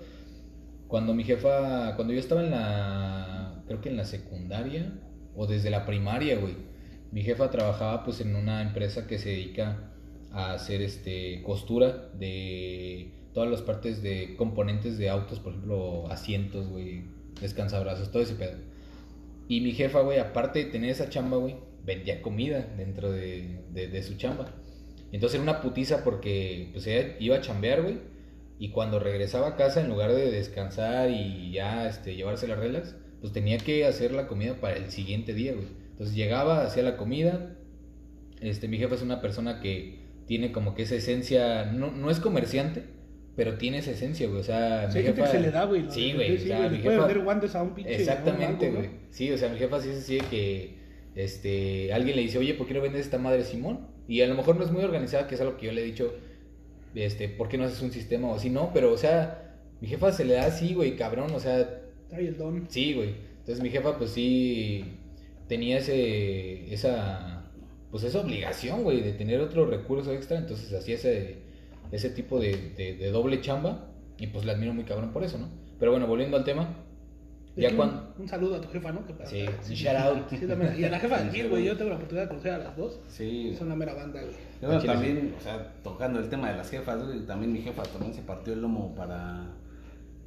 Cuando 0.86 1.14
mi 1.14 1.22
jefa, 1.24 1.94
cuando 1.96 2.12
yo 2.12 2.18
estaba 2.20 2.42
en 2.44 2.50
la, 2.50 3.29
creo 3.70 3.80
que 3.80 3.88
en 3.88 3.96
la 3.96 4.04
secundaria, 4.04 4.92
o 5.36 5.46
desde 5.46 5.70
la 5.70 5.86
primaria, 5.86 6.36
güey, 6.36 6.56
mi 7.12 7.22
jefa 7.22 7.52
trabajaba 7.52 8.02
pues 8.02 8.20
en 8.20 8.34
una 8.34 8.62
empresa 8.62 9.06
que 9.06 9.16
se 9.16 9.28
dedica 9.28 9.92
a 10.32 10.54
hacer 10.54 10.82
este 10.82 11.40
costura 11.44 12.10
de 12.18 13.12
todas 13.32 13.48
las 13.48 13.62
partes 13.62 14.02
de 14.02 14.34
componentes 14.36 14.98
de 14.98 15.08
autos, 15.08 15.38
por 15.38 15.52
ejemplo, 15.52 16.10
asientos, 16.10 16.66
güey, 16.66 17.04
descansabrazos, 17.40 18.10
todo 18.10 18.24
ese 18.24 18.34
pedo. 18.34 18.56
Y 19.46 19.60
mi 19.60 19.70
jefa, 19.70 20.00
güey, 20.00 20.18
aparte 20.18 20.64
de 20.64 20.70
tener 20.72 20.90
esa 20.90 21.08
chamba, 21.08 21.36
güey, 21.36 21.54
vendía 21.84 22.22
comida 22.22 22.74
dentro 22.76 23.12
de, 23.12 23.62
de, 23.70 23.86
de 23.86 24.02
su 24.02 24.16
chamba. 24.16 24.52
Entonces 25.12 25.40
era 25.40 25.44
una 25.44 25.60
putiza 25.62 26.02
porque 26.02 26.70
pues 26.72 26.88
ella 26.88 27.14
iba 27.20 27.36
a 27.36 27.40
chambear, 27.40 27.82
güey. 27.82 27.98
Y 28.58 28.70
cuando 28.70 28.98
regresaba 28.98 29.50
a 29.50 29.56
casa, 29.56 29.80
en 29.80 29.88
lugar 29.88 30.12
de 30.12 30.28
descansar 30.32 31.08
y 31.08 31.52
ya 31.52 31.88
este, 31.88 32.16
llevarse 32.16 32.48
las 32.48 32.58
reglas, 32.58 32.96
pues 33.20 33.32
tenía 33.32 33.58
que 33.58 33.84
hacer 33.84 34.12
la 34.12 34.26
comida 34.26 34.54
para 34.54 34.76
el 34.76 34.90
siguiente 34.90 35.34
día, 35.34 35.52
güey. 35.52 35.66
Entonces 35.92 36.14
llegaba, 36.16 36.62
hacía 36.64 36.82
la 36.82 36.96
comida. 36.96 37.56
Este, 38.40 38.68
mi 38.68 38.78
jefa 38.78 38.94
es 38.94 39.02
una 39.02 39.20
persona 39.20 39.60
que 39.60 39.98
tiene 40.26 40.52
como 40.52 40.74
que 40.74 40.82
esa 40.82 40.94
esencia, 40.94 41.66
no, 41.66 41.90
no 41.90 42.10
es 42.10 42.20
comerciante, 42.20 42.84
pero 43.36 43.58
tiene 43.58 43.78
esa 43.78 43.90
esencia, 43.90 44.26
güey. 44.28 44.40
O 44.40 44.44
sea, 44.44 44.90
Sí, 44.90 44.98
mi 44.98 45.04
gente 45.04 45.20
que 45.22 45.26
jefa- 45.26 45.32
se 45.32 45.40
le 45.40 45.50
da, 45.50 45.64
güey. 45.64 45.82
¿no? 45.82 45.90
Sí, 45.90 46.12
güey. 46.14 46.38
Sí, 46.38 46.44
o 46.44 46.46
sea, 46.46 46.56
güey, 46.58 46.70
mi 46.70 46.76
le 46.78 46.82
puede 46.84 46.96
jefa- 46.96 47.06
vender 47.06 47.24
guantes 47.24 47.54
a 47.54 47.62
un 47.62 47.74
pinche. 47.74 47.94
Exactamente, 47.96 48.70
güey. 48.70 48.82
¿no? 48.86 48.92
Sí, 49.10 49.30
o 49.32 49.36
sea, 49.38 49.48
mi 49.50 49.58
jefa 49.58 49.80
sí 49.80 49.88
es 49.90 49.98
así 49.98 50.14
de 50.16 50.20
que 50.22 50.78
este, 51.14 51.92
alguien 51.92 52.16
le 52.16 52.22
dice, 52.22 52.38
oye, 52.38 52.54
¿por 52.54 52.66
qué 52.66 52.74
no 52.74 52.80
vendes 52.80 53.02
esta 53.02 53.18
madre 53.18 53.44
Simón? 53.44 53.88
Y 54.08 54.22
a 54.22 54.26
lo 54.26 54.34
mejor 54.34 54.56
no 54.56 54.64
es 54.64 54.70
muy 54.70 54.82
organizada, 54.82 55.26
que 55.26 55.34
es 55.34 55.40
algo 55.40 55.56
que 55.56 55.66
yo 55.66 55.72
le 55.72 55.82
he 55.82 55.84
dicho, 55.84 56.14
este, 56.94 57.28
¿por 57.28 57.48
qué 57.48 57.58
no 57.58 57.64
haces 57.64 57.82
un 57.82 57.92
sistema 57.92 58.28
o 58.28 58.34
así? 58.36 58.48
No, 58.50 58.70
pero, 58.72 58.92
o 58.92 58.96
sea, 58.96 59.56
mi 59.80 59.88
jefa 59.88 60.12
se 60.12 60.24
le 60.24 60.34
da 60.34 60.46
así, 60.46 60.74
güey, 60.74 60.96
cabrón, 60.96 61.30
o 61.34 61.40
sea, 61.40 61.82
Trae 62.10 62.28
el 62.28 62.36
don. 62.36 62.66
sí, 62.68 62.92
güey. 62.94 63.14
Entonces 63.38 63.62
mi 63.62 63.70
jefa, 63.70 63.96
pues 63.96 64.10
sí, 64.10 64.84
tenía 65.48 65.78
ese, 65.78 66.72
esa, 66.72 67.50
pues 67.90 68.04
esa 68.04 68.20
obligación, 68.20 68.82
güey, 68.84 69.00
de 69.00 69.12
tener 69.12 69.40
otro 69.40 69.66
recurso 69.66 70.12
extra, 70.12 70.38
entonces 70.38 70.72
hacía 70.72 70.96
ese, 70.96 71.38
ese 71.90 72.10
tipo 72.10 72.38
de, 72.38 72.72
de, 72.76 72.96
de 72.96 73.10
doble 73.10 73.40
chamba, 73.40 73.88
y 74.18 74.26
pues 74.26 74.44
la 74.44 74.52
admiro 74.52 74.74
muy 74.74 74.84
cabrón 74.84 75.12
por 75.12 75.24
eso, 75.24 75.38
¿no? 75.38 75.48
Pero 75.78 75.92
bueno, 75.92 76.06
volviendo 76.06 76.36
al 76.36 76.44
tema, 76.44 76.68
De 77.56 77.62
ya 77.62 77.68
hecho, 77.68 77.78
cuando... 77.78 78.12
Un, 78.16 78.22
un 78.22 78.28
saludo 78.28 78.56
a 78.56 78.60
tu 78.60 78.68
jefa, 78.68 78.92
¿no? 78.92 79.06
Que 79.06 79.14
Sí, 79.26 79.46
un 79.46 79.74
shout 79.74 79.96
out. 79.96 80.28
Sí, 80.28 80.46
también. 80.46 80.74
Y 80.78 80.84
a 80.84 80.90
la 80.90 81.00
jefa 81.00 81.22
Vir, 81.22 81.48
güey. 81.50 81.64
Yo 81.64 81.76
tengo 81.76 81.88
la 81.90 81.96
oportunidad 81.96 82.24
de 82.24 82.28
conocer 82.28 82.52
a 82.52 82.58
las 82.58 82.76
dos. 82.76 83.00
Sí. 83.08 83.54
Son 83.58 83.70
la 83.70 83.74
mera 83.74 83.94
banda, 83.94 84.20
güey. 84.20 84.84
También, 84.84 85.34
o 85.38 85.42
sea, 85.42 85.72
tocando 85.82 86.20
el 86.20 86.28
tema 86.28 86.50
de 86.50 86.58
las 86.58 86.70
jefas, 86.70 87.02
güey, 87.02 87.20
también 87.26 87.52
mi 87.52 87.62
jefa 87.62 87.82
también 87.84 88.12
se 88.12 88.20
partió 88.20 88.52
el 88.52 88.60
lomo 88.60 88.94
para 88.94 89.46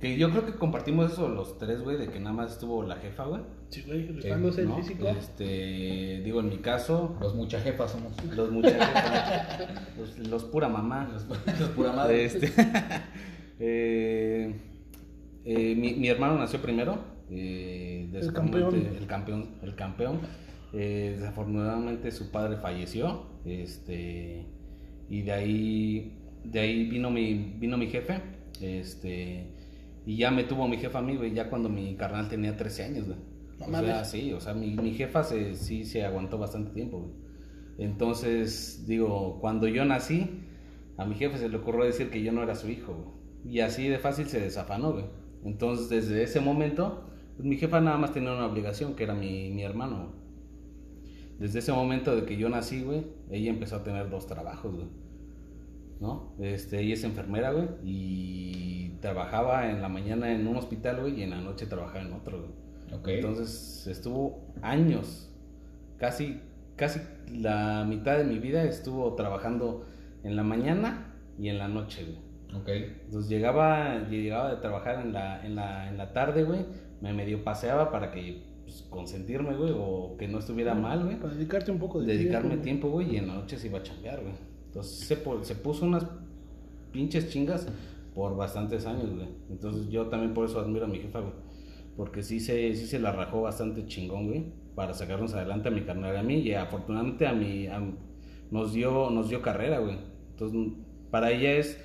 Que 0.04 0.18
yo 0.18 0.30
creo 0.32 0.46
que 0.46 0.52
compartimos 0.54 1.14
eso 1.14 1.30
los 1.30 1.58
tres, 1.58 1.82
güey, 1.82 1.96
de 1.98 2.10
que 2.10 2.20
nada 2.20 2.36
más 2.36 2.52
estuvo 2.52 2.84
la 2.84 2.98
jefa, 2.98 3.24
güey. 3.24 3.42
Sí, 3.70 3.84
güey, 3.88 4.06
rifándose 4.08 4.64
¿no? 4.66 4.76
el 4.78 4.84
físico. 4.84 5.08
Este, 5.08 6.22
digo, 6.26 6.42
en 6.42 6.50
mi 6.50 6.58
caso, 6.58 7.16
Los 7.22 7.34
mucha 7.36 7.62
jefas 7.62 7.92
somos. 7.92 8.12
los 8.36 8.52
muchachos, 8.52 8.86
los, 9.98 10.28
los 10.28 10.44
pura 10.44 10.68
mamá. 10.68 11.10
Los, 11.14 11.26
los 11.60 11.70
pura 11.70 11.94
madre. 11.94 12.26
Este, 12.26 12.52
eh, 13.60 14.54
eh, 15.46 15.76
mi, 15.76 15.94
mi 15.94 16.08
hermano 16.10 16.38
nació 16.38 16.62
primero. 16.62 16.98
eh, 17.30 18.10
desafortunadamente, 18.12 18.80
campeón. 18.82 18.98
El 19.02 19.08
campeón. 19.08 19.50
El 19.64 19.76
campeón. 19.76 20.20
Eh, 20.74 21.16
desafortunadamente 21.18 22.12
su 22.12 22.30
padre 22.30 22.58
falleció. 22.58 23.28
Este, 23.46 24.46
y 25.10 25.22
de 25.22 25.32
ahí, 25.32 26.20
de 26.44 26.60
ahí 26.60 26.90
vino 26.90 27.10
mi, 27.10 27.56
vino 27.58 27.78
mi 27.78 27.88
jefe. 27.88 28.20
Este, 28.62 29.53
y 30.06 30.18
ya 30.18 30.32
me 30.32 30.44
tuvo 30.44 30.68
mi 30.68 30.78
jefa 30.78 31.00
a 31.00 31.02
mí, 31.02 31.16
güey, 31.16 31.34
ya 31.34 31.50
cuando 31.50 31.70
mi 31.70 31.96
carnal 31.96 32.28
tenía 32.28 32.58
13 32.58 32.84
años, 32.84 33.06
güey. 33.08 33.18
No 33.60 33.78
o 33.78 33.82
sea, 33.82 34.04
sí, 34.04 34.34
o 34.34 34.40
sea, 34.40 34.54
mi, 34.54 34.76
mi 34.76 34.94
jefa 34.94 35.24
se, 35.24 35.56
sí 35.56 35.86
se 35.86 36.04
aguantó 36.04 36.38
bastante 36.38 36.72
tiempo, 36.72 37.00
güey. 37.00 37.12
Entonces, 37.78 38.86
digo, 38.86 39.40
cuando 39.40 39.68
yo 39.68 39.86
nací, 39.86 40.30
a 40.98 41.06
mi 41.06 41.16
jefe 41.16 41.38
se 41.38 41.50
le 41.50 41.58
ocurrió 41.58 41.86
decir 41.86 42.10
que 42.10 42.22
yo 42.22 42.32
no 42.32 42.44
era 42.44 42.56
su 42.56 42.70
hijo, 42.70 42.94
güey. 42.94 43.56
Y 43.56 43.60
así 43.62 43.88
de 43.88 44.00
fácil 44.00 44.26
se 44.28 44.40
desafanó, 44.40 44.94
güey. 44.94 45.06
Entonces, 45.44 45.90
desde 45.90 46.24
ese 46.24 46.40
momento, 46.40 47.10
pues, 47.36 47.48
mi 47.48 47.58
jefa 47.58 47.82
nada 47.82 47.98
más 47.98 48.14
tenía 48.14 48.34
una 48.34 48.46
obligación, 48.46 48.96
que 48.96 49.04
era 49.04 49.14
mi, 49.14 49.50
mi 49.52 49.64
hermano, 49.64 49.98
güey. 49.98 50.24
Desde 51.40 51.60
ese 51.60 51.72
momento 51.72 52.16
de 52.16 52.26
que 52.26 52.38
yo 52.38 52.50
nací, 52.50 52.84
güey, 52.84 53.06
ella 53.30 53.50
empezó 53.50 53.78
a 53.78 53.84
tener 53.84 54.10
dos 54.10 54.28
trabajos, 54.28 54.76
güey. 54.76 54.88
¿No? 56.00 56.34
Este, 56.40 56.82
ella 56.82 56.96
es 56.96 57.04
enfermera, 57.04 57.52
güey, 57.52 57.70
y 57.84 58.98
trabajaba 59.02 59.70
en 59.70 59.82
la 59.82 59.90
mañana 59.90 60.34
en 60.34 60.48
un 60.48 60.58
hospital, 60.58 61.02
güey, 61.02 61.20
y 61.20 61.24
en 61.24 61.30
la 61.32 61.42
noche 61.42 61.66
trabajaba 61.66 62.02
en 62.02 62.14
otro, 62.14 62.40
güey. 62.40 62.64
Entonces 63.18 63.88
estuvo 63.88 64.54
años, 64.62 65.32
casi, 65.98 66.40
casi 66.76 67.00
la 67.32 67.86
mitad 67.88 68.18
de 68.18 68.24
mi 68.24 68.40
vida 68.40 68.64
estuvo 68.64 69.16
trabajando 69.16 69.86
en 70.24 70.36
la 70.36 70.44
mañana 70.44 71.14
y 71.40 71.50
en 71.50 71.58
la 71.58 71.68
noche, 71.68 72.04
güey. 72.04 72.62
Ok. 72.62 72.70
Entonces 73.06 73.30
llegaba, 73.30 74.08
llegaba 74.10 74.52
de 74.52 74.58
trabajar 74.58 75.04
en 75.06 75.14
la, 75.14 75.46
en 75.46 75.56
la, 75.56 75.90
en 75.90 75.98
la 75.98 76.14
tarde, 76.14 76.44
güey, 76.44 76.66
me 77.02 77.14
medio 77.14 77.44
paseaba 77.44 77.92
para 77.92 78.12
que, 78.12 78.44
pues, 78.64 78.84
consentirme, 78.90 79.56
güey, 79.56 79.74
o 79.76 80.16
que 80.18 80.28
no 80.28 80.40
estuviera 80.40 80.76
mal, 80.76 81.04
güey. 81.04 81.20
Para 81.20 81.34
dedicarte 81.34 81.72
un 81.72 81.80
poco 81.80 82.02
de 82.02 82.14
Dedicarme 82.14 82.58
tiempo, 82.58 82.90
güey, 82.90 83.16
y 83.16 83.18
en 83.18 83.28
la 83.28 83.34
noche 83.36 83.58
se 83.58 83.68
iba 83.68 83.80
a 83.80 83.84
chambear, 83.84 84.22
güey. 84.22 84.34
Entonces 84.74 85.06
se, 85.44 85.56
puso 85.56 85.86
unas 85.86 86.08
pinches 86.92 87.30
chingas 87.30 87.68
por 88.16 88.36
bastantes 88.36 88.88
años, 88.88 89.14
güey. 89.14 89.28
Entonces 89.52 89.88
yo 89.92 90.08
también 90.08 90.34
por 90.34 90.46
eso 90.46 90.60
admiro 90.60 90.86
a 90.86 90.88
mi 90.88 90.98
jefa, 90.98 91.20
güey. 91.20 91.34
Porque 91.96 92.24
sí 92.24 92.40
se, 92.40 92.74
sí 92.74 92.88
se 92.88 92.98
la 92.98 93.12
rajó 93.12 93.44
bastante 93.44 93.86
chingón, 93.86 94.28
güey, 94.30 94.46
para 94.74 94.96
sacarnos 94.96 95.36
adelante 95.36 95.68
a 95.68 95.72
mi 95.72 95.82
carnal 95.82 96.16
y 96.16 96.18
a 96.18 96.24
mí. 96.24 96.40
Y 96.40 96.54
afortunadamente 96.56 97.28
a 97.28 97.34
mi, 97.34 97.68
nos, 98.50 98.74
dio, 98.74 99.12
nos 99.12 99.30
dio 99.30 99.44
carrera, 99.44 99.78
güey. 99.78 99.98
Entonces 100.32 100.74
para 101.12 101.30
ella 101.30 101.52
es 101.52 101.80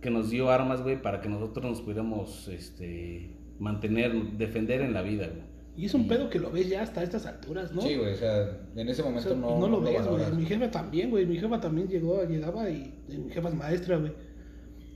que 0.00 0.10
nos 0.10 0.30
dio 0.30 0.50
armas, 0.50 0.82
güey, 0.82 1.00
para 1.00 1.20
que 1.20 1.28
nosotros 1.28 1.64
nos 1.64 1.80
pudiéramos 1.82 2.48
este, 2.48 3.30
mantener, 3.60 4.32
defender 4.32 4.80
en 4.80 4.92
la 4.92 5.02
vida, 5.02 5.28
güey. 5.28 5.53
Y 5.76 5.86
es 5.86 5.94
un 5.94 6.06
pedo 6.06 6.30
que 6.30 6.38
lo 6.38 6.50
ves 6.52 6.68
ya 6.68 6.82
hasta 6.82 7.02
estas 7.02 7.26
alturas, 7.26 7.72
¿no? 7.72 7.82
Sí, 7.82 7.96
güey, 7.96 8.12
o 8.12 8.16
sea, 8.16 8.58
en 8.76 8.88
ese 8.88 9.02
O 9.02 9.06
momento 9.06 9.30
sea, 9.30 9.38
no, 9.38 9.58
no 9.58 9.68
lo 9.68 9.80
ves, 9.80 10.06
güey. 10.06 10.32
Mi 10.32 10.46
jefa 10.46 10.70
también, 10.70 11.10
güey. 11.10 11.26
Mi 11.26 11.36
jefa 11.36 11.60
también 11.60 11.88
llegó, 11.88 12.22
llegaba 12.24 12.70
y 12.70 12.94
y 13.08 13.18
mi 13.18 13.30
jefa 13.32 13.48
es 13.48 13.54
maestra, 13.54 13.96
güey. 13.98 14.12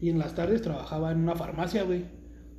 Y 0.00 0.10
en 0.10 0.18
las 0.18 0.34
tardes 0.34 0.62
trabajaba 0.62 1.10
en 1.12 1.18
una 1.18 1.34
farmacia, 1.34 1.82
güey. 1.82 2.04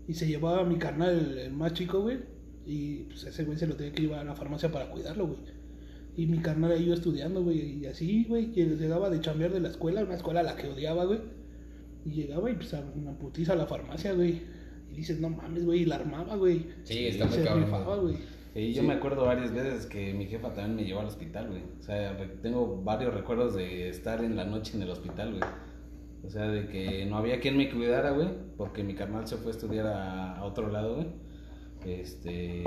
Y 0.08 0.14
se 0.14 0.28
llevaba 0.28 0.62
a 0.62 0.66
mi 0.66 0.78
carnal, 0.78 1.18
el, 1.18 1.38
el 1.38 1.52
más 1.54 1.74
chico, 1.74 2.02
güey. 2.02 2.20
Y 2.66 3.04
pues 3.04 3.24
ese 3.24 3.46
güey 3.46 3.58
se 3.58 3.68
lo 3.68 3.76
tenía 3.76 3.94
que 3.94 4.02
llevar 4.02 4.20
a 4.20 4.24
la 4.26 4.36
farmacia 4.36 4.72
para 4.72 4.90
cuidarlo, 4.90 5.28
güey. 5.28 5.40
Y 6.18 6.28
mi 6.28 6.40
carnal 6.40 6.72
ahí 6.72 6.84
iba 6.84 6.96
estudiando, 6.96 7.42
güey. 7.42 7.80
Y 7.80 7.86
así, 7.86 8.26
güey, 8.26 8.52
que 8.52 8.66
llegaba 8.66 9.10
de 9.10 9.22
chambear 9.22 9.54
de 9.54 9.62
la 9.62 9.70
escuela, 9.70 10.04
una 10.04 10.16
escuela 10.16 10.42
a 10.42 10.44
la 10.44 10.56
que 10.56 10.68
odiaba, 10.68 11.06
güey. 11.06 11.20
Y 12.06 12.12
llegaba 12.12 12.52
y 12.52 12.56
pues 12.56 12.74
a 12.74 12.84
una 12.96 13.18
putiza 13.18 13.54
a 13.54 13.56
la 13.56 13.66
farmacia, 13.68 14.14
güey. 14.14 14.42
Y 14.92 14.96
dices, 14.98 15.20
no 15.20 15.30
mames, 15.30 15.66
güey. 15.66 15.82
Y 15.82 15.86
la 15.86 15.96
armaba, 15.96 16.36
güey. 16.36 16.66
Sí, 16.84 17.08
está 17.08 17.26
muy 17.26 17.38
cabrón, 17.40 17.64
rifaba, 17.66 17.96
güey. 17.98 18.14
güey. 18.14 18.40
Y 18.56 18.74
yo 18.74 18.82
Sí. 18.82 18.88
me 18.88 18.94
acuerdo 18.96 19.26
varias 19.26 19.52
veces 19.54 19.86
que 19.86 20.14
mi 20.14 20.26
jefa 20.26 20.54
también 20.54 20.76
me 20.76 20.84
llevó 20.84 21.02
al 21.02 21.06
hospital, 21.08 21.48
güey. 21.50 21.62
O 21.80 21.84
sea, 21.84 22.18
tengo 22.42 22.82
varios 22.84 23.14
recuerdos 23.14 23.56
de 23.56 23.90
estar 23.90 24.24
en 24.24 24.36
la 24.36 24.44
noche 24.46 24.76
en 24.76 24.84
el 24.84 24.90
hospital, 24.90 25.30
güey. 25.32 25.44
O 26.26 26.30
sea, 26.30 26.50
de 26.50 26.68
que 26.68 27.06
no 27.06 27.18
había 27.18 27.40
quien 27.40 27.56
me 27.56 27.70
cuidara, 27.70 28.12
güey, 28.12 28.28
porque 28.58 28.84
mi 28.84 28.94
carnal 28.96 29.26
se 29.28 29.38
fue 29.38 29.48
a 29.52 29.56
estudiar 29.56 29.88
a, 29.88 30.36
a 30.38 30.44
otro 30.46 30.70
lado, 30.70 30.96
güey. 30.96 31.08
Este. 31.86 32.64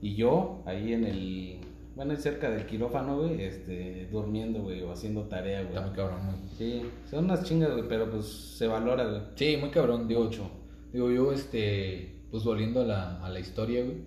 Y 0.00 0.14
yo, 0.14 0.62
ahí 0.66 0.92
en 0.92 1.04
el. 1.04 1.56
Bueno, 1.96 2.14
cerca 2.16 2.50
del 2.50 2.66
quirófano, 2.66 3.18
güey, 3.20 3.40
este, 3.42 4.08
durmiendo, 4.10 4.62
güey, 4.62 4.82
o 4.82 4.90
haciendo 4.92 5.22
tarea, 5.24 5.62
Está 5.62 5.80
muy 5.80 5.90
güey. 5.90 5.96
cabrón, 5.96 6.20
güey. 6.26 6.36
Sí, 6.58 6.82
son 7.08 7.24
unas 7.26 7.44
chingas, 7.44 7.70
güey, 7.72 7.88
pero 7.88 8.10
pues 8.10 8.26
se 8.26 8.66
valora, 8.66 9.04
güey. 9.06 9.22
Sí, 9.36 9.56
muy 9.60 9.70
cabrón, 9.70 10.06
digo. 10.08 10.24
Mucho. 10.24 10.50
Digo, 10.94 11.10
yo, 11.12 11.32
este, 11.34 12.22
pues 12.32 12.44
volviendo 12.44 12.82
a 12.82 12.86
la, 12.86 13.26
a 13.26 13.30
la 13.30 13.40
historia, 13.40 13.84
güey. 13.84 13.98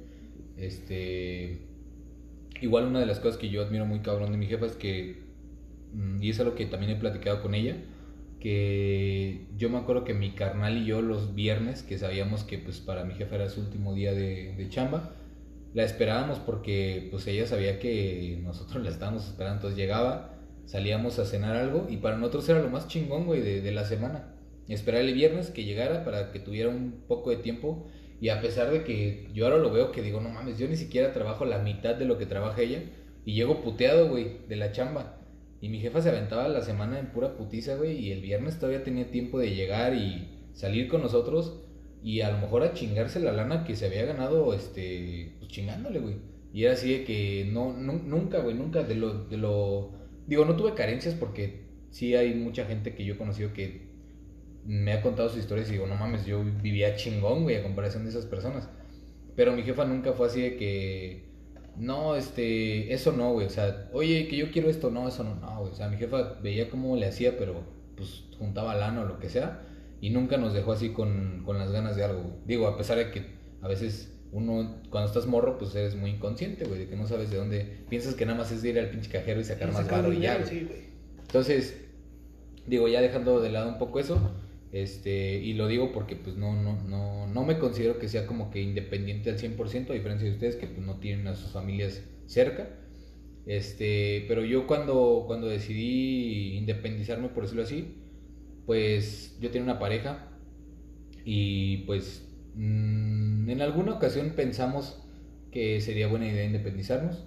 Este. 0.57 1.69
Igual 2.61 2.85
una 2.87 2.99
de 2.99 3.05
las 3.05 3.19
cosas 3.19 3.37
que 3.37 3.49
yo 3.49 3.61
admiro 3.63 3.85
muy 3.85 4.01
cabrón 4.01 4.31
de 4.31 4.37
mi 4.37 4.47
jefa 4.47 4.65
es 4.67 4.73
que. 4.75 5.23
mm, 5.93 6.23
Y 6.23 6.29
es 6.31 6.39
algo 6.39 6.55
que 6.55 6.67
también 6.67 6.93
he 6.93 6.97
platicado 6.97 7.41
con 7.41 7.55
ella. 7.55 7.77
Que 8.39 9.47
yo 9.57 9.69
me 9.69 9.77
acuerdo 9.79 10.05
que 10.05 10.13
mi 10.15 10.33
carnal 10.35 10.77
y 10.77 10.85
yo 10.85 11.01
los 11.01 11.35
viernes, 11.35 11.83
que 11.83 11.97
sabíamos 11.99 12.43
que 12.45 12.59
pues 12.59 12.79
para 12.81 13.03
mi 13.05 13.15
jefa 13.15 13.35
era 13.35 13.49
su 13.49 13.61
último 13.61 13.95
día 13.95 14.13
de, 14.13 14.55
de 14.55 14.69
chamba, 14.69 15.15
la 15.73 15.83
esperábamos 15.83 16.39
porque 16.39 17.07
pues 17.11 17.27
ella 17.27 17.47
sabía 17.47 17.79
que 17.79 18.39
nosotros 18.43 18.83
la 18.83 18.89
estábamos 18.91 19.27
esperando. 19.27 19.57
Entonces 19.57 19.77
llegaba, 19.79 20.35
salíamos 20.65 21.19
a 21.19 21.25
cenar 21.25 21.55
algo 21.57 21.87
y 21.89 21.97
para 21.97 22.17
nosotros 22.17 22.49
era 22.49 22.61
lo 22.61 22.69
más 22.69 22.87
chingón, 22.89 23.25
güey, 23.27 23.41
de, 23.41 23.61
de 23.61 23.71
la 23.73 23.85
semana. 23.85 24.36
Esperar 24.67 25.01
el 25.01 25.13
viernes 25.13 25.49
que 25.49 25.63
llegara 25.63 26.03
para 26.03 26.31
que 26.31 26.39
tuviera 26.39 26.69
un 26.69 27.03
poco 27.07 27.29
de 27.29 27.37
tiempo. 27.37 27.87
Y 28.19 28.29
a 28.29 28.41
pesar 28.41 28.71
de 28.71 28.83
que 28.83 29.27
yo 29.33 29.45
ahora 29.45 29.57
lo 29.59 29.71
veo 29.71 29.91
que 29.91 30.01
digo, 30.01 30.19
no 30.21 30.29
mames, 30.29 30.57
yo 30.57 30.67
ni 30.67 30.75
siquiera 30.75 31.13
trabajo 31.13 31.45
la 31.45 31.59
mitad 31.59 31.95
de 31.95 32.05
lo 32.05 32.17
que 32.17 32.25
trabaja 32.25 32.61
ella. 32.61 32.81
Y 33.25 33.33
llego 33.35 33.61
puteado, 33.61 34.09
güey, 34.09 34.39
de 34.47 34.55
la 34.55 34.71
chamba. 34.71 35.21
Y 35.61 35.69
mi 35.69 35.79
jefa 35.79 36.01
se 36.01 36.09
aventaba 36.09 36.47
la 36.47 36.61
semana 36.61 36.99
en 36.99 37.07
pura 37.11 37.35
putiza, 37.35 37.75
güey. 37.75 37.97
Y 37.97 38.11
el 38.11 38.21
viernes 38.21 38.57
todavía 38.59 38.83
tenía 38.83 39.11
tiempo 39.11 39.39
de 39.39 39.53
llegar 39.55 39.93
y 39.93 40.29
salir 40.53 40.87
con 40.87 41.01
nosotros. 41.01 41.63
Y 42.03 42.21
a 42.21 42.31
lo 42.31 42.37
mejor 42.39 42.63
a 42.63 42.73
chingarse 42.73 43.19
la 43.19 43.31
lana 43.31 43.63
que 43.65 43.75
se 43.75 43.87
había 43.87 44.05
ganado, 44.05 44.53
este, 44.53 45.35
pues 45.39 45.51
chingándole, 45.51 45.99
güey. 45.99 46.15
Y 46.53 46.63
era 46.63 46.73
así 46.73 46.91
de 46.91 47.03
que 47.03 47.49
no, 47.51 47.73
nu- 47.73 48.01
nunca, 48.03 48.39
güey, 48.39 48.55
nunca 48.55 48.83
de 48.83 48.95
lo, 48.95 49.25
de 49.25 49.37
lo... 49.37 49.91
Digo, 50.27 50.45
no 50.45 50.55
tuve 50.55 50.73
carencias 50.73 51.15
porque 51.15 51.65
sí 51.89 52.15
hay 52.15 52.33
mucha 52.35 52.65
gente 52.65 52.95
que 52.95 53.03
yo 53.03 53.15
he 53.15 53.17
conocido 53.17 53.53
que 53.53 53.86
me 54.67 54.91
ha 54.91 55.01
contado 55.01 55.29
sus 55.29 55.39
historias 55.39 55.69
y 55.69 55.73
digo, 55.73 55.87
no 55.87 55.95
mames, 55.95 56.25
yo 56.25 56.43
vivía 56.43 56.97
chingón, 56.97 57.43
güey, 57.43 57.55
a 57.55 57.63
comparación 57.63 58.03
de 58.03 58.09
esas 58.09 58.25
personas. 58.25 58.67
Pero 59.33 59.53
mi 59.53 59.63
jefa 59.63 59.85
nunca 59.85 60.11
fue 60.11 60.27
así 60.27 60.41
de 60.41 60.57
que, 60.57 61.29
no, 61.77 62.17
este, 62.17 62.93
eso 62.93 63.13
no, 63.13 63.31
güey, 63.31 63.47
o 63.47 63.49
sea, 63.49 63.89
oye, 63.93 64.27
que 64.27 64.35
yo 64.35 64.51
quiero 64.51 64.69
esto, 64.69 64.91
no, 64.91 65.07
eso 65.07 65.23
no, 65.23 65.35
no, 65.35 65.59
güey. 65.61 65.71
O 65.71 65.75
sea, 65.75 65.87
mi 65.87 65.95
jefa 65.95 66.37
veía 66.43 66.69
cómo 66.69 66.97
le 66.97 67.05
hacía, 67.05 67.37
pero 67.37 67.63
pues 67.95 68.25
juntaba 68.37 68.75
lana 68.75 69.01
o 69.01 69.05
lo 69.05 69.19
que 69.19 69.29
sea, 69.29 69.61
y 70.01 70.09
nunca 70.09 70.35
nos 70.37 70.53
dejó 70.53 70.73
así 70.73 70.89
con, 70.89 71.43
con 71.45 71.57
las 71.57 71.71
ganas 71.71 71.95
de 71.95 72.03
algo, 72.03 72.23
güey. 72.23 72.35
Digo, 72.45 72.67
a 72.67 72.77
pesar 72.77 72.97
de 72.97 73.09
que 73.09 73.25
a 73.61 73.69
veces 73.69 74.11
uno, 74.33 74.81
cuando 74.89 75.07
estás 75.07 75.27
morro, 75.27 75.57
pues 75.57 75.73
eres 75.75 75.95
muy 75.95 76.11
inconsciente, 76.11 76.65
güey, 76.65 76.79
de 76.79 76.89
que 76.89 76.97
no 76.97 77.07
sabes 77.07 77.31
de 77.31 77.37
dónde, 77.37 77.85
piensas 77.87 78.15
que 78.15 78.25
nada 78.25 78.37
más 78.37 78.51
es 78.51 78.61
de 78.63 78.69
ir 78.69 78.79
al 78.79 78.89
pinche 78.89 79.09
cajero 79.09 79.39
y 79.39 79.45
sacar 79.45 79.71
más 79.71 79.89
varo 79.89 80.11
y 80.11 80.19
ya, 80.19 80.39
güey. 80.39 80.49
sí. 80.49 80.67
Entonces, 81.21 81.77
digo, 82.65 82.89
ya 82.89 83.01
dejando 83.01 83.39
de 83.39 83.49
lado 83.49 83.69
un 83.69 83.77
poco 83.77 83.99
eso, 83.99 84.19
este, 84.81 85.37
y 85.37 85.53
lo 85.53 85.67
digo 85.67 85.91
porque 85.91 86.15
pues 86.15 86.35
no, 86.35 86.55
no, 86.55 86.81
no, 86.83 87.27
no 87.27 87.43
me 87.43 87.57
considero 87.57 87.99
que 87.99 88.07
sea 88.07 88.27
como 88.27 88.51
que 88.51 88.61
independiente 88.61 89.29
al 89.29 89.37
100%, 89.37 89.89
a 89.89 89.93
diferencia 89.93 90.27
de 90.27 90.33
ustedes 90.33 90.55
que 90.55 90.67
pues 90.67 90.85
no 90.85 90.99
tienen 90.99 91.27
a 91.27 91.35
sus 91.35 91.51
familias 91.51 92.03
cerca. 92.25 92.69
Este, 93.45 94.25
pero 94.27 94.43
yo 94.43 94.67
cuando, 94.67 95.23
cuando 95.25 95.47
decidí 95.47 96.57
independizarme, 96.57 97.29
por 97.29 97.43
decirlo 97.43 97.63
así, 97.63 97.95
pues 98.65 99.37
yo 99.39 99.49
tenía 99.49 99.63
una 99.63 99.79
pareja 99.79 100.27
y 101.23 101.77
pues 101.85 102.27
mm, 102.55 103.49
en 103.49 103.61
alguna 103.61 103.93
ocasión 103.93 104.33
pensamos 104.35 105.01
que 105.51 105.79
sería 105.81 106.07
buena 106.07 106.27
idea 106.27 106.43
independizarnos, 106.45 107.25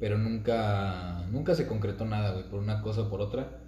pero 0.00 0.18
nunca, 0.18 1.26
nunca 1.30 1.54
se 1.54 1.66
concretó 1.66 2.04
nada, 2.04 2.50
por 2.50 2.60
una 2.60 2.82
cosa 2.82 3.02
o 3.02 3.10
por 3.10 3.20
otra. 3.20 3.59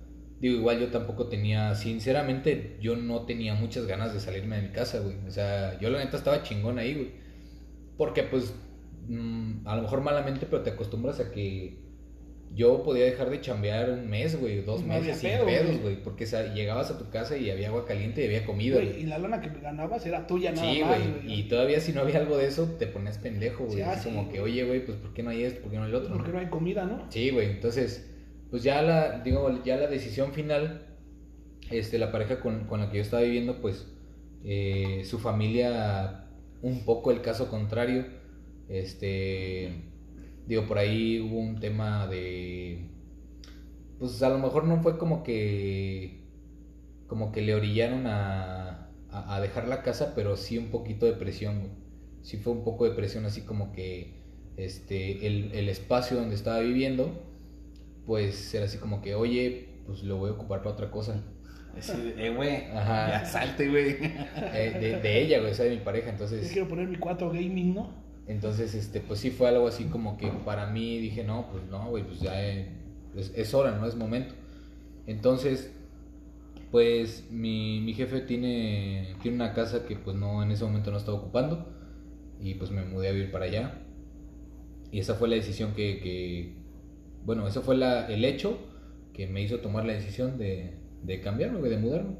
Digo, 0.43 0.57
igual 0.57 0.81
yo 0.81 0.89
tampoco 0.89 1.29
tenía, 1.29 1.75
sinceramente, 1.77 2.77
yo 2.81 2.97
no 2.97 3.27
tenía 3.27 3.55
muchas 3.55 3.87
ganas 3.87 4.13
de 4.13 4.19
salirme 4.19 4.57
de 4.57 4.63
mi 4.63 4.69
casa, 4.71 4.99
güey. 4.99 5.17
O 5.27 5.31
sea, 5.31 5.79
yo 5.79 5.89
la 5.89 6.05
neta 6.05 6.17
estaba 6.17 6.43
chingón 6.43 6.79
ahí, 6.81 6.95
güey. 6.95 7.13
Porque 7.97 8.25
pues, 8.25 8.53
mm, 9.07 9.67
a 9.69 9.77
lo 9.77 9.83
mejor 9.83 10.01
malamente, 10.01 10.47
pero 10.51 10.63
te 10.63 10.71
acostumbras 10.71 11.21
a 11.21 11.31
que 11.31 11.79
yo 12.55 12.83
podía 12.83 13.05
dejar 13.05 13.31
de 13.31 13.41
chambear 13.41 13.91
un 13.91 14.11
mes, 14.11 14.39
güey, 14.39 14.63
dos 14.63 14.83
No 14.83 14.89
meses 14.95 15.19
sin 15.19 15.31
pedo, 15.31 15.47
pedos, 15.47 15.81
güey. 15.81 16.03
porque 16.03 16.25
o 16.25 16.27
sea, 16.27 16.53
llegabas 16.53 16.91
a 16.91 16.99
tu 16.99 17.09
casa 17.09 17.37
y 17.37 17.49
había 17.51 17.69
agua 17.69 17.87
caliente 17.87 18.23
y 18.23 18.27
había 18.27 18.45
comida, 18.45 18.77
Güey, 18.77 19.01
y 19.03 19.07
la 19.07 19.19
lana 19.19 19.41
que 19.41 19.49
ganabas 19.61 20.05
era 20.05 20.27
tuya 20.27 20.53
nada 20.53 20.71
Sí, 20.71 20.83
güey, 20.83 21.33
y 21.39 21.45
todavía 21.45 21.81
si 21.81 21.93
no 21.93 22.01
había 22.03 22.19
algo 22.19 22.37
de 22.37 22.49
eso, 22.49 22.67
te 22.79 22.87
ponías 22.89 23.19
pendejo, 23.19 23.65
güey. 23.65 23.77
Sí, 23.77 23.83
ah, 23.83 23.97
sí, 23.97 24.11
como 24.11 24.29
que, 24.31 24.41
oye, 24.41 24.65
güey, 24.65 24.85
pues 24.85 24.99
¿por 24.99 25.15
qué 25.15 25.23
no 25.23 25.31
hay 25.31 25.45
esto? 25.45 25.63
¿Por 25.63 25.71
qué 25.71 25.77
no 25.79 25.85
hay 25.85 25.91
el 25.91 25.95
otro? 25.95 26.13
Porque 26.15 26.33
no 26.33 26.39
hay 26.41 26.47
comida, 26.49 26.85
¿no? 26.85 27.07
Sí, 27.11 27.31
güey, 27.31 27.49
entonces, 27.49 28.12
pues 28.53 28.63
ya 28.65 28.83
la, 28.83 29.21
digo, 29.21 29.51
ya 29.65 29.79
la 29.79 29.87
decisión 29.87 30.35
final, 30.35 30.83
este, 31.71 31.97
la 31.97 32.13
pareja 32.13 32.39
con, 32.39 32.67
con 32.67 32.81
la 32.81 32.91
que 32.91 32.99
yo 32.99 33.03
estaba 33.03 33.23
viviendo, 33.23 33.63
pues, 33.63 33.87
eh, 34.45 35.05
su 35.07 35.19
familia, 35.19 36.27
un 36.61 36.85
poco 36.85 37.13
el 37.13 37.23
caso 37.23 37.49
contrario, 37.49 38.05
este, 38.69 39.73
digo, 40.47 40.67
por 40.67 40.77
ahí 40.77 41.19
hubo 41.19 41.39
un 41.39 41.61
tema 41.61 42.07
de, 42.09 42.91
pues 43.99 44.23
a 44.23 44.29
lo 44.29 44.37
mejor 44.37 44.65
no 44.65 44.83
fue 44.83 44.99
como 44.99 45.23
que, 45.23 46.21
como 47.07 47.33
que 47.33 47.41
le 47.41 47.55
orillaron 47.55 48.07
a, 48.07 48.91
a, 49.09 49.41
dejar 49.41 49.67
la 49.67 49.83
casa, 49.83 50.13
pero 50.15 50.37
sí 50.37 50.59
un 50.59 50.67
poquito 50.67 51.07
de 51.07 51.15
presión. 51.15 51.71
Sí 52.21 52.37
fue 52.37 52.53
un 52.53 52.65
poco 52.65 52.85
de 52.85 52.91
presión, 52.91 53.25
así 53.25 53.41
como 53.41 53.73
que, 53.73 54.21
este, 54.59 55.27
el, 55.27 55.53
el 55.55 55.71
espacio 55.71 56.19
donde 56.19 56.35
estaba 56.35 56.61
viviendo, 56.61 57.32
pues 58.07 58.55
era 58.55 58.67
así 58.67 58.79
como 58.79 59.01
que, 59.03 59.15
oye, 59.15 59.69
pues 59.87 60.03
lo 60.03 60.17
voy 60.17 60.31
a 60.31 60.33
ocupar 60.33 60.61
para 60.61 60.71
otra 60.71 60.91
cosa. 60.91 61.23
Decir, 61.75 62.15
eh, 62.19 62.31
güey, 62.35 62.67
Ajá. 62.67 63.11
ya 63.11 63.25
salte, 63.25 63.69
güey. 63.69 63.97
Eh, 64.55 64.77
de, 64.79 65.01
de 65.01 65.23
ella, 65.23 65.41
güey, 65.41 65.53
o 65.53 65.55
sea, 65.55 65.65
de 65.65 65.73
mi 65.73 65.83
pareja, 65.83 66.07
Yo 66.07 66.13
entonces... 66.13 66.51
quiero 66.53 66.69
poner 66.69 66.89
mi 66.89 66.97
4 66.97 67.31
gaming, 67.31 67.75
¿no? 67.75 67.91
Entonces, 68.27 68.75
este, 68.75 69.01
pues 69.01 69.21
sí 69.21 69.31
fue 69.31 69.49
algo 69.49 69.67
así 69.67 69.85
como 69.85 70.17
que 70.17 70.29
para 70.45 70.67
mí 70.67 70.99
dije, 70.99 71.25
no, 71.25 71.49
pues 71.51 71.65
no, 71.65 71.89
güey, 71.89 72.05
pues 72.05 72.21
ya 72.21 72.41
eh, 72.47 72.69
es, 73.17 73.33
es 73.35 73.55
hora, 73.55 73.73
no 73.79 73.87
es 73.87 73.97
momento. 73.97 74.35
Entonces, 75.07 75.73
pues 76.71 77.27
mi, 77.31 77.81
mi 77.81 77.95
jefe 77.95 78.21
tiene, 78.21 79.15
tiene 79.23 79.37
una 79.37 79.53
casa 79.53 79.85
que 79.87 79.97
pues 79.97 80.17
no, 80.17 80.43
en 80.43 80.51
ese 80.53 80.65
momento 80.65 80.91
no 80.91 80.99
estaba 80.99 81.19
ocupando 81.19 81.67
y 82.41 82.55
pues 82.55 82.71
me 82.71 82.85
mudé 82.85 83.09
a 83.09 83.13
vivir 83.13 83.31
para 83.31 83.47
allá. 83.47 83.83
Y 84.91 84.99
esa 85.01 85.15
fue 85.15 85.29
la 85.29 85.37
decisión 85.37 85.75
que, 85.75 86.01
que 86.01 86.55
bueno, 87.25 87.47
eso 87.47 87.63
fue 87.63 87.77
la, 87.77 88.07
el 88.07 88.25
hecho 88.25 88.59
que 89.13 89.27
me 89.27 89.43
hizo 89.43 89.61
tomar 89.61 89.85
la 89.85 89.93
decisión 89.93 90.39
de, 90.39 90.75
de 91.03 91.21
cambiarme, 91.21 91.69
de 91.69 91.77
mudarme. 91.79 92.17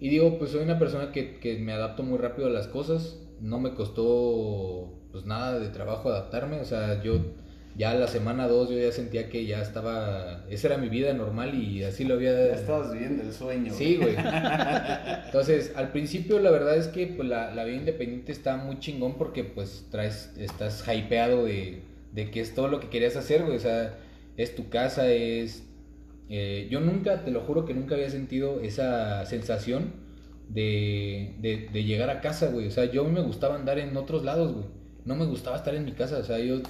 Y 0.00 0.08
digo, 0.08 0.38
pues 0.38 0.52
soy 0.52 0.62
una 0.62 0.78
persona 0.78 1.12
que, 1.12 1.38
que 1.38 1.58
me 1.58 1.72
adapto 1.72 2.02
muy 2.02 2.18
rápido 2.18 2.48
a 2.48 2.50
las 2.50 2.68
cosas. 2.68 3.20
No 3.40 3.58
me 3.58 3.74
costó 3.74 4.92
pues 5.12 5.26
nada 5.26 5.58
de 5.58 5.68
trabajo 5.68 6.08
adaptarme. 6.08 6.60
O 6.60 6.64
sea, 6.64 7.02
yo 7.02 7.20
ya 7.76 7.94
la 7.94 8.08
semana 8.08 8.48
2 8.48 8.70
yo 8.70 8.78
ya 8.78 8.92
sentía 8.92 9.28
que 9.28 9.46
ya 9.46 9.60
estaba... 9.60 10.44
Esa 10.50 10.68
era 10.68 10.78
mi 10.78 10.88
vida 10.88 11.12
normal 11.14 11.54
y 11.54 11.82
así 11.84 12.04
lo 12.04 12.14
había... 12.14 12.32
Ya 12.32 12.54
estabas 12.54 12.92
viviendo 12.92 13.22
el 13.22 13.32
sueño. 13.32 13.72
Sí, 13.72 13.96
güey. 13.96 14.16
Entonces, 15.26 15.72
al 15.74 15.90
principio 15.90 16.38
la 16.38 16.50
verdad 16.50 16.76
es 16.76 16.88
que 16.88 17.06
pues, 17.06 17.28
la, 17.28 17.54
la 17.54 17.64
vida 17.64 17.76
independiente 17.76 18.32
está 18.32 18.56
muy 18.56 18.78
chingón 18.78 19.16
porque 19.16 19.44
pues 19.44 19.86
traes, 19.90 20.32
estás 20.38 20.84
hypeado 20.86 21.44
de, 21.44 21.82
de 22.12 22.30
que 22.30 22.40
es 22.40 22.54
todo 22.54 22.68
lo 22.68 22.80
que 22.80 22.88
querías 22.88 23.16
hacer, 23.16 23.44
güey. 23.44 23.56
O 23.56 23.60
sea, 23.60 23.96
es 24.38 24.54
tu 24.56 24.70
casa, 24.70 25.12
es... 25.12 25.64
eh, 26.30 26.68
yo 26.70 26.80
nunca, 26.80 27.24
te 27.24 27.30
lo 27.30 27.42
juro 27.42 27.66
que 27.66 27.74
nunca 27.74 27.94
había 27.96 28.10
sentido 28.10 28.60
esa 28.62 29.26
sensación 29.26 29.92
de, 30.48 31.36
de, 31.40 31.68
de 31.72 31.84
llegar 31.84 32.10
a 32.10 32.20
casa, 32.22 32.48
güey. 32.50 32.68
O 32.68 32.70
sea, 32.70 32.86
yo 32.86 33.04
me 33.04 33.20
gustaba 33.20 33.56
andar 33.56 33.78
en 33.78 33.96
otros 33.96 34.24
lados, 34.24 34.52
güey. 34.54 34.66
No 35.04 35.16
me 35.16 35.26
gustaba 35.26 35.56
estar 35.58 35.74
en 35.74 35.84
mi 35.84 35.92
casa, 35.92 36.18
o 36.18 36.24
sea, 36.24 36.38
yo... 36.38 36.60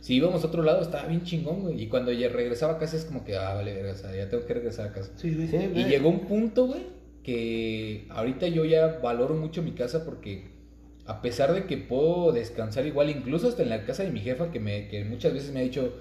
Si 0.00 0.14
íbamos 0.16 0.44
a 0.44 0.48
otro 0.48 0.62
lado 0.62 0.82
estaba 0.82 1.08
bien 1.08 1.22
chingón, 1.24 1.62
güey. 1.62 1.82
Y 1.82 1.88
cuando 1.88 2.12
ya 2.12 2.28
regresaba 2.28 2.74
a 2.74 2.78
casa 2.78 2.96
es 2.96 3.06
como 3.06 3.24
que, 3.24 3.36
ah, 3.36 3.54
vale, 3.54 3.72
verga, 3.74 3.92
o 3.92 3.96
sea, 3.96 4.14
ya 4.14 4.28
tengo 4.28 4.44
que 4.46 4.52
regresar 4.54 4.88
a 4.88 4.92
casa. 4.92 5.12
Sí, 5.16 5.34
güey. 5.34 5.48
Sí, 5.48 5.56
Y 5.74 5.84
llegó 5.84 6.10
un 6.10 6.26
punto, 6.26 6.66
güey, 6.66 6.82
que 7.22 8.06
ahorita 8.10 8.48
yo 8.48 8.66
ya 8.66 8.98
valoro 9.02 9.34
mucho 9.34 9.62
mi 9.62 9.72
casa 9.72 10.04
porque 10.04 10.52
a 11.06 11.22
pesar 11.22 11.54
de 11.54 11.64
que 11.66 11.78
puedo 11.78 12.32
descansar 12.32 12.86
igual, 12.86 13.10
incluso 13.10 13.48
hasta 13.48 13.62
en 13.62 13.70
la 13.70 13.84
casa 13.86 14.02
de 14.04 14.10
mi 14.10 14.20
jefa, 14.20 14.50
que, 14.50 14.60
me, 14.60 14.88
que 14.88 15.04
muchas 15.06 15.32
veces 15.32 15.52
me 15.52 15.60
ha 15.60 15.62
dicho, 15.62 15.94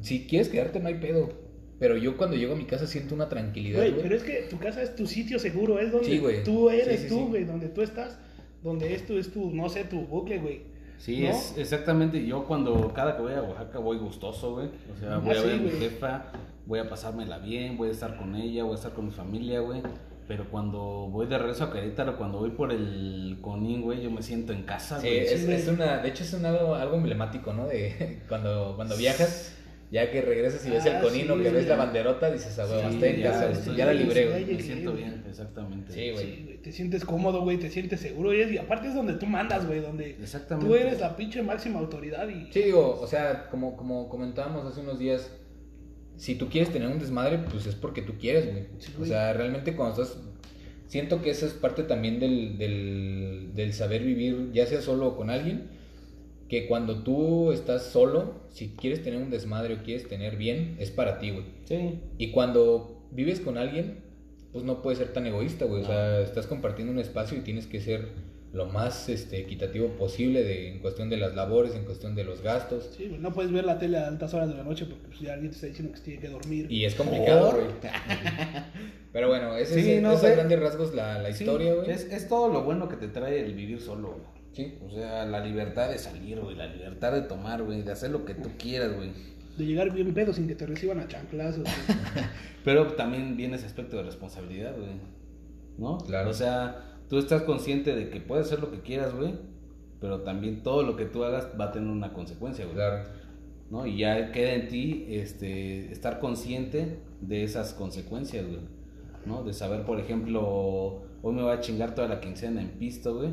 si 0.00 0.26
quieres 0.26 0.48
quedarte 0.48 0.80
no 0.80 0.88
hay 0.88 0.94
pedo. 0.94 1.44
Pero 1.78 1.96
yo 1.96 2.16
cuando 2.16 2.36
llego 2.36 2.54
a 2.54 2.56
mi 2.56 2.64
casa 2.66 2.86
siento 2.86 3.14
una 3.14 3.28
tranquilidad, 3.28 3.80
Güey, 3.80 3.96
pero 4.00 4.14
es 4.16 4.22
que 4.22 4.42
tu 4.48 4.58
casa 4.58 4.80
es 4.82 4.94
tu 4.94 5.06
sitio 5.06 5.38
seguro, 5.38 5.78
es 5.80 5.90
donde 5.90 6.06
Sí, 6.06 6.22
tú 6.44 6.70
eres 6.70 7.00
Sí, 7.00 7.02
sí, 7.04 7.08
tú, 7.08 7.18
sí. 7.18 7.24
güey, 7.30 7.44
donde 7.44 7.68
tú 7.68 7.82
estás, 7.82 8.18
donde 8.62 8.94
esto 8.94 9.18
es 9.18 9.32
tu, 9.32 9.50
no 9.50 9.68
sé, 9.68 9.84
tu 9.84 10.00
bucle, 10.02 10.38
güey. 10.38 10.62
Sí, 10.98 11.22
¿No? 11.22 11.30
es 11.30 11.54
exactamente. 11.58 12.24
Yo 12.24 12.44
cuando 12.46 12.92
cada 12.94 13.16
que 13.16 13.22
voy 13.22 13.32
a 13.34 13.42
Oaxaca 13.42 13.78
voy 13.80 13.98
gustoso, 13.98 14.54
güey. 14.54 14.68
O 14.94 14.98
sea, 14.98 15.18
voy 15.18 15.34
Ah, 15.36 15.40
a 15.40 15.42
ver 15.42 15.54
a 15.54 15.58
mi 15.58 15.70
jefa, 15.70 16.24
voy 16.64 16.78
a 16.78 16.88
pasármela 16.88 17.38
bien, 17.38 17.76
voy 17.76 17.88
a 17.88 17.92
estar 17.92 18.16
con 18.16 18.34
ella, 18.36 18.62
voy 18.62 18.72
a 18.72 18.76
estar 18.76 18.92
con 18.92 19.06
mi 19.06 19.10
familia, 19.12 19.60
güey. 19.60 19.82
Pero 20.28 20.48
cuando 20.50 20.78
voy 21.10 21.26
de 21.26 21.36
regreso 21.36 21.64
a 21.64 21.72
Querétaro, 21.72 22.16
cuando 22.16 22.38
voy 22.38 22.50
por 22.50 22.72
el 22.72 23.36
Conín, 23.42 23.82
güey, 23.82 24.00
yo 24.00 24.10
me 24.10 24.22
siento 24.22 24.54
en 24.54 24.62
casa, 24.62 24.98
Sí, 25.00 25.08
güey. 25.08 25.18
es, 25.18 25.32
es 25.46 25.68
una, 25.68 25.98
de 25.98 26.08
hecho 26.08 26.22
es 26.22 26.32
un 26.32 26.46
algo, 26.46 26.74
algo 26.76 26.96
emblemático, 26.96 27.52
¿no? 27.52 27.66
De 27.66 28.20
cuando, 28.28 28.72
cuando 28.76 28.96
viajas, 28.96 29.54
ya 29.90 30.10
que 30.10 30.20
regresas 30.22 30.66
y 30.66 30.70
ves 30.70 30.84
Ah, 30.86 30.96
el 30.98 31.02
conino, 31.04 31.36
sí, 31.36 31.42
que 31.42 31.50
ves 31.50 31.68
la 31.68 31.76
banderota, 31.76 32.30
dices, 32.32 32.58
ah, 32.58 32.66
güey, 32.66 32.80
Sí, 32.80 32.86
estoy 32.94 33.08
en 33.10 33.16
ya 33.16 33.30
casa, 33.30 33.44
güey, 33.46 33.58
estoy- 33.58 33.76
ya 33.76 33.86
la 33.86 33.94
libré, 33.94 34.28
güey. 34.28 34.44
Me 34.46 34.60
siento 34.62 34.92
bien, 34.94 35.24
exactamente. 35.28 35.92
Sí, 35.92 36.10
güey. 36.10 36.24
Sí, 36.26 36.60
te 36.62 36.72
sientes 36.72 37.04
cómodo, 37.04 37.42
güey, 37.42 37.58
te 37.58 37.70
sientes 37.70 38.00
seguro. 38.00 38.34
Y, 38.34 38.40
es- 38.40 38.52
y 38.52 38.58
aparte 38.58 38.88
es 38.88 38.94
donde 38.94 39.14
tú 39.14 39.26
mandas, 39.26 39.66
güey, 39.66 39.80
donde 39.80 40.10
Exactamente. 40.10 40.68
tú 40.68 40.74
eres 40.74 41.00
la 41.00 41.16
pinche 41.16 41.42
máxima 41.42 41.78
autoridad 41.80 42.28
y... 42.28 42.52
Sí, 42.52 42.62
digo, 42.62 42.98
o 43.00 43.06
sea, 43.06 43.48
como, 43.50 43.76
como 43.76 44.08
comentábamos 44.08 44.66
hace 44.66 44.80
unos 44.80 44.98
días, 44.98 45.30
si 46.16 46.34
tú 46.36 46.48
quieres 46.48 46.72
tener 46.72 46.88
un 46.88 46.98
desmadre, 46.98 47.38
pues 47.50 47.66
es 47.66 47.74
porque 47.74 48.02
tú 48.02 48.14
quieres, 48.18 48.50
güey. 48.50 48.64
Sí, 48.78 48.92
O 49.00 49.04
sea, 49.04 49.32
realmente 49.32 49.74
cuando 49.76 50.02
estás... 50.02 50.18
Siento 50.86 51.22
que 51.22 51.30
esa 51.30 51.46
es 51.46 51.52
parte 51.54 51.82
también 51.82 52.20
del, 52.20 52.56
del, 52.58 53.50
del 53.54 53.72
saber 53.72 54.02
vivir, 54.02 54.50
ya 54.52 54.66
sea 54.66 54.80
solo 54.80 55.08
o 55.08 55.16
con 55.16 55.30
alguien, 55.30 55.70
que 56.48 56.66
cuando 56.66 57.02
tú 57.02 57.52
estás 57.52 57.84
solo, 57.84 58.34
si 58.50 58.68
quieres 58.70 59.02
tener 59.02 59.20
un 59.20 59.30
desmadre 59.30 59.74
o 59.74 59.78
quieres 59.82 60.08
tener 60.08 60.36
bien, 60.36 60.76
es 60.78 60.90
para 60.90 61.18
ti, 61.18 61.30
güey. 61.30 61.44
Sí. 61.64 62.00
Y 62.18 62.30
cuando 62.30 63.02
vives 63.10 63.40
con 63.40 63.56
alguien, 63.58 63.98
pues 64.52 64.64
no 64.64 64.82
puedes 64.82 64.98
ser 64.98 65.12
tan 65.12 65.26
egoísta, 65.26 65.64
güey. 65.64 65.80
O 65.80 65.82
No. 65.82 65.88
sea, 65.88 66.20
estás 66.20 66.46
compartiendo 66.46 66.92
un 66.92 66.98
espacio 66.98 67.36
y 67.38 67.40
tienes 67.40 67.66
que 67.66 67.80
ser 67.80 68.08
lo 68.52 68.66
más 68.66 69.08
este, 69.08 69.38
equitativo 69.40 69.88
posible 69.98 70.44
de, 70.44 70.68
en 70.68 70.78
cuestión 70.78 71.10
de 71.10 71.16
las 71.16 71.34
labores, 71.34 71.74
en 71.74 71.84
cuestión 71.84 72.14
de 72.14 72.22
los 72.22 72.40
gastos. 72.40 72.88
Sí, 72.96 73.08
güey, 73.08 73.20
no 73.20 73.32
puedes 73.32 73.50
ver 73.50 73.64
la 73.64 73.80
tele 73.80 73.98
a 73.98 74.06
altas 74.06 74.32
horas 74.32 74.48
de 74.48 74.54
la 74.54 74.62
noche 74.62 74.84
porque 74.84 75.08
pues, 75.08 75.18
ya 75.20 75.32
alguien 75.32 75.50
te 75.50 75.56
está 75.56 75.66
diciendo 75.66 75.92
que 75.92 76.00
tiene 76.00 76.20
que 76.20 76.28
dormir. 76.28 76.70
Y 76.70 76.84
es 76.84 76.94
complicado, 76.94 77.50
güey. 77.50 77.66
Pero 79.12 79.28
bueno, 79.28 79.56
ese 79.56 79.82
Sí, 79.82 79.90
es, 79.92 80.02
no 80.02 80.12
es 80.12 80.20
sé. 80.20 80.28
a 80.28 80.34
grandes 80.34 80.60
rasgos 80.60 80.94
la, 80.94 81.18
la 81.20 81.32
Sí, 81.32 81.42
historia, 81.44 81.74
güey. 81.74 81.90
Es, 81.90 82.04
es 82.04 82.28
todo 82.28 82.48
lo 82.52 82.62
bueno 82.62 82.88
que 82.88 82.96
te 82.96 83.08
trae 83.08 83.44
el 83.44 83.54
vivir 83.54 83.80
solo, 83.80 84.12
güey. 84.12 84.43
Sí. 84.54 84.78
O 84.86 84.90
sea, 84.90 85.26
la 85.26 85.44
libertad 85.44 85.90
de 85.90 85.98
salir, 85.98 86.40
güey, 86.40 86.54
la 86.54 86.66
libertad 86.66 87.12
de 87.12 87.22
tomar, 87.22 87.62
güey, 87.62 87.82
de 87.82 87.90
hacer 87.90 88.10
lo 88.10 88.24
que 88.24 88.34
tú 88.34 88.50
quieras, 88.56 88.94
güey. 88.94 89.10
De 89.58 89.66
llegar 89.66 89.92
bien 89.92 90.14
pedo 90.14 90.32
sin 90.32 90.46
que 90.46 90.54
te 90.54 90.66
reciban 90.66 91.00
a 91.00 91.08
chanclazos. 91.08 91.68
Pero 92.64 92.94
también 92.94 93.36
viene 93.36 93.56
ese 93.56 93.66
aspecto 93.66 93.96
de 93.96 94.04
responsabilidad, 94.04 94.76
güey. 94.76 94.92
¿No? 95.76 95.98
Claro. 95.98 96.30
O 96.30 96.32
sea, 96.32 96.98
tú 97.08 97.18
estás 97.18 97.42
consciente 97.42 97.94
de 97.94 98.10
que 98.10 98.20
puedes 98.20 98.46
hacer 98.46 98.60
lo 98.60 98.70
que 98.70 98.80
quieras, 98.80 99.14
güey. 99.14 99.34
Pero 100.00 100.20
también 100.20 100.62
todo 100.62 100.82
lo 100.82 100.96
que 100.96 101.04
tú 101.04 101.24
hagas 101.24 101.48
va 101.60 101.66
a 101.66 101.72
tener 101.72 101.90
una 101.90 102.12
consecuencia, 102.12 102.64
güey. 102.64 102.76
Claro. 102.76 103.08
¿No? 103.70 103.86
Y 103.86 103.98
ya 103.98 104.30
queda 104.30 104.54
en 104.54 104.68
ti 104.68 105.06
este, 105.08 105.90
estar 105.90 106.20
consciente 106.20 106.98
de 107.20 107.42
esas 107.42 107.74
consecuencias, 107.74 108.46
güey. 108.46 108.60
¿No? 109.26 109.42
De 109.42 109.52
saber, 109.52 109.84
por 109.84 109.98
ejemplo, 109.98 111.02
hoy 111.22 111.34
me 111.34 111.42
voy 111.42 111.52
a 111.52 111.60
chingar 111.60 111.94
toda 111.94 112.06
la 112.08 112.20
quincena 112.20 112.60
en 112.60 112.70
pisto, 112.70 113.16
güey. 113.16 113.30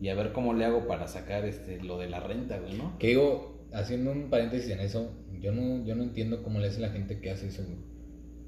Y 0.00 0.08
a 0.10 0.14
ver 0.14 0.32
cómo 0.32 0.54
le 0.54 0.64
hago 0.64 0.86
para 0.86 1.08
sacar 1.08 1.44
este, 1.44 1.82
lo 1.82 1.98
de 1.98 2.08
la 2.08 2.20
renta, 2.20 2.58
güey, 2.58 2.74
¿no? 2.76 2.96
Que 2.98 3.08
digo, 3.08 3.66
haciendo 3.72 4.12
un 4.12 4.30
paréntesis 4.30 4.70
en 4.70 4.80
eso, 4.80 5.12
yo 5.40 5.52
no, 5.52 5.84
yo 5.84 5.94
no 5.94 6.02
entiendo 6.04 6.42
cómo 6.42 6.60
le 6.60 6.68
hace 6.68 6.80
la 6.80 6.90
gente 6.90 7.20
que 7.20 7.30
hace 7.30 7.48
eso, 7.48 7.64
güey. 7.64 7.78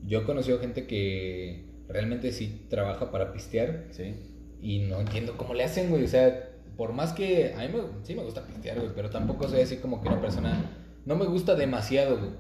Yo 0.06 0.20
he 0.20 0.24
conocido 0.24 0.58
gente 0.60 0.86
que 0.86 1.66
realmente 1.88 2.32
sí 2.32 2.66
trabaja 2.70 3.10
para 3.10 3.32
pistear 3.32 3.86
Sí. 3.90 4.14
y 4.62 4.80
no 4.80 5.00
entiendo 5.00 5.36
cómo 5.36 5.54
le 5.54 5.64
hacen, 5.64 5.90
güey. 5.90 6.04
O 6.04 6.08
sea, 6.08 6.50
por 6.76 6.92
más 6.92 7.12
que 7.12 7.52
a 7.54 7.66
mí 7.66 7.68
me, 7.74 7.82
sí 8.04 8.14
me 8.14 8.22
gusta 8.22 8.46
pistear, 8.46 8.78
güey, 8.78 8.90
pero 8.94 9.10
tampoco 9.10 9.48
soy 9.48 9.60
así 9.62 9.76
como 9.76 10.00
que 10.00 10.08
una 10.08 10.20
persona... 10.20 10.70
No 11.04 11.16
me 11.16 11.24
gusta 11.26 11.54
demasiado, 11.54 12.18
güey. 12.18 12.30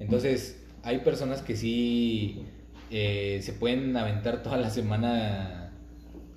Entonces, 0.00 0.64
hay 0.82 0.98
personas 0.98 1.42
que 1.42 1.56
sí 1.56 2.42
eh, 2.90 3.38
se 3.42 3.52
pueden 3.52 3.96
aventar 3.96 4.42
toda 4.42 4.56
la 4.56 4.70
semana 4.70 5.57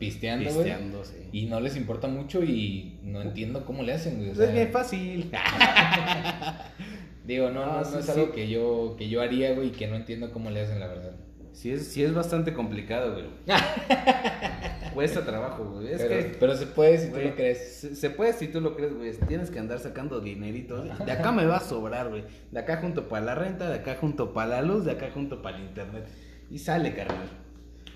pisteando, 0.02 0.52
güey. 0.54 0.66
Pisteando, 0.66 1.06
sí. 1.06 1.16
Y 1.32 1.46
no 1.46 1.62
les 1.62 1.78
importa 1.78 2.08
mucho 2.10 2.44
y 2.44 3.00
no 3.04 3.22
entiendo 3.22 3.64
cómo 3.66 3.84
le 3.84 3.94
hacen, 3.94 4.18
güey. 4.18 4.32
o 4.32 4.34
Pues 4.34 4.50
es 4.50 4.54
bien 4.54 4.72
fácil. 4.72 5.32
Digo, 7.26 7.50
no, 7.52 7.64
Ah, 7.64 7.68
no, 7.68 7.78
no 7.82 7.86
sí, 7.86 7.98
es 8.00 8.06
sí. 8.06 8.12
algo 8.12 8.32
que 8.32 8.50
yo, 8.50 8.96
que 8.98 9.08
yo 9.08 9.22
haría, 9.22 9.54
güey, 9.54 9.68
y 9.70 9.72
que 9.72 9.88
no 9.88 9.96
entiendo 9.96 10.32
cómo 10.32 10.50
le 10.50 10.62
hacen, 10.62 10.80
la 10.80 10.88
verdad. 10.88 11.12
Sí 11.54 11.72
es, 11.72 11.88
sí 11.88 12.04
es 12.04 12.14
bastante 12.14 12.54
complicado, 12.54 13.14
güey. 13.14 13.26
cuesta 14.94 15.24
trabajo, 15.26 15.64
güey. 15.66 15.94
Es 15.94 16.02
pero, 16.02 16.10
que, 16.18 16.38
pero 16.40 16.56
se 16.56 16.66
puede 16.68 16.98
si 16.98 17.12
tú 17.12 17.20
lo 17.20 17.36
crees. 17.36 17.74
Se, 17.80 17.96
se 17.96 18.10
puede 18.10 18.34
si 18.34 18.48
tú 18.48 18.60
lo 18.62 18.76
crees, 18.76 18.94
güey. 18.96 19.12
Tienes 19.28 19.52
que 19.52 19.60
andar 19.60 19.80
sacando 19.80 20.20
dinerito. 20.20 20.84
De 20.84 21.12
acá 21.12 21.32
me 21.32 21.46
va 21.46 21.58
a 21.58 21.62
sobrar, 21.62 22.10
güey. 22.10 22.24
De 22.52 22.60
acá 22.60 22.78
junto 22.78 23.08
para 23.08 23.26
la 23.26 23.36
renta, 23.36 23.70
de 23.70 23.76
acá 23.76 23.96
junto 24.00 24.34
para 24.34 24.50
la 24.50 24.62
luz, 24.62 24.86
de 24.86 24.92
acá 24.92 25.10
junto 25.14 25.42
para 25.42 25.58
el 25.58 25.64
internet. 25.64 26.08
Y 26.50 26.58
sale, 26.58 26.94
carnal. 26.94 27.28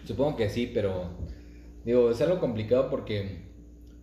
Supongo 0.05 0.35
que 0.37 0.49
sí, 0.49 0.69
pero 0.71 1.09
digo, 1.85 2.11
es 2.11 2.21
algo 2.21 2.39
complicado 2.39 2.89
porque, 2.89 3.43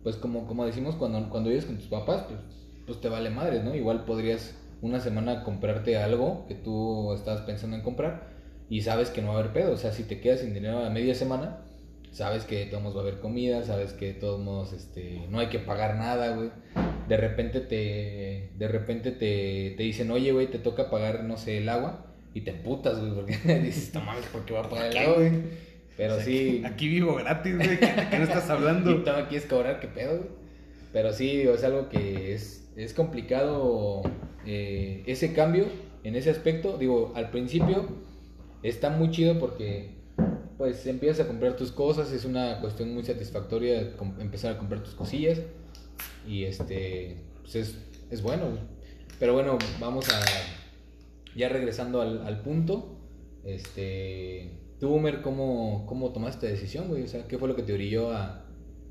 pues 0.03 0.15
como, 0.15 0.47
como 0.47 0.65
decimos, 0.65 0.95
cuando, 0.95 1.29
cuando 1.29 1.49
vives 1.49 1.65
con 1.65 1.77
tus 1.77 1.87
papás, 1.87 2.25
pues, 2.27 2.39
pues 2.85 3.01
te 3.01 3.09
vale 3.09 3.29
madre, 3.29 3.63
¿no? 3.63 3.75
Igual 3.75 4.05
podrías 4.05 4.55
una 4.81 4.99
semana 4.99 5.43
comprarte 5.43 5.97
algo 5.97 6.45
que 6.47 6.55
tú 6.55 7.13
estabas 7.13 7.41
pensando 7.41 7.77
en 7.77 7.83
comprar 7.83 8.33
y 8.69 8.81
sabes 8.81 9.09
que 9.09 9.21
no 9.21 9.29
va 9.29 9.35
a 9.35 9.39
haber 9.39 9.53
pedo. 9.53 9.71
O 9.73 9.77
sea, 9.77 9.91
si 9.91 10.03
te 10.03 10.19
quedas 10.19 10.41
sin 10.41 10.53
dinero 10.53 10.79
a 10.79 10.89
media 10.89 11.15
semana, 11.15 11.61
sabes 12.11 12.43
que 12.43 12.59
de 12.59 12.65
todos 12.65 12.83
modos 12.83 12.97
va 12.97 13.01
a 13.01 13.03
haber 13.03 13.19
comida, 13.19 13.63
sabes 13.63 13.93
que 13.93 14.07
de 14.07 14.13
todos 14.13 14.39
modos 14.39 14.73
este, 14.73 15.25
no 15.29 15.39
hay 15.39 15.47
que 15.47 15.59
pagar 15.59 15.95
nada, 15.95 16.35
güey. 16.35 16.49
De 17.07 17.17
repente 17.17 17.59
te, 17.59 18.51
de 18.57 18.67
repente 18.67 19.11
te, 19.11 19.73
te 19.77 19.83
dicen, 19.83 20.11
oye, 20.11 20.31
güey, 20.31 20.47
te 20.47 20.59
toca 20.59 20.89
pagar, 20.89 21.23
no 21.23 21.37
sé, 21.37 21.57
el 21.57 21.69
agua. 21.69 22.07
Y 22.33 22.41
te 22.41 22.51
emputas, 22.51 22.99
güey, 22.99 23.13
porque 23.13 23.33
dices, 23.63 23.93
no 23.93 24.01
mames, 24.01 24.25
¿por 24.25 24.43
qué 24.45 24.53
va 24.53 24.61
a 24.61 24.69
pagar 24.69 24.87
el 24.87 24.97
agua, 24.97 25.15
güey? 25.15 25.31
Pero 25.97 26.13
O 26.13 26.15
sea, 26.17 26.25
sí, 26.25 26.61
Aquí, 26.63 26.65
aquí 26.73 26.87
vivo 26.89 27.15
gratis, 27.15 27.55
güey. 27.55 27.69
¿De 27.69 27.79
qué 27.79 28.17
no 28.17 28.23
estás 28.23 28.47
y 28.49 28.51
hablando? 28.51 29.03
tú 29.03 29.11
me 29.11 29.27
quieres 29.27 29.47
cobrar, 29.47 29.79
qué 29.79 29.87
pedo, 29.87 30.17
güey. 30.17 30.29
Pero 30.91 31.11
sí, 31.11 31.37
digo, 31.37 31.53
es 31.53 31.63
algo 31.63 31.89
que 31.89 32.33
es, 32.33 32.69
es 32.75 32.93
complicado 32.93 34.03
eh, 34.45 35.03
ese 35.07 35.33
cambio 35.33 35.65
en 36.03 36.15
ese 36.15 36.29
aspecto. 36.29 36.77
Digo, 36.77 37.13
al 37.15 37.31
principio 37.31 37.87
está 38.61 38.89
muy 38.89 39.09
chido 39.09 39.39
porque 39.39 39.91
pues 40.57 40.85
empiezas 40.85 41.25
a 41.25 41.27
comprar 41.27 41.55
tus 41.55 41.71
cosas, 41.71 42.11
es 42.11 42.25
una 42.25 42.61
cuestión 42.61 42.93
muy 42.93 43.03
satisfactoria 43.03 43.91
empezar 44.19 44.53
a 44.53 44.57
comprar 44.57 44.83
tus 44.83 44.93
cosillas 44.93 45.41
y 46.27 46.43
este, 46.43 47.17
pues 47.41 47.55
es, 47.55 47.77
es 48.11 48.21
bueno. 48.21 48.45
Pero 49.19 49.33
bueno, 49.33 49.57
vamos 49.79 50.07
a, 50.09 50.21
ya 51.35 51.49
regresando 51.49 52.01
al, 52.01 52.25
al 52.25 52.41
punto, 52.41 52.99
este, 53.43 54.51
tú, 54.83 54.93
Homer, 54.93 55.21
¿cómo, 55.21 55.85
¿cómo 55.85 56.11
tomaste 56.11 56.47
esta 56.47 56.59
decisión, 56.59 56.89
güey? 56.89 57.03
O 57.03 57.07
sea, 57.07 57.25
¿qué 57.25 57.37
fue 57.37 57.47
lo 57.47 57.55
que 57.55 57.63
te 57.63 57.71
orilló 57.71 58.11
a, 58.11 58.43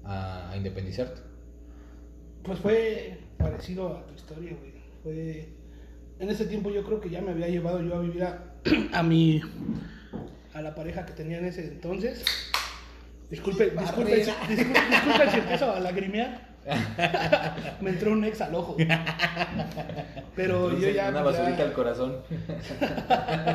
a, 0.05 0.51
a 0.51 0.57
independizarte? 0.57 1.21
Pues 2.43 2.59
fue 2.61 3.19
parecido 3.37 3.99
a 3.99 4.07
tu 4.07 4.15
historia, 4.15 4.57
güey. 4.59 4.73
Fue. 5.03 5.49
En 6.19 6.31
ese 6.31 6.47
tiempo 6.47 6.71
yo 6.71 6.83
creo 6.83 6.99
que 6.99 7.11
ya 7.11 7.21
me 7.21 7.33
había 7.33 7.49
llevado 7.49 7.83
yo 7.83 7.95
a 7.95 8.01
vivir 8.01 8.25
a, 8.25 8.55
a 8.95 9.03
mi. 9.03 9.43
a 10.55 10.63
la 10.63 10.75
pareja 10.75 11.05
que 11.05 11.13
tenía 11.13 11.39
en 11.41 11.45
ese 11.45 11.69
entonces. 11.69 12.25
Disculpe, 13.31 13.65
disculpe, 13.79 14.17
disculpe, 14.17 14.47
disculpe 14.49 15.31
si 15.31 15.39
empiezo 15.41 15.73
a 15.75 15.81
lagrimear. 15.81 16.52
me 17.81 17.91
entró 17.91 18.13
un 18.13 18.25
ex 18.25 18.41
al 18.41 18.55
ojo. 18.55 18.77
Pero 20.37 20.79
yo 20.79 20.89
ya. 20.91 21.09
Una 21.09 21.19
ya- 21.19 21.23
basurita 21.25 21.63
al 21.63 21.73
corazón. 21.73 22.19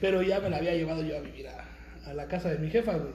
Pero 0.00 0.22
ya 0.22 0.40
me 0.40 0.50
la 0.50 0.58
había 0.58 0.74
llevado 0.74 1.02
yo 1.02 1.16
a 1.16 1.20
vivir 1.20 1.48
a, 1.48 2.10
a 2.10 2.14
la 2.14 2.26
casa 2.26 2.50
de 2.50 2.58
mi 2.58 2.70
jefa, 2.70 2.92
güey. 2.92 3.12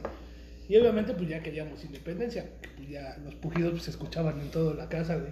Y 0.67 0.77
obviamente 0.77 1.13
pues 1.13 1.29
ya 1.29 1.41
queríamos 1.41 1.83
independencia. 1.83 2.43
que, 2.61 2.69
Pues 2.69 2.89
ya 2.89 3.17
los 3.23 3.35
pujidos 3.35 3.71
pues, 3.71 3.83
se 3.83 3.91
escuchaban 3.91 4.39
en 4.41 4.49
toda 4.51 4.73
la 4.75 4.89
casa, 4.89 5.15
güey. 5.17 5.31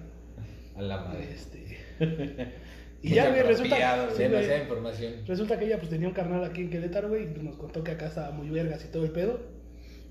A 0.76 0.82
la 0.82 0.98
madre. 0.98 1.30
Este. 1.34 1.78
Y 3.06 3.16
ya, 3.16 3.28
güey, 3.32 3.41
resulta. 3.41 3.76
sí, 3.76 3.82
güey, 4.16 4.30
Demasiada 4.30 4.62
información. 4.62 5.14
resulta 5.28 5.60
que 5.60 5.66
ella 5.66 5.78
pues 5.78 5.89
tenía 5.89 6.08
un 6.08 6.14
carnal 6.14 6.41
aquí 6.46 6.62
en 6.62 6.70
Querétaro, 6.70 7.10
güey, 7.10 7.24
y 7.24 7.26
pues, 7.26 7.44
nos 7.44 7.58
contó 7.58 7.84
que 7.84 7.91
acá 7.91 8.06
estaba 8.08 8.32
muy 8.32 8.50
vergas 8.50 8.86
y 8.86 8.88
todo 8.94 9.04
el 9.04 9.12
pedo. 9.12 9.41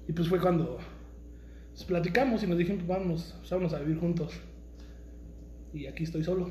Y 0.06 0.12
pues 0.12 0.28
fue 0.28 0.38
cuando 0.38 0.76
pues, 1.72 1.84
platicamos 1.84 2.42
y 2.42 2.46
nos 2.46 2.58
dijimos, 2.58 2.82
pues, 2.86 2.98
vamos, 2.98 3.34
pues, 3.38 3.50
vámonos 3.50 3.72
a 3.74 3.78
vivir 3.80 3.98
juntos. 3.98 4.32
Y 5.74 5.86
aquí 5.86 6.04
estoy 6.04 6.22
solo. 6.24 6.50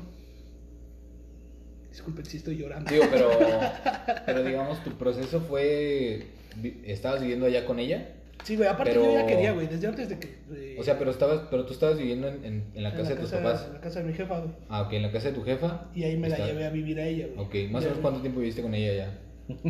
Disculpen 1.90 2.24
si 2.24 2.38
estoy 2.38 2.56
llorando. 2.56 2.90
Digo, 2.90 3.04
pero, 3.10 3.30
pero 4.26 4.42
digamos, 4.44 4.82
tu 4.82 4.90
proceso 4.92 5.40
fue. 5.40 6.26
¿Estabas 6.84 7.20
viviendo 7.20 7.46
allá 7.46 7.64
con 7.64 7.78
ella? 7.78 8.08
Sí, 8.44 8.56
güey, 8.56 8.68
aparte 8.68 8.92
Pero- 8.92 9.04
yo 9.04 9.12
ya 9.14 9.26
quería, 9.26 9.52
güey, 9.52 9.68
desde 9.68 9.86
antes 9.86 10.08
de 10.08 10.18
que. 10.18 10.28
eh, 10.52 10.76
O 10.78 10.82
sea, 10.82 10.98
pero 10.98 11.10
estabas, 11.10 11.42
pero 11.50 11.64
tú 11.64 11.74
estabas 11.74 11.96
viviendo 11.98 12.26
en, 12.28 12.44
en, 12.44 12.64
en 12.74 12.82
la 12.82 12.88
en 12.90 12.96
casa 12.96 13.10
de 13.10 13.16
tus 13.20 13.30
casa- 13.30 13.42
papás. 13.42 13.66
En 13.68 13.72
la 13.74 13.80
casa 13.80 14.00
de 14.00 14.06
mi 14.06 14.14
jefa, 14.14 14.38
güey. 14.40 14.52
Ah, 14.68 14.82
ok, 14.82 14.92
en 14.94 15.02
la 15.02 15.12
casa 15.12 15.28
de 15.28 15.34
tu 15.34 15.42
jefa. 15.44 15.90
Y 15.94 16.02
ahí 16.04 16.16
me 16.16 16.28
la 16.28 16.38
llevé 16.38 16.64
a 16.66 16.70
vivir 16.70 16.98
a 16.98 17.06
ella, 17.06 17.26
güey. 17.34 17.46
Ok, 17.66 17.70
más 17.72 17.84
o 17.84 17.88
menos 17.88 18.00
cuánto 18.00 18.20
tiempo 18.20 18.40
viviste 18.40 18.62
con 18.62 18.74
ella 18.74 18.94
ya. 18.94 19.18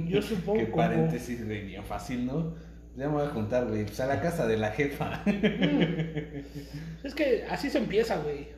Yo 0.06 0.22
supongo 0.22 0.60
Qué 0.60 0.66
paréntesis, 0.66 1.44
güey, 1.44 1.66
bien 1.66 1.84
fácil, 1.84 2.24
¿no? 2.24 2.54
Ya 2.96 3.08
me 3.08 3.14
voy 3.14 3.26
a 3.26 3.30
juntar, 3.30 3.66
güey. 3.66 3.84
Pues 3.84 4.00
a 4.00 4.06
la 4.06 4.20
casa 4.20 4.46
de 4.46 4.56
la 4.58 4.70
jefa. 4.70 5.22
Es 7.02 7.14
que 7.14 7.44
así 7.48 7.70
se 7.70 7.78
empieza, 7.78 8.18
güey. 8.18 8.48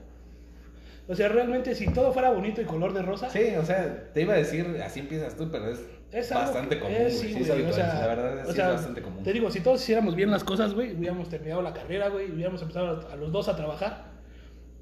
O 1.06 1.14
sea, 1.14 1.28
realmente 1.28 1.74
si 1.74 1.86
todo 1.92 2.12
fuera 2.12 2.30
bonito 2.30 2.62
y 2.62 2.64
color 2.64 2.94
de 2.94 3.02
rosa, 3.02 3.28
Sí, 3.28 3.54
o 3.58 3.64
sea, 3.64 4.10
te 4.12 4.22
iba 4.22 4.32
a 4.32 4.38
decir, 4.38 4.80
así 4.82 5.00
empiezas 5.00 5.36
tú, 5.36 5.50
pero 5.50 5.70
es, 5.70 6.30
bastante 6.30 6.80
común, 6.80 6.96
es, 6.96 7.18
güey. 7.18 7.28
sí, 7.28 7.34
sí, 7.34 7.40
es 7.40 7.48
güey, 7.48 7.50
habitual, 7.50 7.72
o 7.72 7.74
sea, 7.74 8.00
la 8.00 8.06
verdad, 8.06 8.46
o 8.46 8.50
sí 8.50 8.56
sea, 8.56 8.68
es 8.68 8.74
bastante 8.74 9.02
común. 9.02 9.22
Te 9.22 9.32
digo, 9.34 9.50
si 9.50 9.60
todos 9.60 9.82
hiciéramos 9.82 10.16
bien 10.16 10.30
las 10.30 10.44
cosas, 10.44 10.72
güey, 10.72 10.94
hubiéramos 10.94 11.28
terminado 11.28 11.60
la 11.60 11.74
carrera, 11.74 12.08
güey, 12.08 12.32
hubiéramos 12.32 12.62
empezado 12.62 13.06
a, 13.06 13.16
los 13.16 13.32
dos 13.32 13.48
a 13.48 13.56
trabajar, 13.56 14.12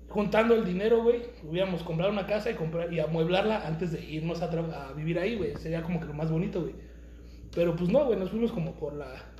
juntando 0.08 0.54
el 0.54 0.64
dinero, 0.64 1.02
güey, 1.02 1.22
hubiéramos 1.42 1.82
comprado 1.82 2.12
una 2.12 2.26
casa 2.26 2.50
y 2.52 2.54
comprar 2.54 2.92
y 2.92 3.00
amueblarla 3.00 3.66
antes 3.66 3.90
de 3.90 4.00
irnos 4.04 4.42
a 4.42 4.92
vivir 4.94 5.18
ahí, 5.18 5.36
güey. 5.36 5.56
Sería 5.56 5.82
como 5.82 5.98
que 5.98 6.06
lo 6.06 6.14
más 6.14 6.30
bonito, 6.30 6.60
güey. 6.60 6.74
Pero 7.52 7.74
pues 7.74 7.90
no, 7.90 8.04
güey, 8.04 8.18
nos 8.18 8.30
fuimos 8.30 8.52
como 8.52 8.74
por 8.74 8.94
la, 8.94 9.31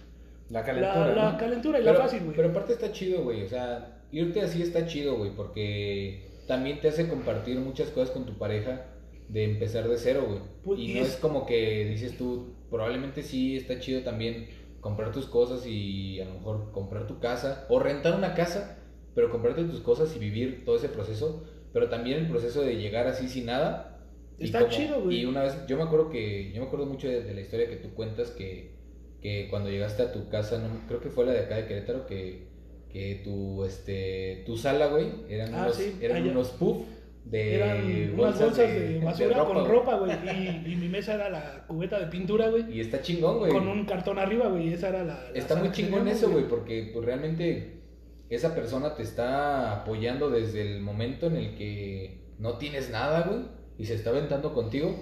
La 0.53 0.61
la, 0.61 0.67
calentura, 0.67 1.15
la 1.15 1.33
¿no? 1.33 1.39
calentura 1.39 1.81
y 1.81 1.83
la 1.85 1.93
Pero, 1.93 2.03
fácil, 2.03 2.21
güey. 2.25 2.37
pero 2.37 2.49
aparte 2.51 2.73
está 2.75 2.93
chido, 2.93 3.23
güey. 3.25 3.43
O 3.43 3.49
sea, 3.49 4.05
irte 4.13 4.41
así 4.43 4.63
está 4.63 4.87
chido, 4.87 5.17
güey, 5.17 5.35
porque 5.35 6.43
también 6.47 6.81
te 6.81 6.89
hace 6.89 7.09
compartir 7.09 7.59
muchas 7.59 7.91
cosas 7.91 8.11
con 8.11 8.27
tu 8.27 8.39
pareja 8.39 8.87
de 9.29 9.45
empezar 9.45 9.89
de 9.89 9.97
cero, 9.99 10.25
güey. 10.29 10.41
Pues, 10.63 10.79
y 10.81 10.91
y 10.91 10.95
no 10.95 11.01
es- 11.01 11.09
es 11.15 11.17
como 11.17 11.47
que 11.47 11.87
dices 11.87 12.17
tú, 12.19 12.55
probablemente 12.71 13.23
sí 13.23 13.57
está 13.57 13.79
chido 13.81 14.03
también 14.03 14.49
comprar 14.81 15.13
tus 15.13 15.27
cosas 15.27 15.65
y 15.67 16.21
a 16.21 16.25
lo 16.27 16.35
mejor 16.35 16.73
comprar 16.73 17.07
tu 17.07 17.19
casa 17.21 17.67
o 17.69 17.79
rentar 17.79 18.15
una 18.15 18.35
casa, 18.35 18.79
pero 19.15 19.31
comprarte 19.31 19.65
tus 19.65 19.81
cosas 19.81 20.15
y 20.17 20.19
vivir 20.19 20.65
todo 20.65 20.77
ese 20.77 20.89
proceso, 20.91 21.45
pero 21.73 21.89
también 21.89 22.19
el 22.19 22.29
proceso 22.29 22.63
de 22.63 22.77
llegar 22.77 23.07
así 23.07 23.29
sin 23.29 23.47
nada. 23.47 24.01
Está 24.39 24.69
chido, 24.69 25.03
güey. 25.03 25.21
Y 25.21 25.25
una 25.25 25.43
vez, 25.45 25.57
yo 25.69 25.77
me 25.77 25.85
acuerdo 25.85 26.11
que, 26.11 26.53
yo 26.53 26.61
me 26.61 26.67
acuerdo 26.67 26.87
mucho 26.87 27.09
de, 27.09 27.23
de 27.23 27.33
la 27.35 27.41
historia 27.41 27.69
que 27.71 27.77
tú 27.77 27.95
cuentas 27.95 28.31
que, 28.33 28.82
que 29.23 29.47
cuando 29.49 29.71
llegaste 29.71 30.03
a 30.03 30.13
tu 30.13 30.29
casa, 30.29 30.59
no, 30.59 30.69
creo 30.89 31.01
que 31.01 31.09
fue 31.09 31.25
la 31.25 31.33
de 31.33 31.41
acá 31.41 31.57
de 31.57 31.67
Querétaro, 31.67 32.07
que, 32.07 32.49
que 32.93 33.23
tu, 33.25 33.65
este, 33.65 34.43
tu 34.45 34.57
sala, 34.57 34.89
güey, 34.89 35.07
eran, 35.29 35.55
Ah, 35.55 35.63
unos, 35.63 35.77
sí, 35.77 35.97
eran 36.01 36.29
unos 36.29 36.49
puff 36.51 36.87
de 37.25 37.55
Eran 37.55 38.15
unas 38.19 38.39
bolsas 38.41 38.57
de, 38.57 39.01
basura 39.05 39.45
con 39.45 39.65
ropa, 39.67 39.95
güey. 39.95 40.11
Y, 40.11 40.73
y 40.73 40.77
mi 40.77 40.89
mesa 40.89 41.15
era 41.15 41.31
la 41.31 41.65
cubeta 41.69 42.01
de 42.01 42.07
pintura, 42.07 42.49
güey. 42.49 42.65
Y 42.77 42.81
está 42.81 43.01
chingón, 43.01 43.39
güey. 43.39 43.53
Con 43.53 43.69
un 43.69 43.85
cartón 43.85 44.19
arriba, 44.19 44.49
güey. 44.49 44.73
Esa 44.73 44.89
era 44.89 45.05
la. 45.05 45.15
la 45.15 45.31
Está 45.33 45.55
muy 45.55 45.71
chingón 45.71 46.09
eso, 46.09 46.29
güey, 46.31 46.49
porque 46.49 46.91
pues, 46.93 47.05
realmente 47.05 47.81
esa 48.29 48.55
persona 48.55 48.97
te 48.97 49.05
está 49.05 49.73
apoyando 49.83 50.31
desde 50.31 50.63
el 50.63 50.81
momento 50.81 51.27
en 51.27 51.37
el 51.37 51.55
que 51.55 52.23
no 52.39 52.59
tienes 52.59 52.91
nada, 52.91 53.23
güey, 53.23 53.43
y 53.79 53.85
se 53.85 53.95
está 53.95 54.11
aventando 54.11 54.53
contigo. 54.53 54.97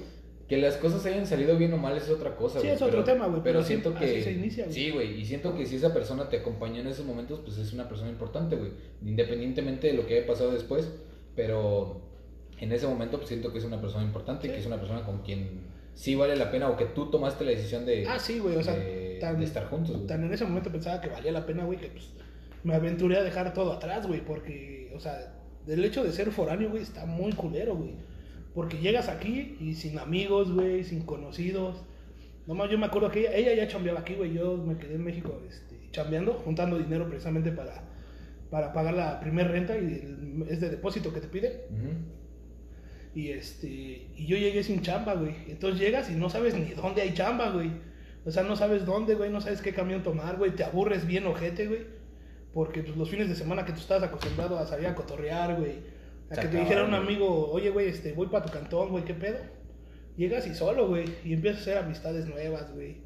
Que 0.50 0.56
las 0.58 0.76
cosas 0.76 1.06
hayan 1.06 1.26
salido 1.26 1.56
bien 1.56 1.72
o 1.72 1.76
mal 1.78 1.96
es 1.96 2.10
otra 2.10 2.34
cosa, 2.36 2.60
Sí, 2.60 2.66
es 2.66 2.82
otro 2.82 2.90
pero- 2.90 3.04
tema, 3.04 3.26
güey, 3.28 3.40
Pero 3.42 3.60
pero 3.60 3.64
siento 3.64 3.94
que. 3.94 4.04
así 4.04 4.20
se 4.22 4.32
inicia, 4.32 4.64
güey. 4.64 4.74
Sí, 4.74 4.90
güey, 4.90 5.20
y 5.20 5.24
siento 5.24 5.56
que 5.56 5.64
si 5.64 5.76
esa 5.76 5.94
persona 5.94 6.28
te 6.28 6.38
acompañó 6.38 6.80
en 6.80 6.88
esos 6.88 7.06
momentos, 7.06 7.40
pues 7.44 7.56
es 7.56 7.72
una 7.72 7.88
persona 7.88 8.10
importante, 8.10 8.56
güey. 8.56 8.72
Independientemente 9.06 9.86
de 9.86 9.92
lo 9.94 10.06
que 10.06 10.18
haya 10.18 10.26
pasado 10.26 10.50
después, 10.50 10.90
pero 11.36 12.00
en 12.58 12.72
ese 12.72 12.86
momento 12.86 13.16
pues 13.18 13.28
siento 13.28 13.52
que 13.52 13.58
es 13.58 13.64
una 13.64 13.80
persona 13.80 14.04
importante, 14.04 14.48
Sí. 14.48 14.52
que 14.52 14.58
es 14.60 14.66
una 14.66 14.76
persona 14.78 15.02
con 15.04 15.22
quien 15.22 15.60
sí 15.94 16.14
vale 16.14 16.36
la 16.36 16.50
pena 16.50 16.68
o 16.68 16.76
que 16.76 16.86
tú 16.86 17.10
tomaste 17.10 17.44
la 17.44 17.52
decisión 17.52 17.86
de, 17.86 18.06
Ah, 18.06 18.18
sí, 18.18 18.38
güey. 18.38 18.56
O 18.56 18.62
sea, 18.62 18.74
de, 18.74 19.18
tan, 19.20 19.38
de 19.38 19.44
estar 19.44 19.66
juntos, 19.68 19.94
güey. 19.96 20.06
tan 20.06 20.24
en 20.24 20.32
ese 20.32 20.44
momento 20.44 20.70
pensaba 20.70 21.00
que 21.00 21.08
valía 21.08 21.32
la 21.32 21.46
pena, 21.46 21.64
güey, 21.64 21.78
que 21.78 21.88
pues 21.88 22.06
me 22.64 22.74
aventuré 22.74 23.16
a 23.18 23.22
dejar 23.22 23.54
todo 23.54 23.72
atrás, 23.72 24.06
güey. 24.06 24.20
Porque, 24.24 24.92
o 24.94 25.00
sea, 25.00 25.32
el 25.66 25.84
hecho 25.84 26.02
de 26.04 26.12
ser 26.12 26.30
foráneo, 26.32 26.70
güey, 26.70 26.82
está 26.82 27.06
muy 27.06 27.32
culero, 27.32 27.76
güey. 27.76 27.94
Porque 28.54 28.78
llegas 28.78 29.08
aquí 29.08 29.56
y 29.60 29.74
sin 29.74 29.98
amigos, 29.98 30.52
güey, 30.52 30.82
sin 30.84 31.02
conocidos. 31.02 31.82
Nomás 32.46 32.70
yo 32.70 32.78
me 32.78 32.86
acuerdo 32.86 33.10
que 33.10 33.20
ella, 33.20 33.34
ella 33.36 33.54
ya 33.54 33.68
chambeaba 33.68 34.00
aquí, 34.00 34.14
güey. 34.14 34.32
Yo 34.34 34.56
me 34.56 34.76
quedé 34.76 34.94
en 34.94 35.04
México 35.04 35.40
este, 35.48 35.78
chambeando, 35.92 36.32
juntando 36.34 36.78
dinero 36.78 37.06
precisamente 37.08 37.52
para, 37.52 37.82
para 38.50 38.72
pagar 38.72 38.94
la 38.94 39.20
primer 39.20 39.48
renta 39.48 39.76
y 39.76 39.78
el- 39.84 40.46
es 40.48 40.60
de 40.60 40.68
depósito 40.70 41.12
que 41.12 41.20
te 41.20 41.28
piden. 41.28 41.52
Y 43.14 43.30
este, 43.30 43.68
y 44.16 44.26
yo 44.26 44.36
llegué 44.36 44.62
sin 44.62 44.82
chamba, 44.82 45.14
güey. 45.14 45.34
Entonces 45.48 45.80
llegas 45.80 46.10
y 46.10 46.14
no 46.14 46.30
sabes 46.30 46.54
ni 46.54 46.70
dónde 46.74 47.02
hay 47.02 47.12
chamba, 47.14 47.50
güey. 47.50 47.70
O 48.24 48.30
sea, 48.30 48.42
no 48.42 48.54
sabes 48.56 48.84
dónde, 48.84 49.14
güey, 49.14 49.30
no 49.30 49.40
sabes 49.40 49.62
qué 49.62 49.72
camión 49.72 50.02
tomar, 50.02 50.36
güey. 50.36 50.52
Te 50.54 50.64
aburres 50.64 51.06
bien 51.06 51.26
ojete, 51.26 51.66
güey. 51.66 51.80
Porque 52.52 52.82
pues, 52.82 52.96
los 52.96 53.08
fines 53.10 53.28
de 53.28 53.34
semana 53.34 53.64
que 53.64 53.72
tú 53.72 53.78
estás 53.78 54.02
acostumbrado 54.02 54.58
a 54.58 54.66
salir 54.66 54.86
a 54.88 54.94
cotorrear, 54.94 55.56
güey. 55.56 55.74
A 56.30 56.36
que 56.36 56.48
te 56.48 56.60
dijera 56.60 56.84
un 56.84 56.94
amigo, 56.94 57.50
oye, 57.50 57.70
güey, 57.70 57.88
este, 57.88 58.12
voy 58.12 58.28
para 58.28 58.44
tu 58.46 58.52
cantón, 58.52 58.90
güey, 58.90 59.04
¿qué 59.04 59.14
pedo? 59.14 59.38
Llegas 60.16 60.46
y 60.46 60.54
solo, 60.54 60.88
güey. 60.88 61.04
Y 61.24 61.32
empiezas 61.32 61.60
a 61.60 61.62
hacer 61.62 61.78
amistades 61.78 62.26
nuevas, 62.26 62.72
güey. 62.72 62.98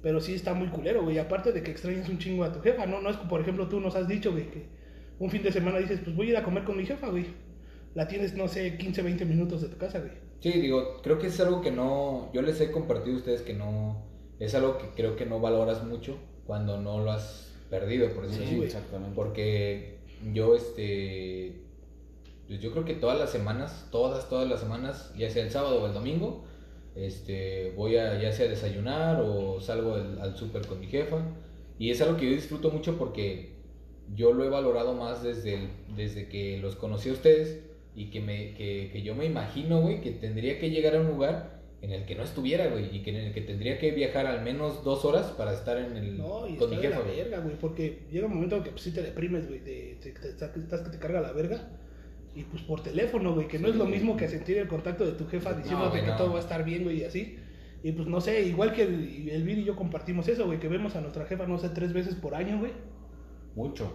Pero 0.00 0.20
sí 0.20 0.34
está 0.34 0.54
muy 0.54 0.68
culero, 0.68 1.02
güey. 1.02 1.18
Aparte 1.18 1.52
de 1.52 1.62
que 1.62 1.70
extrañas 1.70 2.08
un 2.08 2.18
chingo 2.18 2.44
a 2.44 2.52
tu 2.52 2.60
jefa, 2.60 2.86
¿no? 2.86 3.00
No 3.00 3.10
es 3.10 3.16
como, 3.16 3.28
por 3.28 3.40
ejemplo, 3.40 3.68
tú 3.68 3.80
nos 3.80 3.94
has 3.94 4.08
dicho, 4.08 4.32
güey, 4.32 4.50
que 4.50 4.66
un 5.18 5.30
fin 5.30 5.42
de 5.42 5.52
semana 5.52 5.78
dices, 5.78 6.00
pues 6.02 6.16
voy 6.16 6.28
a 6.28 6.30
ir 6.30 6.36
a 6.36 6.42
comer 6.42 6.64
con 6.64 6.76
mi 6.76 6.86
jefa, 6.86 7.08
güey. 7.08 7.26
La 7.94 8.08
tienes, 8.08 8.34
no 8.34 8.48
sé, 8.48 8.76
15, 8.78 9.02
20 9.02 9.24
minutos 9.26 9.60
de 9.62 9.68
tu 9.68 9.76
casa, 9.76 9.98
güey. 10.00 10.12
Sí, 10.40 10.50
digo, 10.52 11.00
creo 11.02 11.18
que 11.18 11.28
es 11.28 11.38
algo 11.40 11.60
que 11.60 11.70
no, 11.70 12.32
yo 12.32 12.42
les 12.42 12.60
he 12.60 12.72
compartido 12.72 13.16
a 13.16 13.18
ustedes 13.18 13.42
que 13.42 13.54
no, 13.54 14.04
es 14.40 14.54
algo 14.56 14.78
que 14.78 14.86
creo 14.96 15.14
que 15.14 15.24
no 15.26 15.38
valoras 15.40 15.84
mucho 15.84 16.18
cuando 16.46 16.80
no 16.80 16.98
lo 17.04 17.12
has 17.12 17.54
perdido, 17.70 18.08
por 18.12 18.26
decirlo 18.26 18.46
Sí, 18.48 18.54
así. 18.54 18.64
Exactamente. 18.64 19.14
Porque 19.14 19.98
yo, 20.32 20.56
este, 20.56 21.61
yo 22.48 22.70
creo 22.72 22.84
que 22.84 22.94
todas 22.94 23.18
las 23.18 23.30
semanas, 23.30 23.88
todas, 23.90 24.28
todas 24.28 24.48
las 24.48 24.60
semanas, 24.60 25.12
ya 25.16 25.30
sea 25.30 25.42
el 25.44 25.50
sábado 25.50 25.82
o 25.82 25.86
el 25.86 25.94
domingo, 25.94 26.44
este, 26.94 27.72
voy 27.76 27.96
a 27.96 28.20
ya 28.20 28.32
sea 28.32 28.48
desayunar 28.48 29.20
o 29.24 29.60
salgo 29.60 29.94
al, 29.94 30.20
al 30.20 30.36
súper 30.36 30.66
con 30.66 30.80
mi 30.80 30.86
jefa. 30.86 31.22
Y 31.78 31.90
es 31.90 32.00
algo 32.02 32.16
que 32.16 32.26
yo 32.26 32.32
disfruto 32.32 32.70
mucho 32.70 32.98
porque 32.98 33.52
yo 34.14 34.32
lo 34.32 34.44
he 34.44 34.48
valorado 34.50 34.94
más 34.94 35.22
desde, 35.22 35.54
el- 35.54 35.68
desde 35.96 36.28
que 36.28 36.58
los 36.58 36.76
conocí 36.76 37.08
a 37.08 37.12
ustedes 37.12 37.60
y 37.94 38.10
que, 38.10 38.20
me, 38.20 38.54
que, 38.54 38.90
que 38.92 39.02
yo 39.02 39.14
me 39.14 39.24
imagino, 39.24 39.80
güey, 39.80 40.00
que 40.00 40.10
tendría 40.10 40.58
que 40.58 40.70
llegar 40.70 40.96
a 40.96 41.00
un 41.00 41.08
lugar 41.08 41.62
en 41.80 41.90
el 41.92 42.04
que 42.04 42.14
no 42.14 42.22
estuviera, 42.22 42.68
güey, 42.68 42.94
y 42.94 43.02
que 43.02 43.10
en 43.10 43.16
el 43.16 43.32
que 43.32 43.40
tendría 43.40 43.78
que 43.78 43.90
viajar 43.90 44.26
al 44.26 44.42
menos 44.42 44.84
dos 44.84 45.04
horas 45.04 45.26
para 45.32 45.52
estar 45.52 45.78
en 45.78 45.96
el, 45.96 46.16
No, 46.18 46.46
y 46.46 46.54
con 46.56 46.70
mi 46.70 46.76
jefa, 46.76 47.00
güey. 47.00 47.16
verga, 47.16 47.40
güey, 47.40 47.56
porque 47.58 48.02
llega 48.10 48.26
un 48.26 48.34
momento 48.34 48.62
que 48.62 48.70
pues, 48.70 48.82
sí 48.82 48.92
te 48.92 49.02
deprimes, 49.02 49.48
güey, 49.48 49.60
de, 49.60 49.98
te- 50.00 50.12
te- 50.12 50.36
que 50.84 50.90
te 50.90 50.98
carga 50.98 51.20
la 51.20 51.32
verga. 51.32 51.70
Y 52.34 52.44
pues 52.44 52.62
por 52.62 52.82
teléfono, 52.82 53.34
güey, 53.34 53.46
que 53.46 53.58
no 53.58 53.68
es 53.68 53.76
lo 53.76 53.84
mismo 53.84 54.16
que 54.16 54.26
sentir 54.28 54.56
el 54.58 54.68
contacto 54.68 55.04
de 55.04 55.12
tu 55.12 55.26
jefa 55.26 55.52
diciéndote 55.52 56.00
que 56.00 56.06
no. 56.06 56.16
todo 56.16 56.30
va 56.32 56.38
a 56.38 56.40
estar 56.40 56.64
bien, 56.64 56.84
güey, 56.84 57.00
y 57.00 57.04
así. 57.04 57.36
Y 57.82 57.92
pues 57.92 58.06
no 58.08 58.20
sé, 58.20 58.42
igual 58.42 58.72
que 58.72 58.82
el, 58.82 59.28
el 59.28 59.42
Vir 59.42 59.58
y 59.58 59.64
yo 59.64 59.76
compartimos 59.76 60.26
eso, 60.28 60.46
güey, 60.46 60.58
que 60.58 60.68
vemos 60.68 60.96
a 60.96 61.00
nuestra 61.00 61.26
jefa, 61.26 61.46
no 61.46 61.58
sé, 61.58 61.68
tres 61.70 61.92
veces 61.92 62.14
por 62.14 62.34
año, 62.34 62.58
güey. 62.60 62.72
Mucho. 63.54 63.92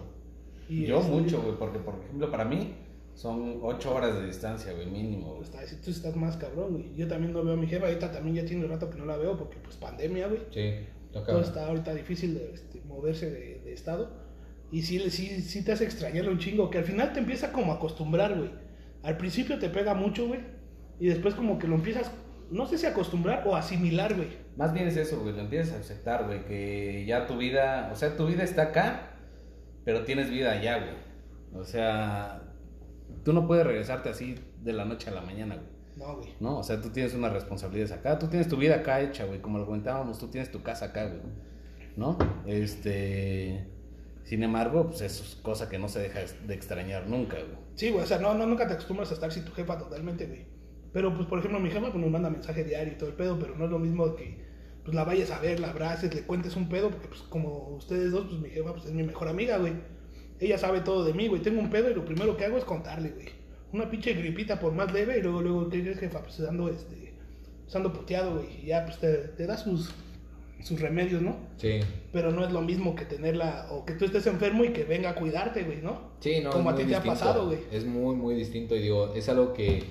Y 0.68 0.84
Yo 0.84 1.00
mucho, 1.00 1.42
güey, 1.42 1.56
porque 1.58 1.78
por 1.78 1.94
ejemplo 1.94 2.30
para 2.30 2.44
mí 2.44 2.74
son 3.14 3.58
ocho 3.62 3.94
horas 3.94 4.14
de 4.20 4.26
distancia, 4.26 4.72
güey, 4.74 4.86
mínimo. 4.86 5.30
güey. 5.34 5.42
Está, 5.42 5.60
tú 5.82 5.90
estás 5.90 6.14
más 6.14 6.36
cabrón, 6.36 6.74
güey. 6.74 6.94
Yo 6.94 7.08
también 7.08 7.32
no 7.32 7.42
veo 7.42 7.54
a 7.54 7.56
mi 7.56 7.66
jefa, 7.66 7.86
ahorita 7.86 8.12
también 8.12 8.36
ya 8.36 8.44
tiene 8.44 8.66
rato 8.66 8.88
que 8.90 8.98
no 8.98 9.06
la 9.06 9.16
veo 9.16 9.36
porque 9.36 9.56
pues 9.56 9.76
pandemia, 9.76 10.28
güey. 10.28 10.42
Sí, 10.52 10.86
está 11.06 11.24
Todo 11.24 11.40
está 11.40 11.66
ahorita 11.66 11.94
difícil 11.94 12.34
de 12.34 12.52
este, 12.52 12.80
moverse 12.82 13.30
de, 13.30 13.60
de 13.64 13.72
estado. 13.72 14.27
Y 14.70 14.82
sí, 14.82 14.98
sí, 15.10 15.40
sí 15.40 15.64
te 15.64 15.72
hace 15.72 15.84
extrañarle 15.84 16.30
un 16.30 16.38
chingo, 16.38 16.70
que 16.70 16.78
al 16.78 16.84
final 16.84 17.12
te 17.12 17.20
empieza 17.20 17.52
como 17.52 17.72
a 17.72 17.76
acostumbrar, 17.76 18.36
güey. 18.36 18.50
Al 19.02 19.16
principio 19.16 19.58
te 19.58 19.70
pega 19.70 19.94
mucho, 19.94 20.26
güey. 20.26 20.40
Y 21.00 21.06
después 21.06 21.34
como 21.34 21.58
que 21.58 21.66
lo 21.66 21.76
empiezas, 21.76 22.10
no 22.50 22.66
sé 22.66 22.76
si 22.76 22.86
acostumbrar 22.86 23.46
o 23.46 23.56
asimilar, 23.56 24.14
güey. 24.14 24.28
Más 24.56 24.72
bien 24.72 24.88
es 24.88 24.96
eso, 24.96 25.20
güey, 25.20 25.34
lo 25.34 25.40
empiezas 25.40 25.74
a 25.74 25.80
aceptar, 25.80 26.26
güey, 26.26 26.44
que 26.44 27.04
ya 27.06 27.26
tu 27.26 27.38
vida, 27.38 27.90
o 27.92 27.96
sea, 27.96 28.16
tu 28.16 28.26
vida 28.26 28.42
está 28.42 28.62
acá, 28.62 29.12
pero 29.84 30.04
tienes 30.04 30.28
vida 30.30 30.52
allá, 30.52 30.78
güey. 30.78 30.94
O 31.54 31.64
sea, 31.64 32.42
tú 33.24 33.32
no 33.32 33.46
puedes 33.46 33.64
regresarte 33.64 34.08
así 34.08 34.34
de 34.62 34.72
la 34.72 34.84
noche 34.84 35.08
a 35.10 35.14
la 35.14 35.22
mañana, 35.22 35.54
güey. 35.54 35.78
No, 35.96 36.16
güey. 36.16 36.34
¿no? 36.40 36.58
O 36.58 36.62
sea, 36.62 36.80
tú 36.80 36.90
tienes 36.90 37.14
unas 37.14 37.32
responsabilidades 37.32 37.92
acá, 37.92 38.18
tú 38.18 38.28
tienes 38.28 38.48
tu 38.48 38.56
vida 38.56 38.76
acá 38.76 39.00
hecha, 39.00 39.24
güey, 39.24 39.40
como 39.40 39.58
lo 39.58 39.66
comentábamos, 39.66 40.18
tú 40.18 40.28
tienes 40.28 40.50
tu 40.50 40.62
casa 40.62 40.86
acá, 40.86 41.06
güey, 41.06 41.20
¿no? 41.96 42.18
Este, 42.46 43.66
sin 44.28 44.42
embargo, 44.42 44.88
pues 44.88 45.00
eso 45.00 45.24
es 45.24 45.36
cosa 45.36 45.70
que 45.70 45.78
no 45.78 45.88
se 45.88 46.00
deja 46.00 46.20
de 46.20 46.52
extrañar 46.52 47.06
nunca, 47.06 47.38
güey. 47.38 47.56
Sí, 47.76 47.88
güey, 47.88 48.04
o 48.04 48.06
sea, 48.06 48.18
no, 48.18 48.34
no, 48.34 48.44
nunca 48.44 48.68
te 48.68 48.74
acostumbras 48.74 49.10
a 49.10 49.14
estar 49.14 49.32
sin 49.32 49.46
tu 49.46 49.52
jefa 49.52 49.78
totalmente, 49.78 50.26
güey. 50.26 50.44
Pero, 50.92 51.14
pues, 51.16 51.26
por 51.26 51.38
ejemplo, 51.38 51.58
mi 51.58 51.70
jefa 51.70 51.90
pues, 51.90 51.94
nos 51.94 52.10
manda 52.10 52.28
mensaje 52.28 52.62
diario 52.62 52.92
y 52.92 52.96
todo 52.96 53.08
el 53.08 53.14
pedo, 53.14 53.38
pero 53.38 53.56
no 53.56 53.64
es 53.64 53.70
lo 53.70 53.78
mismo 53.78 54.14
que 54.16 54.44
pues, 54.84 54.94
la 54.94 55.04
vayas 55.04 55.30
a 55.30 55.38
ver, 55.40 55.60
la 55.60 55.70
abraces, 55.70 56.14
le 56.14 56.24
cuentes 56.24 56.56
un 56.56 56.68
pedo, 56.68 56.90
porque, 56.90 57.08
pues, 57.08 57.22
como 57.22 57.68
ustedes 57.70 58.12
dos, 58.12 58.26
pues, 58.28 58.38
mi 58.38 58.50
jefa 58.50 58.74
pues, 58.74 58.84
es 58.84 58.92
mi 58.92 59.02
mejor 59.02 59.28
amiga, 59.28 59.56
güey. 59.56 59.72
Ella 60.40 60.58
sabe 60.58 60.82
todo 60.82 61.06
de 61.06 61.14
mí, 61.14 61.26
güey. 61.28 61.40
Tengo 61.40 61.60
un 61.60 61.70
pedo 61.70 61.90
y 61.90 61.94
lo 61.94 62.04
primero 62.04 62.36
que 62.36 62.44
hago 62.44 62.58
es 62.58 62.64
contarle, 62.66 63.12
güey. 63.12 63.28
Una 63.72 63.88
pinche 63.88 64.12
gripita 64.12 64.60
por 64.60 64.74
más 64.74 64.92
leve 64.92 65.16
y 65.16 65.22
luego, 65.22 65.40
luego, 65.40 65.70
¿qué 65.70 65.80
crees, 65.80 66.00
jefa? 66.00 66.20
Pues 66.22 66.38
ando, 66.40 66.68
este, 66.68 67.14
pues, 67.64 67.74
ando 67.74 67.94
puteado, 67.94 68.34
güey. 68.34 68.62
Y 68.62 68.66
ya, 68.66 68.84
pues, 68.84 68.98
te, 68.98 69.14
te 69.28 69.46
da 69.46 69.56
sus, 69.56 69.94
sus 70.62 70.80
remedios, 70.80 71.22
¿no? 71.22 71.36
Sí. 71.56 71.80
Pero 72.12 72.32
no 72.32 72.44
es 72.44 72.52
lo 72.52 72.60
mismo 72.60 72.94
que 72.94 73.04
tenerla, 73.04 73.68
o 73.70 73.84
que 73.84 73.94
tú 73.94 74.04
estés 74.04 74.26
enfermo 74.26 74.64
y 74.64 74.72
que 74.72 74.84
venga 74.84 75.10
a 75.10 75.14
cuidarte, 75.14 75.64
güey, 75.64 75.82
¿no? 75.82 76.12
Sí, 76.20 76.40
no, 76.42 76.50
Como 76.50 76.70
a 76.70 76.74
ti 76.74 76.84
te 76.84 76.96
ha 76.96 77.02
pasado, 77.02 77.46
güey. 77.46 77.60
Es 77.70 77.84
muy, 77.84 78.16
muy 78.16 78.34
distinto 78.34 78.74
y 78.74 78.80
digo, 78.80 79.12
es 79.14 79.28
algo 79.28 79.52
que 79.52 79.84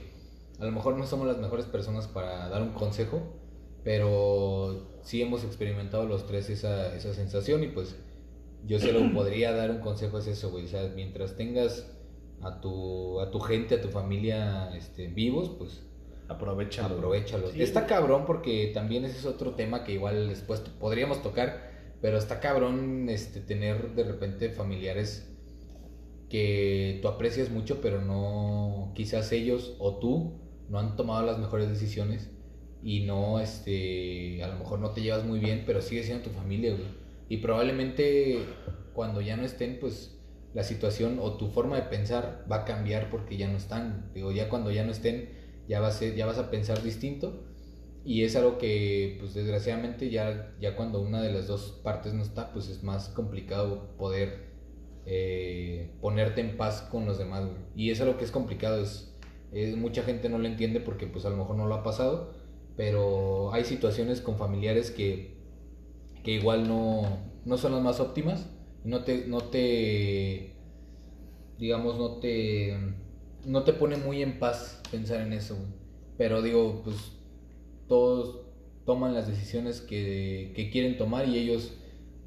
a 0.59 0.65
lo 0.65 0.71
mejor 0.71 0.97
no 0.97 1.05
somos 1.05 1.27
las 1.27 1.37
mejores 1.37 1.65
personas 1.65 2.07
para 2.07 2.49
dar 2.49 2.61
un 2.61 2.71
consejo, 2.71 3.21
pero 3.83 4.87
sí 5.01 5.21
hemos 5.21 5.43
experimentado 5.43 6.05
los 6.05 6.25
tres 6.25 6.49
esa, 6.49 6.95
esa 6.95 7.13
sensación 7.13 7.63
y 7.63 7.67
pues 7.67 7.95
yo 8.65 8.79
se 8.79 8.91
lo 8.91 8.99
podría 9.13 9.53
dar 9.53 9.71
un 9.71 9.79
consejo 9.79 10.17
es 10.19 10.27
eso, 10.27 10.51
güey, 10.51 10.65
o 10.65 10.67
sea, 10.67 10.91
mientras 10.95 11.37
tengas 11.37 11.85
a 12.41 12.59
tu, 12.61 13.19
a 13.19 13.31
tu 13.31 13.39
gente, 13.39 13.75
a 13.75 13.81
tu 13.81 13.89
familia 13.89 14.75
este, 14.75 15.07
vivos, 15.07 15.51
pues 15.57 15.83
Aprovechalo. 16.27 16.95
Aprovechalo. 16.95 17.49
Sí, 17.51 17.61
está 17.61 17.85
cabrón 17.85 18.25
porque 18.25 18.71
también 18.73 19.05
ese 19.05 19.17
es 19.17 19.25
otro 19.25 19.55
tema 19.55 19.83
que 19.83 19.93
igual 19.93 20.29
después 20.29 20.59
podríamos 20.59 21.21
tocar, 21.21 21.71
pero 22.01 22.17
está 22.17 22.39
cabrón 22.39 23.07
este 23.09 23.39
tener 23.39 23.95
de 23.95 24.03
repente 24.03 24.49
familiares 24.49 25.33
que 26.29 26.99
tú 27.01 27.07
aprecias 27.07 27.49
mucho, 27.49 27.79
pero 27.81 28.01
no 28.01 28.91
quizás 28.95 29.31
ellos 29.31 29.75
o 29.79 29.99
tú 29.99 30.41
no 30.69 30.79
han 30.79 30.95
tomado 30.97 31.25
las 31.25 31.39
mejores 31.39 31.69
decisiones 31.69 32.29
y 32.83 33.05
no 33.05 33.39
este 33.39 34.43
a 34.43 34.47
lo 34.47 34.59
mejor 34.59 34.79
no 34.79 34.91
te 34.91 35.01
llevas 35.01 35.25
muy 35.25 35.39
bien, 35.39 35.63
pero 35.65 35.81
sigue 35.81 36.03
siendo 36.03 36.23
tu 36.23 36.29
familia, 36.31 36.71
güey. 36.71 36.87
Y 37.29 37.37
probablemente 37.37 38.39
cuando 38.93 39.21
ya 39.21 39.37
no 39.37 39.43
estén, 39.43 39.79
pues 39.79 40.17
la 40.53 40.63
situación 40.63 41.19
o 41.21 41.37
tu 41.37 41.49
forma 41.49 41.75
de 41.75 41.83
pensar 41.83 42.45
va 42.51 42.57
a 42.57 42.65
cambiar 42.65 43.09
porque 43.09 43.37
ya 43.37 43.47
no 43.47 43.57
están. 43.57 44.11
Digo, 44.13 44.31
ya 44.31 44.49
cuando 44.49 44.71
ya 44.71 44.83
no 44.83 44.91
estén, 44.91 45.29
ya 45.67 45.79
vas 45.79 46.01
a, 46.01 46.05
ya 46.05 46.25
vas 46.25 46.37
a 46.37 46.49
pensar 46.49 46.81
distinto. 46.83 47.43
Y 48.03 48.23
es 48.23 48.35
algo 48.37 48.57
que, 48.57 49.17
pues 49.19 49.33
desgraciadamente, 49.33 50.09
ya, 50.09 50.55
ya 50.61 50.75
cuando 50.77 51.01
una 51.01 51.21
de 51.21 51.33
las 51.33 51.47
dos 51.47 51.79
partes 51.83 52.13
no 52.13 52.23
está, 52.23 52.53
pues 52.53 52.69
es 52.69 52.81
más 52.83 53.09
complicado 53.09 53.97
poder 53.97 54.47
eh, 55.05 55.91
ponerte 55.99 56.41
en 56.41 56.55
paz 56.55 56.87
con 56.89 57.05
los 57.05 57.17
demás. 57.17 57.43
Y 57.75 57.91
es 57.91 57.99
algo 57.99 58.17
que 58.17 58.23
es 58.23 58.31
complicado. 58.31 58.81
Es, 58.81 59.13
es, 59.51 59.75
mucha 59.75 60.03
gente 60.03 60.29
no 60.29 60.37
lo 60.37 60.47
entiende 60.47 60.79
porque, 60.79 61.07
pues 61.07 61.25
a 61.25 61.29
lo 61.29 61.37
mejor 61.37 61.57
no 61.57 61.67
lo 61.67 61.75
ha 61.75 61.83
pasado. 61.83 62.33
Pero 62.77 63.51
hay 63.53 63.65
situaciones 63.65 64.21
con 64.21 64.37
familiares 64.37 64.91
que, 64.91 65.37
que 66.23 66.31
igual 66.31 66.67
no, 66.67 67.03
no 67.43 67.57
son 67.57 67.73
las 67.73 67.81
más 67.81 67.99
óptimas. 67.99 68.49
No 68.85 69.03
te, 69.03 69.27
no 69.27 69.39
te, 69.41 70.55
digamos, 71.57 71.97
no 71.97 72.19
te, 72.19 72.77
no 73.47 73.63
te 73.63 73.71
pone 73.71 73.95
muy 73.95 74.21
en 74.21 74.39
paz 74.39 74.81
pensar 74.91 75.21
en 75.21 75.31
eso. 75.31 75.57
Pero 76.17 76.41
digo, 76.41 76.81
pues 76.83 77.13
todos 77.87 78.41
toman 78.85 79.13
las 79.13 79.27
decisiones 79.27 79.79
que, 79.79 80.51
que 80.53 80.69
quieren 80.69 80.97
tomar 80.97 81.27
y 81.27 81.37
ellos 81.37 81.73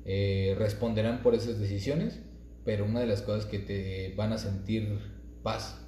eh, 0.06 0.56
responderán 0.58 1.22
por 1.22 1.34
esas 1.34 1.60
decisiones. 1.60 2.20
Pero 2.64 2.86
una 2.86 3.00
de 3.00 3.06
las 3.06 3.20
cosas 3.20 3.44
que 3.44 3.58
te 3.58 4.14
van 4.16 4.32
a 4.32 4.38
sentir 4.38 4.98
paz 5.42 5.86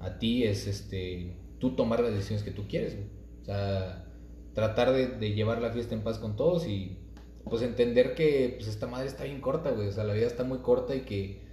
a 0.00 0.18
ti 0.18 0.44
es 0.44 0.66
este, 0.66 1.38
tú 1.58 1.76
tomar 1.76 2.00
las 2.00 2.12
decisiones 2.12 2.44
que 2.44 2.50
tú 2.50 2.68
quieres. 2.68 2.98
O 3.40 3.44
sea, 3.46 4.04
tratar 4.52 4.92
de, 4.92 5.06
de 5.06 5.32
llevar 5.32 5.62
la 5.62 5.72
fiesta 5.72 5.94
en 5.94 6.02
paz 6.02 6.18
con 6.18 6.36
todos 6.36 6.68
y 6.68 6.98
pues 7.44 7.62
entender 7.62 8.14
que 8.14 8.54
pues 8.56 8.68
esta 8.68 8.86
madre 8.86 9.06
está 9.06 9.24
bien 9.24 9.40
corta, 9.40 9.70
güey. 9.70 9.88
O 9.88 9.92
sea, 9.92 10.04
la 10.04 10.12
vida 10.12 10.26
está 10.26 10.44
muy 10.44 10.58
corta 10.58 10.94
y 10.94 11.00
que 11.00 11.43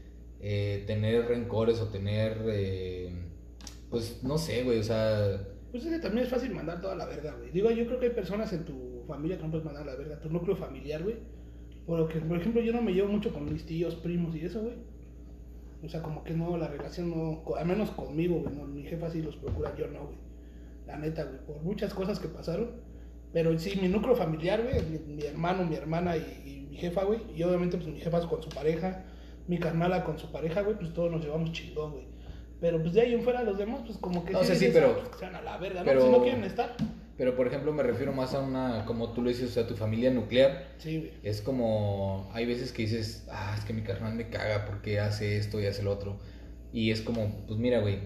eh, 0.42 0.84
tener 0.88 1.28
rencores 1.28 1.80
o 1.80 1.90
tener, 1.90 2.44
eh, 2.48 3.14
pues 3.90 4.24
no 4.24 4.38
sé, 4.38 4.64
güey. 4.64 4.80
O 4.80 4.84
sea, 4.84 5.48
Pues 5.72 5.86
es 5.86 5.92
que 5.94 6.00
también 6.00 6.26
es 6.26 6.32
fácil 6.32 6.54
mandar 6.54 6.82
toda 6.82 6.96
la 6.96 7.06
verga, 7.06 7.34
güey. 7.38 7.52
Digo, 7.52 7.70
yo 7.72 7.86
creo 7.86 8.00
que 8.00 8.08
hay 8.08 8.12
personas 8.14 8.52
en 8.54 8.66
tu 8.66 9.04
familia 9.08 9.38
que 9.38 9.44
no 9.44 9.52
puedes 9.52 9.66
mandar 9.66 9.86
la 9.86 9.96
verga, 9.96 10.20
tu 10.20 10.30
núcleo 10.30 10.56
familiar, 10.56 11.04
güey. 11.04 11.16
Por 11.86 12.00
lo 12.00 12.08
que, 12.08 12.20
por 12.20 12.38
ejemplo, 12.38 12.62
yo 12.62 12.74
no 12.74 12.82
me 12.82 12.94
llevo 12.94 13.10
mucho 13.10 13.34
con 13.34 13.46
mis 13.52 13.66
tíos, 13.66 13.96
primos 13.96 14.36
y 14.36 14.46
eso, 14.46 14.62
güey. 14.62 14.76
O 15.84 15.90
sea, 15.90 16.02
como 16.02 16.24
que 16.24 16.34
no, 16.34 16.58
la 16.58 16.68
relación 16.68 17.10
no, 17.10 17.44
al 17.56 17.66
menos 17.66 17.92
conmigo, 17.92 18.40
güey. 18.42 18.56
No, 18.56 18.66
mi 18.66 18.84
jefa 18.84 19.10
sí 19.10 19.22
los 19.22 19.36
procura, 19.38 19.76
yo 19.78 19.88
no, 19.88 20.06
güey. 20.06 20.18
La 20.88 20.98
neta, 20.98 21.24
güey, 21.24 21.40
por 21.46 21.62
muchas 21.62 21.94
cosas 21.94 22.20
que 22.20 22.28
pasaron. 22.28 22.72
Pero 23.34 23.58
sí, 23.58 23.80
mi 23.82 23.88
núcleo 23.88 24.16
familiar, 24.16 24.62
güey, 24.62 24.82
mi, 24.84 25.16
mi 25.16 25.24
hermano, 25.24 25.66
mi 25.66 25.76
hermana 25.76 26.18
y, 26.18 26.22
y 26.46 26.68
mi 26.70 26.78
jefa, 26.78 27.04
güey. 27.04 27.20
Y 27.36 27.44
obviamente, 27.44 27.78
pues 27.78 27.90
mi 27.90 28.00
jefa 28.00 28.20
es 28.20 28.26
con 28.26 28.44
su 28.44 28.50
pareja, 28.50 29.06
mi 29.52 29.60
carnala 29.60 30.06
con 30.06 30.18
su 30.18 30.32
pareja, 30.32 30.62
güey, 30.62 30.78
pues 30.78 30.94
todos 30.94 31.12
nos 31.12 31.22
llevamos 31.22 31.52
chingón, 31.52 31.92
güey. 31.92 32.06
Pero 32.62 32.80
pues 32.82 32.94
de 32.94 33.02
ahí 33.02 33.14
en 33.14 33.22
fuera 33.22 33.44
los 33.44 33.58
demás, 33.58 33.82
pues 33.86 33.98
como 33.98 34.24
que 34.24 34.32
No, 34.32 34.40
o 34.40 34.44
sea, 34.46 34.56
sí, 34.56 34.70
pero- 34.72 35.04
sean 35.20 35.36
a 35.36 35.42
la 35.42 35.58
verga, 35.58 35.82
¿no? 35.82 35.86
pero- 35.86 36.06
Si 36.06 36.10
no 36.10 36.22
quieren 36.24 36.44
estar. 36.46 36.74
pero 37.18 37.36
por 37.36 37.48
ejemplo 37.48 37.74
me 37.74 37.84
refiero 37.84 38.14
más 38.14 38.34
a 38.34 38.40
una, 38.40 38.86
como 38.86 39.12
tú 39.12 39.22
lo 39.22 39.28
dices, 39.30 39.50
o 39.50 39.54
sea, 39.54 39.68
tu 39.68 39.76
familia 39.76 40.10
nuclear. 40.10 40.70
Sí, 40.78 41.00
güey. 41.00 41.12
Es 41.22 41.42
como, 41.42 42.30
hay 42.34 42.46
veces 42.46 42.72
que 42.72 42.84
dices, 42.84 43.28
ah, 43.30 43.54
es 43.58 43.66
que 43.66 43.74
mi 43.74 43.82
carnal 43.82 44.16
me 44.16 44.30
caga 44.30 44.66
porque 44.68 45.00
hace 45.02 45.36
esto 45.38 45.60
y 45.60 45.66
hace 45.66 45.84
lo 45.84 45.92
otro. 45.92 46.18
Y 46.72 46.92
es 46.92 47.02
como, 47.02 47.44
pues 47.48 47.60
mira, 47.60 47.80
güey, 47.80 48.00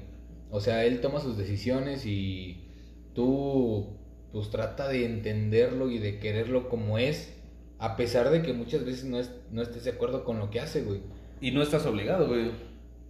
o 0.50 0.60
sea, 0.60 0.84
él 0.84 1.00
toma 1.00 1.20
sus 1.20 1.38
decisiones 1.38 2.06
y 2.08 2.66
tú, 3.14 3.98
pues 4.32 4.50
trata 4.50 4.88
de 4.88 5.06
entenderlo 5.06 5.92
y 5.92 6.00
de 6.00 6.18
quererlo 6.20 6.70
como 6.70 6.98
es 6.98 7.34
A 7.78 7.98
pesar 7.98 8.30
de 8.30 8.42
que 8.42 8.54
muchas 8.54 8.86
veces 8.86 9.04
no, 9.04 9.20
es, 9.20 9.32
no 9.52 9.62
estés 9.62 9.84
de 9.84 9.92
acuerdo 9.92 10.24
con 10.24 10.40
lo 10.40 10.50
que 10.50 10.62
hace, 10.62 10.82
güey. 10.84 11.02
Y 11.42 11.52
no 11.52 11.62
estás 11.62 11.86
obligado, 11.86 12.28
güey. 12.28 12.50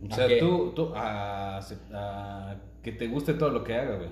O 0.09 0.11
¿A 0.11 0.15
sea, 0.15 0.27
tú, 0.39 0.73
tú 0.75 0.91
a, 0.95 1.59
a 1.93 2.55
que 2.83 2.91
te 2.91 3.07
guste 3.07 3.33
todo 3.33 3.49
lo 3.49 3.63
que 3.63 3.73
haga, 3.75 3.95
güey. 3.97 4.09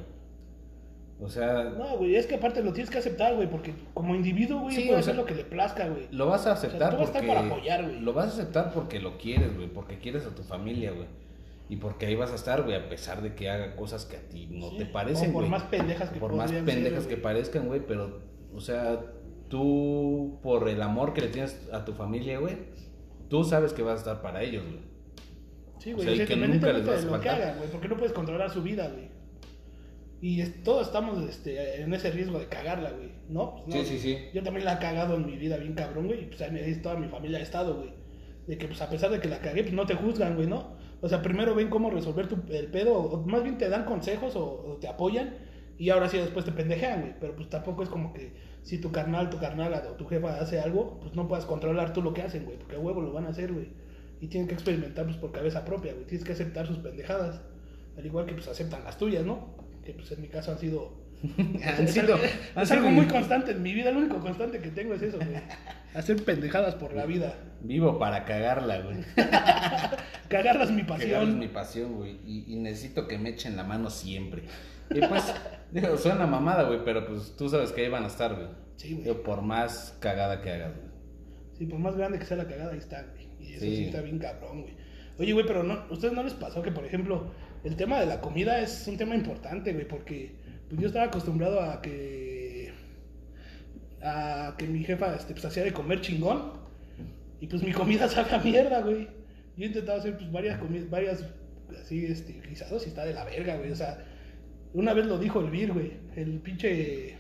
O 1.19 1.29
sea, 1.29 1.63
No, 1.77 1.97
güey, 1.97 2.15
es 2.15 2.25
que 2.25 2.35
aparte 2.35 2.63
lo 2.63 2.73
tienes 2.73 2.89
que 2.89 2.97
aceptar, 2.97 3.35
güey, 3.35 3.49
porque 3.49 3.73
como 3.93 4.15
individuo, 4.15 4.61
güey, 4.61 4.75
Sí, 4.75 4.81
puede 4.87 4.99
hacer 4.99 5.13
sea, 5.15 5.21
lo 5.21 5.25
que 5.27 5.35
le 5.35 5.43
plazca, 5.45 5.87
güey. 5.87 6.07
lo 6.11 6.25
vas 6.27 6.47
a 6.47 6.53
O 6.53 6.55
sea, 6.57 6.69
aceptar 6.69 6.91
tú 6.91 6.97
vas 6.97 7.09
a 7.15 7.19
estar 7.19 7.27
para 7.27 7.39
apoyar, 7.47 7.83
güey. 7.83 7.99
lo 8.01 8.13
vas 8.13 8.25
a 8.25 8.29
aceptar 8.29 8.73
porque 8.73 8.99
lo 8.99 9.17
quieres, 9.17 9.55
güey, 9.55 9.67
porque 9.67 9.99
quieres 9.99 10.25
a 10.25 10.33
tu 10.35 10.43
familia, 10.43 10.91
güey. 10.91 11.07
Y 11.69 11.77
porque 11.77 12.07
ahí 12.07 12.15
vas 12.15 12.31
a 12.31 12.35
estar, 12.35 12.63
güey, 12.63 12.75
a 12.75 12.89
pesar 12.89 13.21
de 13.21 13.35
que 13.35 13.49
haga 13.49 13.75
cosas 13.75 14.05
que 14.05 14.17
a 14.17 14.21
ti 14.21 14.47
no 14.51 14.69
Sí, 14.71 14.77
te 14.79 14.85
parecen, 14.85 15.29
o 15.29 15.33
por 15.33 15.41
güey. 15.43 15.51
más 15.51 15.63
pendejas 15.63 16.09
que 16.09 16.19
por 16.19 16.33
más 16.33 16.49
ser, 16.49 16.65
pendejas 16.65 17.05
güey. 17.05 17.15
que 17.15 17.21
parezcan, 17.21 17.67
güey, 17.67 17.81
pero 17.85 18.19
o 18.53 18.59
sea, 18.59 18.99
tú 19.49 20.39
por 20.41 20.67
el 20.67 20.81
amor 20.81 21.13
que 21.13 21.21
le 21.21 21.27
tienes 21.29 21.69
a 21.71 21.85
tu 21.85 21.93
familia, 21.93 22.39
güey, 22.39 22.57
tú 23.33 23.43
sabes 23.43 23.73
que 23.73 23.81
vas 23.81 23.95
a 23.95 23.97
estar 23.97 24.21
para 24.21 24.43
ellos, 24.43 24.63
güey. 24.63 24.79
Sí, 25.79 25.91
O 25.93 25.95
güey, 25.95 26.15
sea, 26.15 26.23
y 26.23 26.27
que 26.27 26.35
nunca 26.35 26.71
les 26.71 26.85
vas 26.85 27.03
a 27.03 27.09
faltar. 27.09 27.55
güey, 27.57 27.69
porque 27.71 27.87
no 27.87 27.97
puedes 27.97 28.13
controlar 28.13 28.51
su 28.51 28.61
vida, 28.61 28.87
güey. 28.89 29.09
Y 30.21 30.39
es- 30.41 30.63
todos 30.63 30.85
estamos 30.85 31.27
este, 31.27 31.81
en 31.81 31.91
ese 31.95 32.11
riesgo 32.11 32.37
de 32.37 32.45
cagarla, 32.45 32.91
güey, 32.91 33.09
¿no? 33.29 33.55
Pues, 33.55 33.67
no, 33.67 33.73
Sí, 33.83 33.85
sí, 33.85 33.97
sí. 33.99 34.17
Yo 34.35 34.43
también 34.43 34.65
la 34.65 34.75
he 34.75 34.77
cagado 34.79 35.15
en 35.15 35.25
mi 35.25 35.35
vida 35.35 35.57
bien 35.57 35.73
cabrón, 35.73 36.05
güey, 36.05 36.21
y 36.21 36.25
pues 36.27 36.41
ahí 36.43 36.79
toda 36.83 36.95
mi 36.95 37.07
familia 37.07 37.39
ha 37.39 37.41
estado, 37.41 37.77
güey. 37.77 37.89
De 38.45 38.55
que 38.59 38.67
pues 38.67 38.79
a 38.83 38.89
pesar 38.89 39.09
de 39.09 39.19
que 39.19 39.27
la 39.27 39.39
cagué, 39.39 39.63
pues 39.63 39.73
no 39.73 39.87
te 39.87 39.95
juzgan, 39.95 40.35
güey, 40.35 40.45
¿no? 40.47 40.77
O 41.01 41.09
sea, 41.09 41.23
primero 41.23 41.55
ven 41.55 41.69
cómo 41.71 41.89
resolver 41.89 42.27
tu, 42.27 42.37
el 42.53 42.67
pedo, 42.67 42.93
o 42.93 43.25
más 43.25 43.41
bien 43.41 43.57
te 43.57 43.67
dan 43.67 43.83
consejos 43.85 44.35
o, 44.35 44.43
o 44.45 44.77
te 44.79 44.87
apoyan, 44.87 45.35
y 45.83 45.89
ahora 45.89 46.07
sí 46.09 46.17
después 46.17 46.45
te 46.45 46.51
pendejean, 46.51 47.01
güey. 47.01 47.13
Pero 47.19 47.35
pues 47.35 47.49
tampoco 47.49 47.83
es 47.83 47.89
como 47.89 48.13
que 48.13 48.31
si 48.61 48.77
tu 48.79 48.91
carnal, 48.91 49.29
tu 49.29 49.37
carnal 49.39 49.73
o 49.89 49.93
tu 49.95 50.05
jefa 50.07 50.39
hace 50.39 50.59
algo, 50.59 50.99
pues 51.01 51.13
no 51.15 51.27
puedas 51.27 51.45
controlar 51.45 51.91
tú 51.93 52.01
lo 52.01 52.13
que 52.13 52.21
hacen, 52.21 52.45
güey, 52.45 52.57
porque 52.57 52.75
a 52.75 52.79
huevo 52.79 53.01
lo 53.01 53.11
van 53.11 53.25
a 53.25 53.29
hacer, 53.29 53.51
güey. 53.51 53.67
Y 54.21 54.27
tienen 54.27 54.47
que 54.47 54.53
experimentar 54.53 55.05
pues 55.05 55.17
por 55.17 55.31
cabeza 55.31 55.65
propia, 55.65 55.93
güey. 55.93 56.05
Tienes 56.05 56.25
que 56.25 56.31
aceptar 56.33 56.65
sus 56.67 56.77
pendejadas. 56.77 57.41
Al 57.97 58.05
igual 58.05 58.25
que 58.25 58.33
pues 58.33 58.47
aceptan 58.47 58.83
las 58.85 58.97
tuyas, 58.97 59.25
¿no? 59.25 59.55
Que 59.83 59.93
pues 59.93 60.09
en 60.11 60.21
mi 60.21 60.27
caso 60.29 60.51
han 60.51 60.59
sido... 60.59 61.03
Han 61.77 61.87
sido- 61.87 62.17
es 62.61 62.71
algo 62.71 62.89
muy 62.89 63.05
constante 63.07 63.51
en 63.51 63.61
mi 63.61 63.73
vida. 63.73 63.91
Lo 63.91 63.99
único 63.99 64.19
constante 64.19 64.59
que 64.59 64.69
tengo 64.69 64.93
es 64.93 65.01
eso, 65.01 65.17
güey. 65.17 65.29
Hacer 65.93 66.23
pendejadas 66.23 66.75
por 66.75 66.93
la 66.93 67.05
vida. 67.05 67.33
Vivo 67.61 67.99
para 67.99 68.25
cagarla, 68.25 68.79
güey. 68.79 68.97
Cagarlas 70.29 70.69
es 70.69 70.75
mi 70.75 70.83
Cagarla 70.83 71.05
es 71.05 71.11
pasión. 71.19 71.39
mi 71.39 71.47
pasión, 71.47 71.95
güey, 71.95 72.17
y, 72.25 72.45
y 72.53 72.55
necesito 72.57 73.07
que 73.07 73.17
me 73.17 73.29
echen 73.29 73.55
la 73.55 73.63
mano 73.63 73.89
siempre. 73.89 74.43
Y 74.89 74.99
pues, 74.99 75.33
digo, 75.71 75.97
suena 75.97 76.25
mamada, 76.27 76.63
güey, 76.63 76.79
pero 76.83 77.05
pues 77.05 77.35
tú 77.37 77.49
sabes 77.49 77.71
que 77.71 77.81
ahí 77.81 77.89
van 77.89 78.03
a 78.03 78.07
estar, 78.07 78.35
güey. 78.35 78.47
Sí, 78.75 78.93
güey. 78.95 79.23
Por 79.23 79.41
más 79.41 79.95
cagada 79.99 80.41
que 80.41 80.51
hagas, 80.51 80.75
güey. 80.75 80.87
Sí, 81.57 81.65
por 81.65 81.79
más 81.79 81.95
grande 81.95 82.19
que 82.19 82.25
sea 82.25 82.37
la 82.37 82.47
cagada, 82.47 82.71
ahí 82.73 82.79
está, 82.79 83.03
güey. 83.13 83.27
Y 83.39 83.53
eso 83.53 83.61
sí, 83.65 83.75
Sí. 83.77 83.83
está 83.85 84.01
bien 84.01 84.19
cabrón, 84.19 84.63
güey. 84.63 84.75
Oye, 85.19 85.33
güey, 85.33 85.45
pero 85.45 85.63
no, 85.63 85.73
¿a 85.73 85.87
ustedes 85.91 86.13
no 86.13 86.23
les 86.23 86.33
pasó 86.33 86.61
que, 86.61 86.71
por 86.71 86.85
ejemplo, 86.85 87.31
el 87.63 87.75
tema 87.75 87.99
de 87.99 88.07
la 88.07 88.19
comida 88.19 88.59
es 88.59 88.87
un 88.87 88.97
tema 88.97 89.15
importante, 89.15 89.71
güey? 89.73 89.87
Porque 89.87 90.35
pues, 90.69 90.81
yo 90.81 90.87
estaba 90.87 91.05
acostumbrado 91.05 91.61
a 91.61 91.81
que. 91.81 92.73
a 94.01 94.55
que 94.57 94.67
mi 94.67 94.83
jefa 94.83 95.15
este, 95.15 95.33
pues, 95.33 95.45
hacía 95.45 95.63
de 95.63 95.73
comer 95.73 96.01
chingón. 96.01 96.53
Y 97.39 97.47
pues 97.47 97.61
mi 97.61 97.71
comida 97.71 98.07
sabe 98.09 98.33
a 98.33 98.39
mierda, 98.39 98.81
güey. 98.81 99.07
Yo 99.55 99.65
he 99.65 99.67
intentado 99.67 99.99
hacer 99.99 100.17
pues 100.17 100.31
varias 100.31 100.57
comidas, 100.57 100.89
varias 100.89 101.23
así, 101.79 102.05
este, 102.05 102.41
guisados 102.49 102.85
y 102.85 102.89
está 102.89 103.05
de 103.05 103.13
la 103.13 103.23
verga, 103.25 103.57
güey. 103.57 103.71
O 103.71 103.75
sea, 103.75 104.03
una 104.73 104.93
vez 104.93 105.05
lo 105.05 105.17
dijo 105.17 105.39
el 105.39 105.49
Vir, 105.49 105.73
güey. 105.73 105.93
El 106.15 106.39
pinche. 106.39 107.17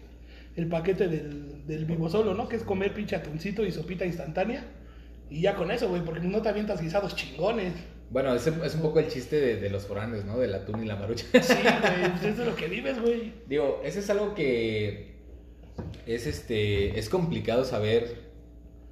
El 0.55 0.67
paquete 0.67 1.07
del, 1.07 1.65
del 1.65 1.85
vivo 1.85 2.09
solo, 2.09 2.33
¿no? 2.33 2.47
Que 2.47 2.57
es 2.57 2.63
comer 2.63 2.93
pinche 2.93 3.15
atuncito 3.15 3.65
y 3.65 3.71
sopita 3.71 4.05
instantánea. 4.05 4.63
Y 5.29 5.41
ya 5.41 5.55
con 5.55 5.71
eso, 5.71 5.89
güey, 5.89 6.03
porque 6.03 6.21
no 6.21 6.41
te 6.41 6.49
avientas 6.49 6.81
guisados 6.81 7.15
chingones. 7.15 7.73
Bueno, 8.11 8.35
ese 8.35 8.53
es 8.63 8.75
un 8.75 8.81
poco 8.81 8.99
el 8.99 9.07
chiste 9.07 9.39
de, 9.39 9.55
de 9.55 9.69
los 9.71 9.87
foráneos, 9.87 10.25
¿no? 10.25 10.37
Del 10.37 10.53
atún 10.53 10.83
y 10.83 10.85
la 10.85 10.95
marucha. 10.95 11.25
Sí, 11.41 11.53
güey, 11.53 12.11
pues 12.11 12.23
eso 12.23 12.41
es 12.43 12.47
lo 12.47 12.55
que 12.55 12.67
vives, 12.67 13.01
güey. 13.01 13.33
Digo, 13.47 13.81
ese 13.83 13.99
es 13.99 14.09
algo 14.11 14.35
que 14.35 15.13
es 16.05 16.27
este 16.27 16.99
es 16.99 17.09
complicado 17.09 17.65
saber 17.65 18.31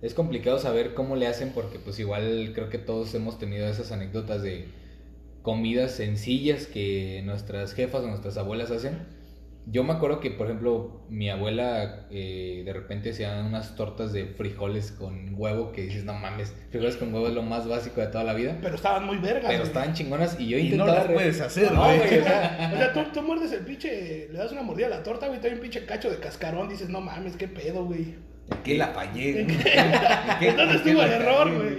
es 0.01 0.13
complicado 0.13 0.57
saber 0.57 0.93
cómo 0.93 1.15
le 1.15 1.27
hacen 1.27 1.51
porque 1.51 1.77
pues 1.77 1.99
igual 1.99 2.51
creo 2.55 2.69
que 2.69 2.79
todos 2.79 3.13
hemos 3.13 3.37
tenido 3.37 3.67
esas 3.67 3.91
anécdotas 3.91 4.41
de 4.41 4.67
comidas 5.41 5.91
sencillas 5.91 6.67
que 6.67 7.21
nuestras 7.25 7.73
jefas 7.73 8.03
o 8.03 8.07
nuestras 8.07 8.37
abuelas 8.37 8.71
hacen. 8.71 9.21
Yo 9.67 9.83
me 9.83 9.93
acuerdo 9.93 10.19
que, 10.19 10.31
por 10.31 10.47
ejemplo, 10.47 11.05
mi 11.09 11.29
abuela 11.29 12.07
eh, 12.09 12.63
de 12.65 12.73
repente 12.73 13.11
hacía 13.11 13.43
unas 13.45 13.75
tortas 13.75 14.11
de 14.11 14.25
frijoles 14.25 14.91
con 14.91 15.35
huevo 15.35 15.71
que 15.71 15.83
dices, 15.83 16.03
no 16.03 16.15
mames, 16.15 16.55
frijoles 16.71 16.97
con 16.97 17.13
huevo 17.13 17.27
es 17.27 17.35
lo 17.35 17.43
más 17.43 17.67
básico 17.67 18.01
de 18.01 18.07
toda 18.07 18.23
la 18.23 18.33
vida. 18.33 18.57
Pero 18.59 18.73
estaban 18.73 19.05
muy 19.05 19.17
vergas, 19.17 19.43
Pero 19.45 19.57
güey. 19.59 19.67
estaban 19.67 19.93
chingonas 19.93 20.39
y 20.39 20.47
yo 20.47 20.57
Y 20.57 20.63
no 20.63 20.67
intentaba... 20.85 20.93
las 20.97 21.07
re- 21.07 21.13
puedes 21.13 21.41
hacer, 21.41 21.71
No, 21.73 21.83
güey. 21.85 21.97
güey, 21.99 22.19
o 22.19 22.23
sea, 22.23 22.71
o 22.73 22.77
sea, 22.77 22.93
tú, 22.93 23.01
tú 23.13 23.21
muerdes 23.21 23.51
el 23.51 23.59
pinche, 23.63 24.29
le 24.31 24.37
das 24.39 24.51
una 24.51 24.63
mordida 24.63 24.87
a 24.87 24.89
la 24.89 25.03
torta, 25.03 25.27
güey, 25.27 25.39
trae 25.39 25.53
un 25.53 25.59
pinche 25.59 25.85
cacho 25.85 26.09
de 26.09 26.17
cascarón, 26.17 26.67
dices, 26.67 26.89
no 26.89 26.99
mames, 26.99 27.35
qué 27.37 27.47
pedo, 27.47 27.85
güey. 27.85 28.15
Que 28.63 28.75
la 28.79 28.87
fallé, 28.87 29.41
¿En 29.41 29.45
güey. 29.45 29.57
qué? 29.59 29.73
¿En 29.79 30.39
qué- 30.39 30.53
¿Dónde 30.53 30.63
en 30.63 30.69
qué 30.69 30.89
estuvo 30.89 31.03
el 31.03 31.11
error, 31.11 31.53
güey? 31.55 31.77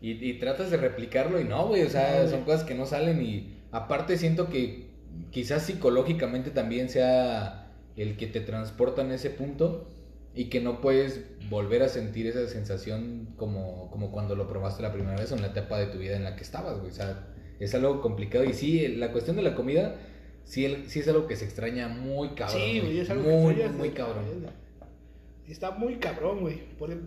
Y, 0.00 0.12
y 0.28 0.34
tratas 0.38 0.70
de 0.70 0.76
replicarlo 0.76 1.40
y 1.40 1.44
no, 1.44 1.66
güey, 1.66 1.82
o 1.82 1.90
sea, 1.90 2.22
No, 2.22 2.28
son 2.30 2.42
cosas 2.44 2.64
que 2.64 2.74
no 2.74 2.86
salen 2.86 3.20
y 3.22 3.58
aparte 3.72 4.16
siento 4.16 4.48
que 4.48 4.88
quizás 5.30 5.62
psicológicamente 5.66 6.50
también 6.50 6.88
sea 6.88 7.72
el 7.96 8.16
que 8.16 8.26
te 8.28 8.40
transporta 8.40 9.02
en 9.02 9.10
ese 9.10 9.30
punto 9.30 9.88
y 10.34 10.44
que 10.50 10.60
no 10.60 10.80
puedes 10.80 11.22
volver 11.50 11.82
a 11.82 11.88
sentir 11.88 12.28
esa 12.28 12.46
sensación 12.46 13.30
como, 13.36 13.90
como 13.90 14.12
cuando 14.12 14.36
lo 14.36 14.46
probaste 14.46 14.82
la 14.82 14.92
primera 14.92 15.16
vez 15.16 15.32
o 15.32 15.34
en 15.34 15.40
la 15.42 15.48
etapa 15.48 15.78
de 15.80 15.86
tu 15.86 15.98
vida 15.98 16.14
en 16.16 16.22
la 16.22 16.36
que 16.36 16.44
estabas, 16.44 16.78
güey, 16.78 16.90
o 16.90 16.94
sea, 16.94 17.26
es 17.58 17.74
algo 17.74 18.00
complicado 18.00 18.44
y 18.44 18.52
sí, 18.54 18.86
la 18.86 19.10
cuestión 19.10 19.34
de 19.34 19.42
la 19.42 19.56
comida 19.56 19.96
sí, 20.44 20.64
el- 20.64 20.88
sí 20.88 21.00
es 21.00 21.08
algo 21.08 21.26
que 21.26 21.34
se 21.34 21.44
extraña 21.44 21.88
muy 21.88 22.30
cabrón, 22.30 22.60
Sí, 22.60 22.80
güey, 22.80 23.00
es 23.00 23.10
algo 23.10 23.28
muy, 23.28 23.56
que 23.56 23.68
muy 23.68 23.88
de- 23.88 23.94
cabrón. 23.94 24.24
Está 25.48 25.70
muy 25.70 25.96
cabrón, 25.96 26.40
güey. 26.40 26.60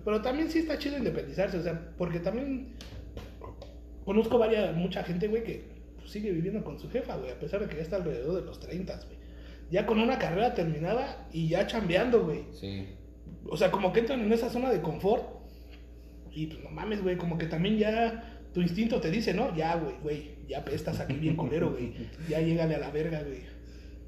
Pero 0.03 0.21
también 0.21 0.49
sí 0.49 0.59
está 0.59 0.77
chido 0.77 0.97
independizarse, 0.97 1.57
o 1.57 1.63
sea, 1.63 1.93
porque 1.97 2.19
también 2.19 2.73
conozco 4.03 4.37
varias, 4.37 4.75
mucha 4.75 5.03
gente, 5.03 5.27
güey, 5.27 5.43
que 5.43 5.63
pues, 5.97 6.11
sigue 6.11 6.31
viviendo 6.31 6.63
con 6.63 6.79
su 6.79 6.89
jefa, 6.89 7.15
güey, 7.17 7.31
a 7.31 7.39
pesar 7.39 7.61
de 7.61 7.67
que 7.67 7.75
ya 7.75 7.83
está 7.83 7.97
alrededor 7.97 8.41
de 8.41 8.45
los 8.45 8.59
30, 8.59 8.95
güey. 9.05 9.17
Ya 9.69 9.85
con 9.85 9.99
una 9.99 10.19
carrera 10.19 10.53
terminada 10.53 11.27
y 11.31 11.47
ya 11.47 11.65
chambeando, 11.67 12.23
güey. 12.25 12.45
Sí. 12.51 12.87
O 13.47 13.55
sea, 13.55 13.71
como 13.71 13.93
que 13.93 14.01
entran 14.01 14.19
en 14.21 14.33
esa 14.33 14.49
zona 14.49 14.69
de 14.69 14.81
confort. 14.81 15.23
Y 16.31 16.47
pues 16.47 16.63
no 16.63 16.71
mames, 16.71 17.01
güey, 17.01 17.17
como 17.17 17.37
que 17.37 17.45
también 17.45 17.77
ya 17.77 18.41
tu 18.53 18.61
instinto 18.61 18.99
te 18.99 19.11
dice, 19.11 19.33
¿no? 19.33 19.55
Ya, 19.55 19.75
güey, 19.75 19.95
güey, 20.01 20.35
ya 20.47 20.63
estás 20.71 20.99
aquí 20.99 21.13
bien 21.13 21.35
colero, 21.35 21.71
güey. 21.71 21.93
Ya 22.29 22.41
llégale 22.41 22.75
a 22.75 22.79
la 22.79 22.91
verga, 22.91 23.21
güey. 23.23 23.41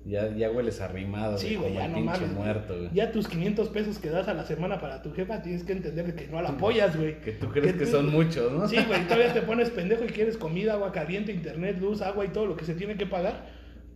Ya, 0.05 0.27
ya 0.35 0.51
hueles 0.51 0.81
arrimado, 0.81 1.37
Sí, 1.37 1.55
güey, 1.55 1.75
ya 1.75 1.87
no 1.87 1.99
mames. 2.01 2.29
muerto, 2.33 2.75
güey. 2.77 2.89
Ya 2.93 3.11
tus 3.13 3.27
500 3.29 3.69
pesos 3.69 3.99
que 3.99 4.09
das 4.09 4.27
a 4.27 4.33
la 4.33 4.43
semana 4.45 4.81
para 4.81 5.01
tu 5.01 5.13
jefa 5.13 5.41
tienes 5.41 5.63
que 5.63 5.71
entender 5.71 6.05
de 6.07 6.13
que 6.13 6.27
no 6.27 6.41
la 6.41 6.49
apoyas, 6.49 6.97
güey. 6.97 7.21
Que 7.21 7.31
tú 7.31 7.47
crees 7.49 7.71
Que 7.73 7.79
que 7.79 7.85
tú- 7.85 7.91
son 7.91 8.11
muchos, 8.11 8.51
¿no? 8.51 8.67
Sí, 8.67 8.75
güey, 8.85 9.01
todavía 9.07 9.31
te 9.33 9.41
pones 9.41 9.69
pendejo 9.69 10.03
y 10.03 10.07
quieres 10.07 10.35
comida, 10.37 10.73
agua 10.73 10.91
caliente, 10.91 11.31
internet, 11.31 11.77
luz, 11.79 12.01
agua 12.01 12.25
y 12.25 12.29
todo 12.29 12.45
lo 12.47 12.57
que 12.57 12.65
se 12.65 12.73
tiene 12.75 12.95
que 12.97 13.05
pagar 13.05 13.45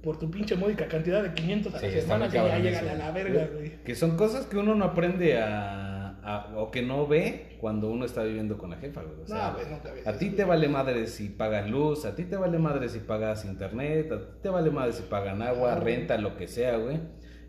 por 0.01 0.17
tu 0.17 0.31
pinche 0.31 0.55
módica 0.55 0.87
cantidad 0.87 1.21
de 1.21 1.33
500 1.33 1.73
a 1.75 1.79
Sí, 1.79 1.87
la 1.87 2.01
semana 2.01 2.25
y 2.27 2.29
ya 2.29 2.33
cabrón 2.43 2.61
llega 2.63 2.79
eso, 2.79 2.89
a 2.89 2.93
la 2.93 3.11
verga, 3.11 3.49
güey. 3.53 3.71
Que 3.83 3.95
son 3.95 4.15
cosas 4.15 4.45
que 4.45 4.55
uno 4.57 4.75
no 4.75 4.85
aprende 4.85 5.37
a, 5.37 5.86
a- 6.27 6.53
o 6.57 6.69
que 6.71 6.81
no 6.81 7.07
ve 7.07 7.55
cuando 7.59 7.89
uno 7.89 8.05
está 8.05 8.23
viviendo 8.23 8.57
con 8.57 8.69
la 8.69 8.77
jefa, 8.77 9.01
güey. 9.01 9.21
O 9.21 9.27
sea, 9.27 9.49
No, 9.49 9.53
güey, 9.55 9.65
nunca 9.69 9.91
ves 9.93 10.05
a 10.07 10.17
ti 10.17 10.29
te 10.31 10.43
vale 10.43 10.67
madre 10.67 11.07
si 11.07 11.29
pagas 11.29 11.69
luz, 11.69 12.05
a 12.05 12.15
ti 12.15 12.25
te 12.25 12.35
vale 12.37 12.57
madre 12.59 12.89
si 12.89 12.99
pagas 12.99 13.45
internet, 13.45 14.11
a 14.11 14.19
ti 14.19 14.25
te 14.43 14.49
vale 14.49 14.69
madre 14.69 14.93
si 14.93 15.03
pagan 15.03 15.41
agua, 15.41 15.73
Ah, 15.73 15.79
renta, 15.79 16.17
lo 16.17 16.35
que 16.37 16.47
sea, 16.47 16.77
güey. 16.77 16.99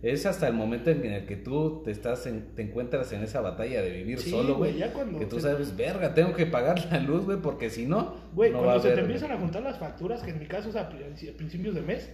Es 0.01 0.27
hasta 0.27 0.47
el 0.47 0.55
momento 0.55 0.91
en 0.91 1.05
el 1.05 1.27
que 1.27 1.35
tú 1.35 1.83
te 1.85 1.91
estás 1.91 2.25
en- 2.27 2.55
te 2.55 2.63
encuentras 2.63 3.13
en 3.13 3.25
esa 3.25 3.41
batalla 3.41 3.83
de 3.83 3.91
vivir 3.91 4.21
Sí, 4.21 4.31
solo, 4.31 4.55
güey, 4.55 4.77
ya 4.79 4.93
cuando 4.93 5.19
Que 5.19 5.27
tú 5.27 5.37
te- 5.37 5.43
sabes, 5.43 5.77
verga, 5.77 6.15
tengo 6.15 6.35
que 6.35 6.47
pagar 6.47 6.87
la 6.93 7.01
luz, 7.01 7.25
güey, 7.25 7.39
porque 7.39 7.69
si 7.69 7.85
no, 7.85 8.15
Güey, 8.33 8.53
no 8.53 8.59
va 8.59 8.65
cuando 8.65 8.81
a 8.81 8.83
se 8.91 8.95
te 8.95 9.01
empiezan 9.01 9.33
a 9.33 9.39
juntar 9.39 9.63
las 9.65 9.77
facturas, 9.81 10.23
que 10.23 10.31
en 10.31 10.39
mi 10.39 10.47
caso 10.47 10.69
es 10.69 10.77
a 10.77 10.89
principios 10.89 11.75
de 11.75 11.83
mes, 11.83 12.09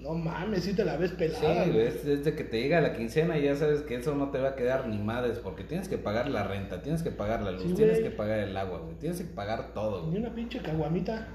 no 0.00 0.14
mames, 0.14 0.64
si 0.64 0.72
te 0.74 0.84
la 0.84 0.96
ves 0.96 1.10
Sí, 1.10 1.16
pelada, 1.16 1.54
güey, 1.64 1.72
güey. 1.72 1.86
es 1.86 2.04
desde 2.04 2.34
que 2.34 2.44
te 2.44 2.60
llega 2.60 2.80
la 2.80 2.94
quincena 2.96 3.38
y 3.38 3.42
ya 3.44 3.54
sabes 3.56 3.82
que 3.82 3.94
eso 3.96 4.14
no 4.14 4.30
te 4.30 4.38
va 4.38 4.50
a 4.50 4.54
quedar 4.56 4.88
ni 4.88 4.98
madres 4.98 5.38
porque 5.38 5.62
tienes 5.64 5.88
que 5.88 5.98
pagar 5.98 6.28
la 6.30 6.44
renta, 6.44 6.82
tienes 6.82 7.02
que 7.02 7.10
pagar 7.10 7.42
la 7.42 7.52
luz, 7.52 7.62
Sí, 7.62 7.74
tienes 7.74 8.00
que 8.00 8.10
pagar 8.10 8.40
el 8.40 8.56
agua, 8.56 8.78
güey, 8.80 8.96
tienes 8.96 9.18
que 9.20 9.26
pagar 9.26 9.72
todo. 9.74 10.10
Ni 10.10 10.18
una 10.18 10.34
pinche 10.34 10.60
caguamita. 10.60 11.28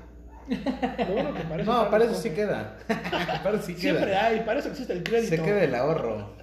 Lo 0.49 1.13
bueno 1.13 1.34
que 1.34 1.41
parece 1.43 1.70
No, 1.72 1.89
para 1.91 2.05
eso 2.05 2.13
sí 2.16 2.30
queda. 2.32 2.78
para 3.43 3.57
eso 3.57 3.66
sí 3.66 3.74
Siempre 3.76 4.05
queda. 4.05 4.26
hay, 4.26 4.39
para 4.41 4.59
eso 4.59 4.70
existe 4.70 4.93
el 4.93 5.03
crédito. 5.03 5.36
Se 5.36 5.41
queda 5.41 5.63
el 5.63 5.74
ahorro. 5.76 6.36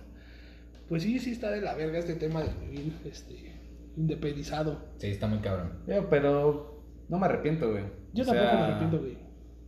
Pues 0.88 1.02
sí, 1.04 1.18
sí 1.20 1.32
está 1.32 1.50
de 1.50 1.60
la 1.60 1.74
verga 1.74 1.98
este 1.98 2.14
tema 2.16 2.42
de 2.42 2.50
vivir 2.66 2.92
este, 3.04 3.54
independizado. 3.96 4.78
Sí, 4.98 5.06
está 5.08 5.26
muy 5.26 5.38
cabrón. 5.38 5.72
Yo, 5.86 6.08
pero 6.10 6.82
no 7.08 7.18
me 7.18 7.26
arrepiento, 7.26 7.70
güey. 7.70 7.84
Yo 8.12 8.24
O 8.24 8.26
tampoco 8.26 8.48
sea, 8.48 8.58
me 8.58 8.64
arrepiento, 8.64 8.98
güey. 8.98 9.18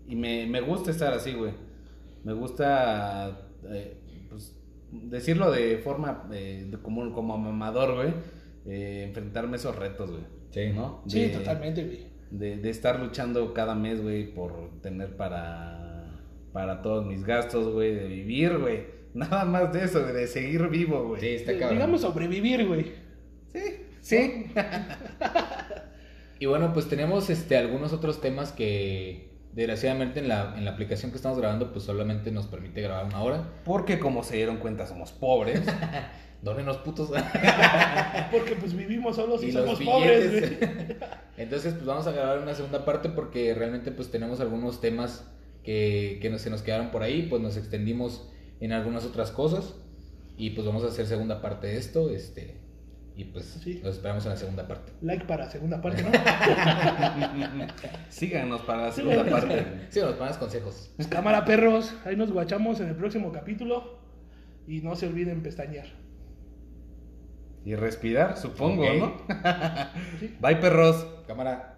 Y 0.07 0.17
me, 0.17 0.47
me 0.47 0.61
gusta 0.61 0.91
estar 0.91 1.13
así, 1.15 1.33
güey. 1.33 1.53
Me 2.25 2.33
gusta 2.33 3.49
eh, 3.69 3.97
pues, 4.31 4.57
decirlo 4.91 5.51
de 5.53 5.79
forma 5.79 6.29
eh, 6.33 6.67
de 6.71 6.79
como, 6.79 7.13
como 7.13 7.37
mamador, 7.39 7.95
güey. 7.97 8.15
eh, 8.67 9.05
enfrentarme 9.09 9.53
a 9.55 9.57
esos 9.57 9.77
retos, 9.77 10.11
güey. 10.11 10.23
Sí. 10.51 10.71
¿No? 10.75 11.03
Sí, 11.07 11.21
De- 11.21 11.29
totalmente, 11.29 11.85
güey. 11.85 12.15
De, 12.31 12.57
de 12.57 12.71
estar 12.71 12.99
luchando 12.99 13.53
cada 13.55 13.75
mes, 13.75 14.03
güey, 14.03 14.35
por 14.35 14.81
tener 14.81 15.17
para, 15.17 16.21
para 16.53 16.83
todos 16.83 17.07
mis 17.07 17.25
gastos, 17.25 17.73
güey, 17.73 17.95
de 17.95 18.09
vivir, 18.09 18.59
güey. 18.59 18.87
Nada 19.15 19.45
más 19.45 19.73
de 19.73 19.85
eso, 19.85 20.01
de 20.05 20.27
seguir 20.27 20.67
vivo, 20.69 21.09
güey. 21.09 21.21
Sí, 21.21 21.29
está 21.29 21.53
cabrón. 21.53 21.71
Digamos 21.79 22.01
sobrevivir, 22.01 22.67
güey. 22.67 22.93
Sí, 23.53 23.61
sí. 24.01 24.47
Y 26.41 26.47
bueno, 26.47 26.73
pues 26.73 26.89
tenemos 26.89 27.31
este 27.31 27.57
algunos 27.57 27.93
otros 27.93 28.21
temas 28.21 28.51
que 28.53 29.31
desgraciadamente 29.55 30.21
en 30.21 30.29
la, 30.29 30.55
en 30.57 30.65
la 30.65 30.73
aplicación 30.73 31.11
que 31.11 31.17
estamos 31.17 31.39
grabando 31.39 31.73
pues 31.73 31.85
solamente 31.85 32.31
nos 32.33 32.47
permite 32.47 32.81
grabar 32.83 33.05
una 33.07 33.23
hora. 33.23 33.49
Porque 33.65 33.99
como 33.99 34.23
se 34.25 34.37
dieron 34.37 34.57
cuenta, 34.59 34.87
somos 34.87 35.13
pobres. 35.13 35.63
Dónenos 36.43 36.77
putos. 36.79 37.11
Porque 38.31 38.55
pues 38.57 38.75
vivimos 38.77 39.17
solos 39.17 39.43
y, 39.43 39.47
y 39.47 39.53
somos 39.53 39.81
los 39.81 39.89
pobres. 39.89 40.53
Entonces, 41.37 41.73
pues 41.75 41.87
vamos 41.87 42.07
a 42.07 42.13
grabar 42.13 42.39
una 42.41 42.55
segunda 42.55 42.85
parte 42.85 43.09
porque 43.09 43.55
realmente 43.55 43.91
pues 43.91 44.11
tenemos 44.11 44.41
algunos 44.41 44.81
temas 44.81 45.25
que, 45.65 46.19
que 46.21 46.31
nos- 46.31 46.43
se 46.43 46.51
nos 46.51 46.63
quedaron 46.63 46.91
por 46.91 47.03
ahí, 47.03 47.23
pues 47.29 47.41
nos 47.43 47.57
extendimos 47.57 48.29
en 48.61 48.73
algunas 48.73 49.05
otras 49.05 49.31
cosas 49.31 49.75
y 50.37 50.51
pues 50.51 50.67
vamos 50.67 50.85
a 50.85 50.89
hacer 50.89 51.07
segunda 51.07 51.41
parte 51.41 51.67
de 51.69 51.77
esto, 51.79 52.11
este 52.11 52.61
y 53.17 53.25
pues 53.25 53.45
Sí. 53.63 53.81
los 53.83 53.97
esperamos 53.97 54.25
en 54.25 54.31
la 54.31 54.37
segunda 54.37 54.67
parte. 54.67 54.93
Like 55.01 55.25
para 55.27 55.49
segunda 55.51 55.81
parte, 55.81 56.03
¿no? 56.03 56.11
Síganos 58.09 58.63
para 58.63 58.83
la 58.87 58.93
segunda 58.93 59.25
parte. 59.25 59.87
Sí, 59.91 60.01
nos 60.01 60.15
pones 60.15 60.37
consejos. 60.37 60.91
Pues 60.97 61.09
cámara, 61.09 61.45
perros. 61.45 61.95
Ahí 62.05 62.17
nos 62.17 62.33
guachamos 62.33 62.81
en 62.81 62.89
el 62.89 62.97
próximo 62.97 63.31
capítulo. 63.33 63.99
Y 64.67 64.81
no 64.81 64.97
se 64.97 65.07
olviden 65.07 65.43
pestañear. 65.43 65.87
Y 67.65 67.75
respirar, 67.77 68.37
supongo. 68.37 68.85
¿no? 68.95 69.13
Sí. 70.21 70.37
Bye, 70.41 70.57
perros. 70.57 71.07
Cámara. 71.27 71.74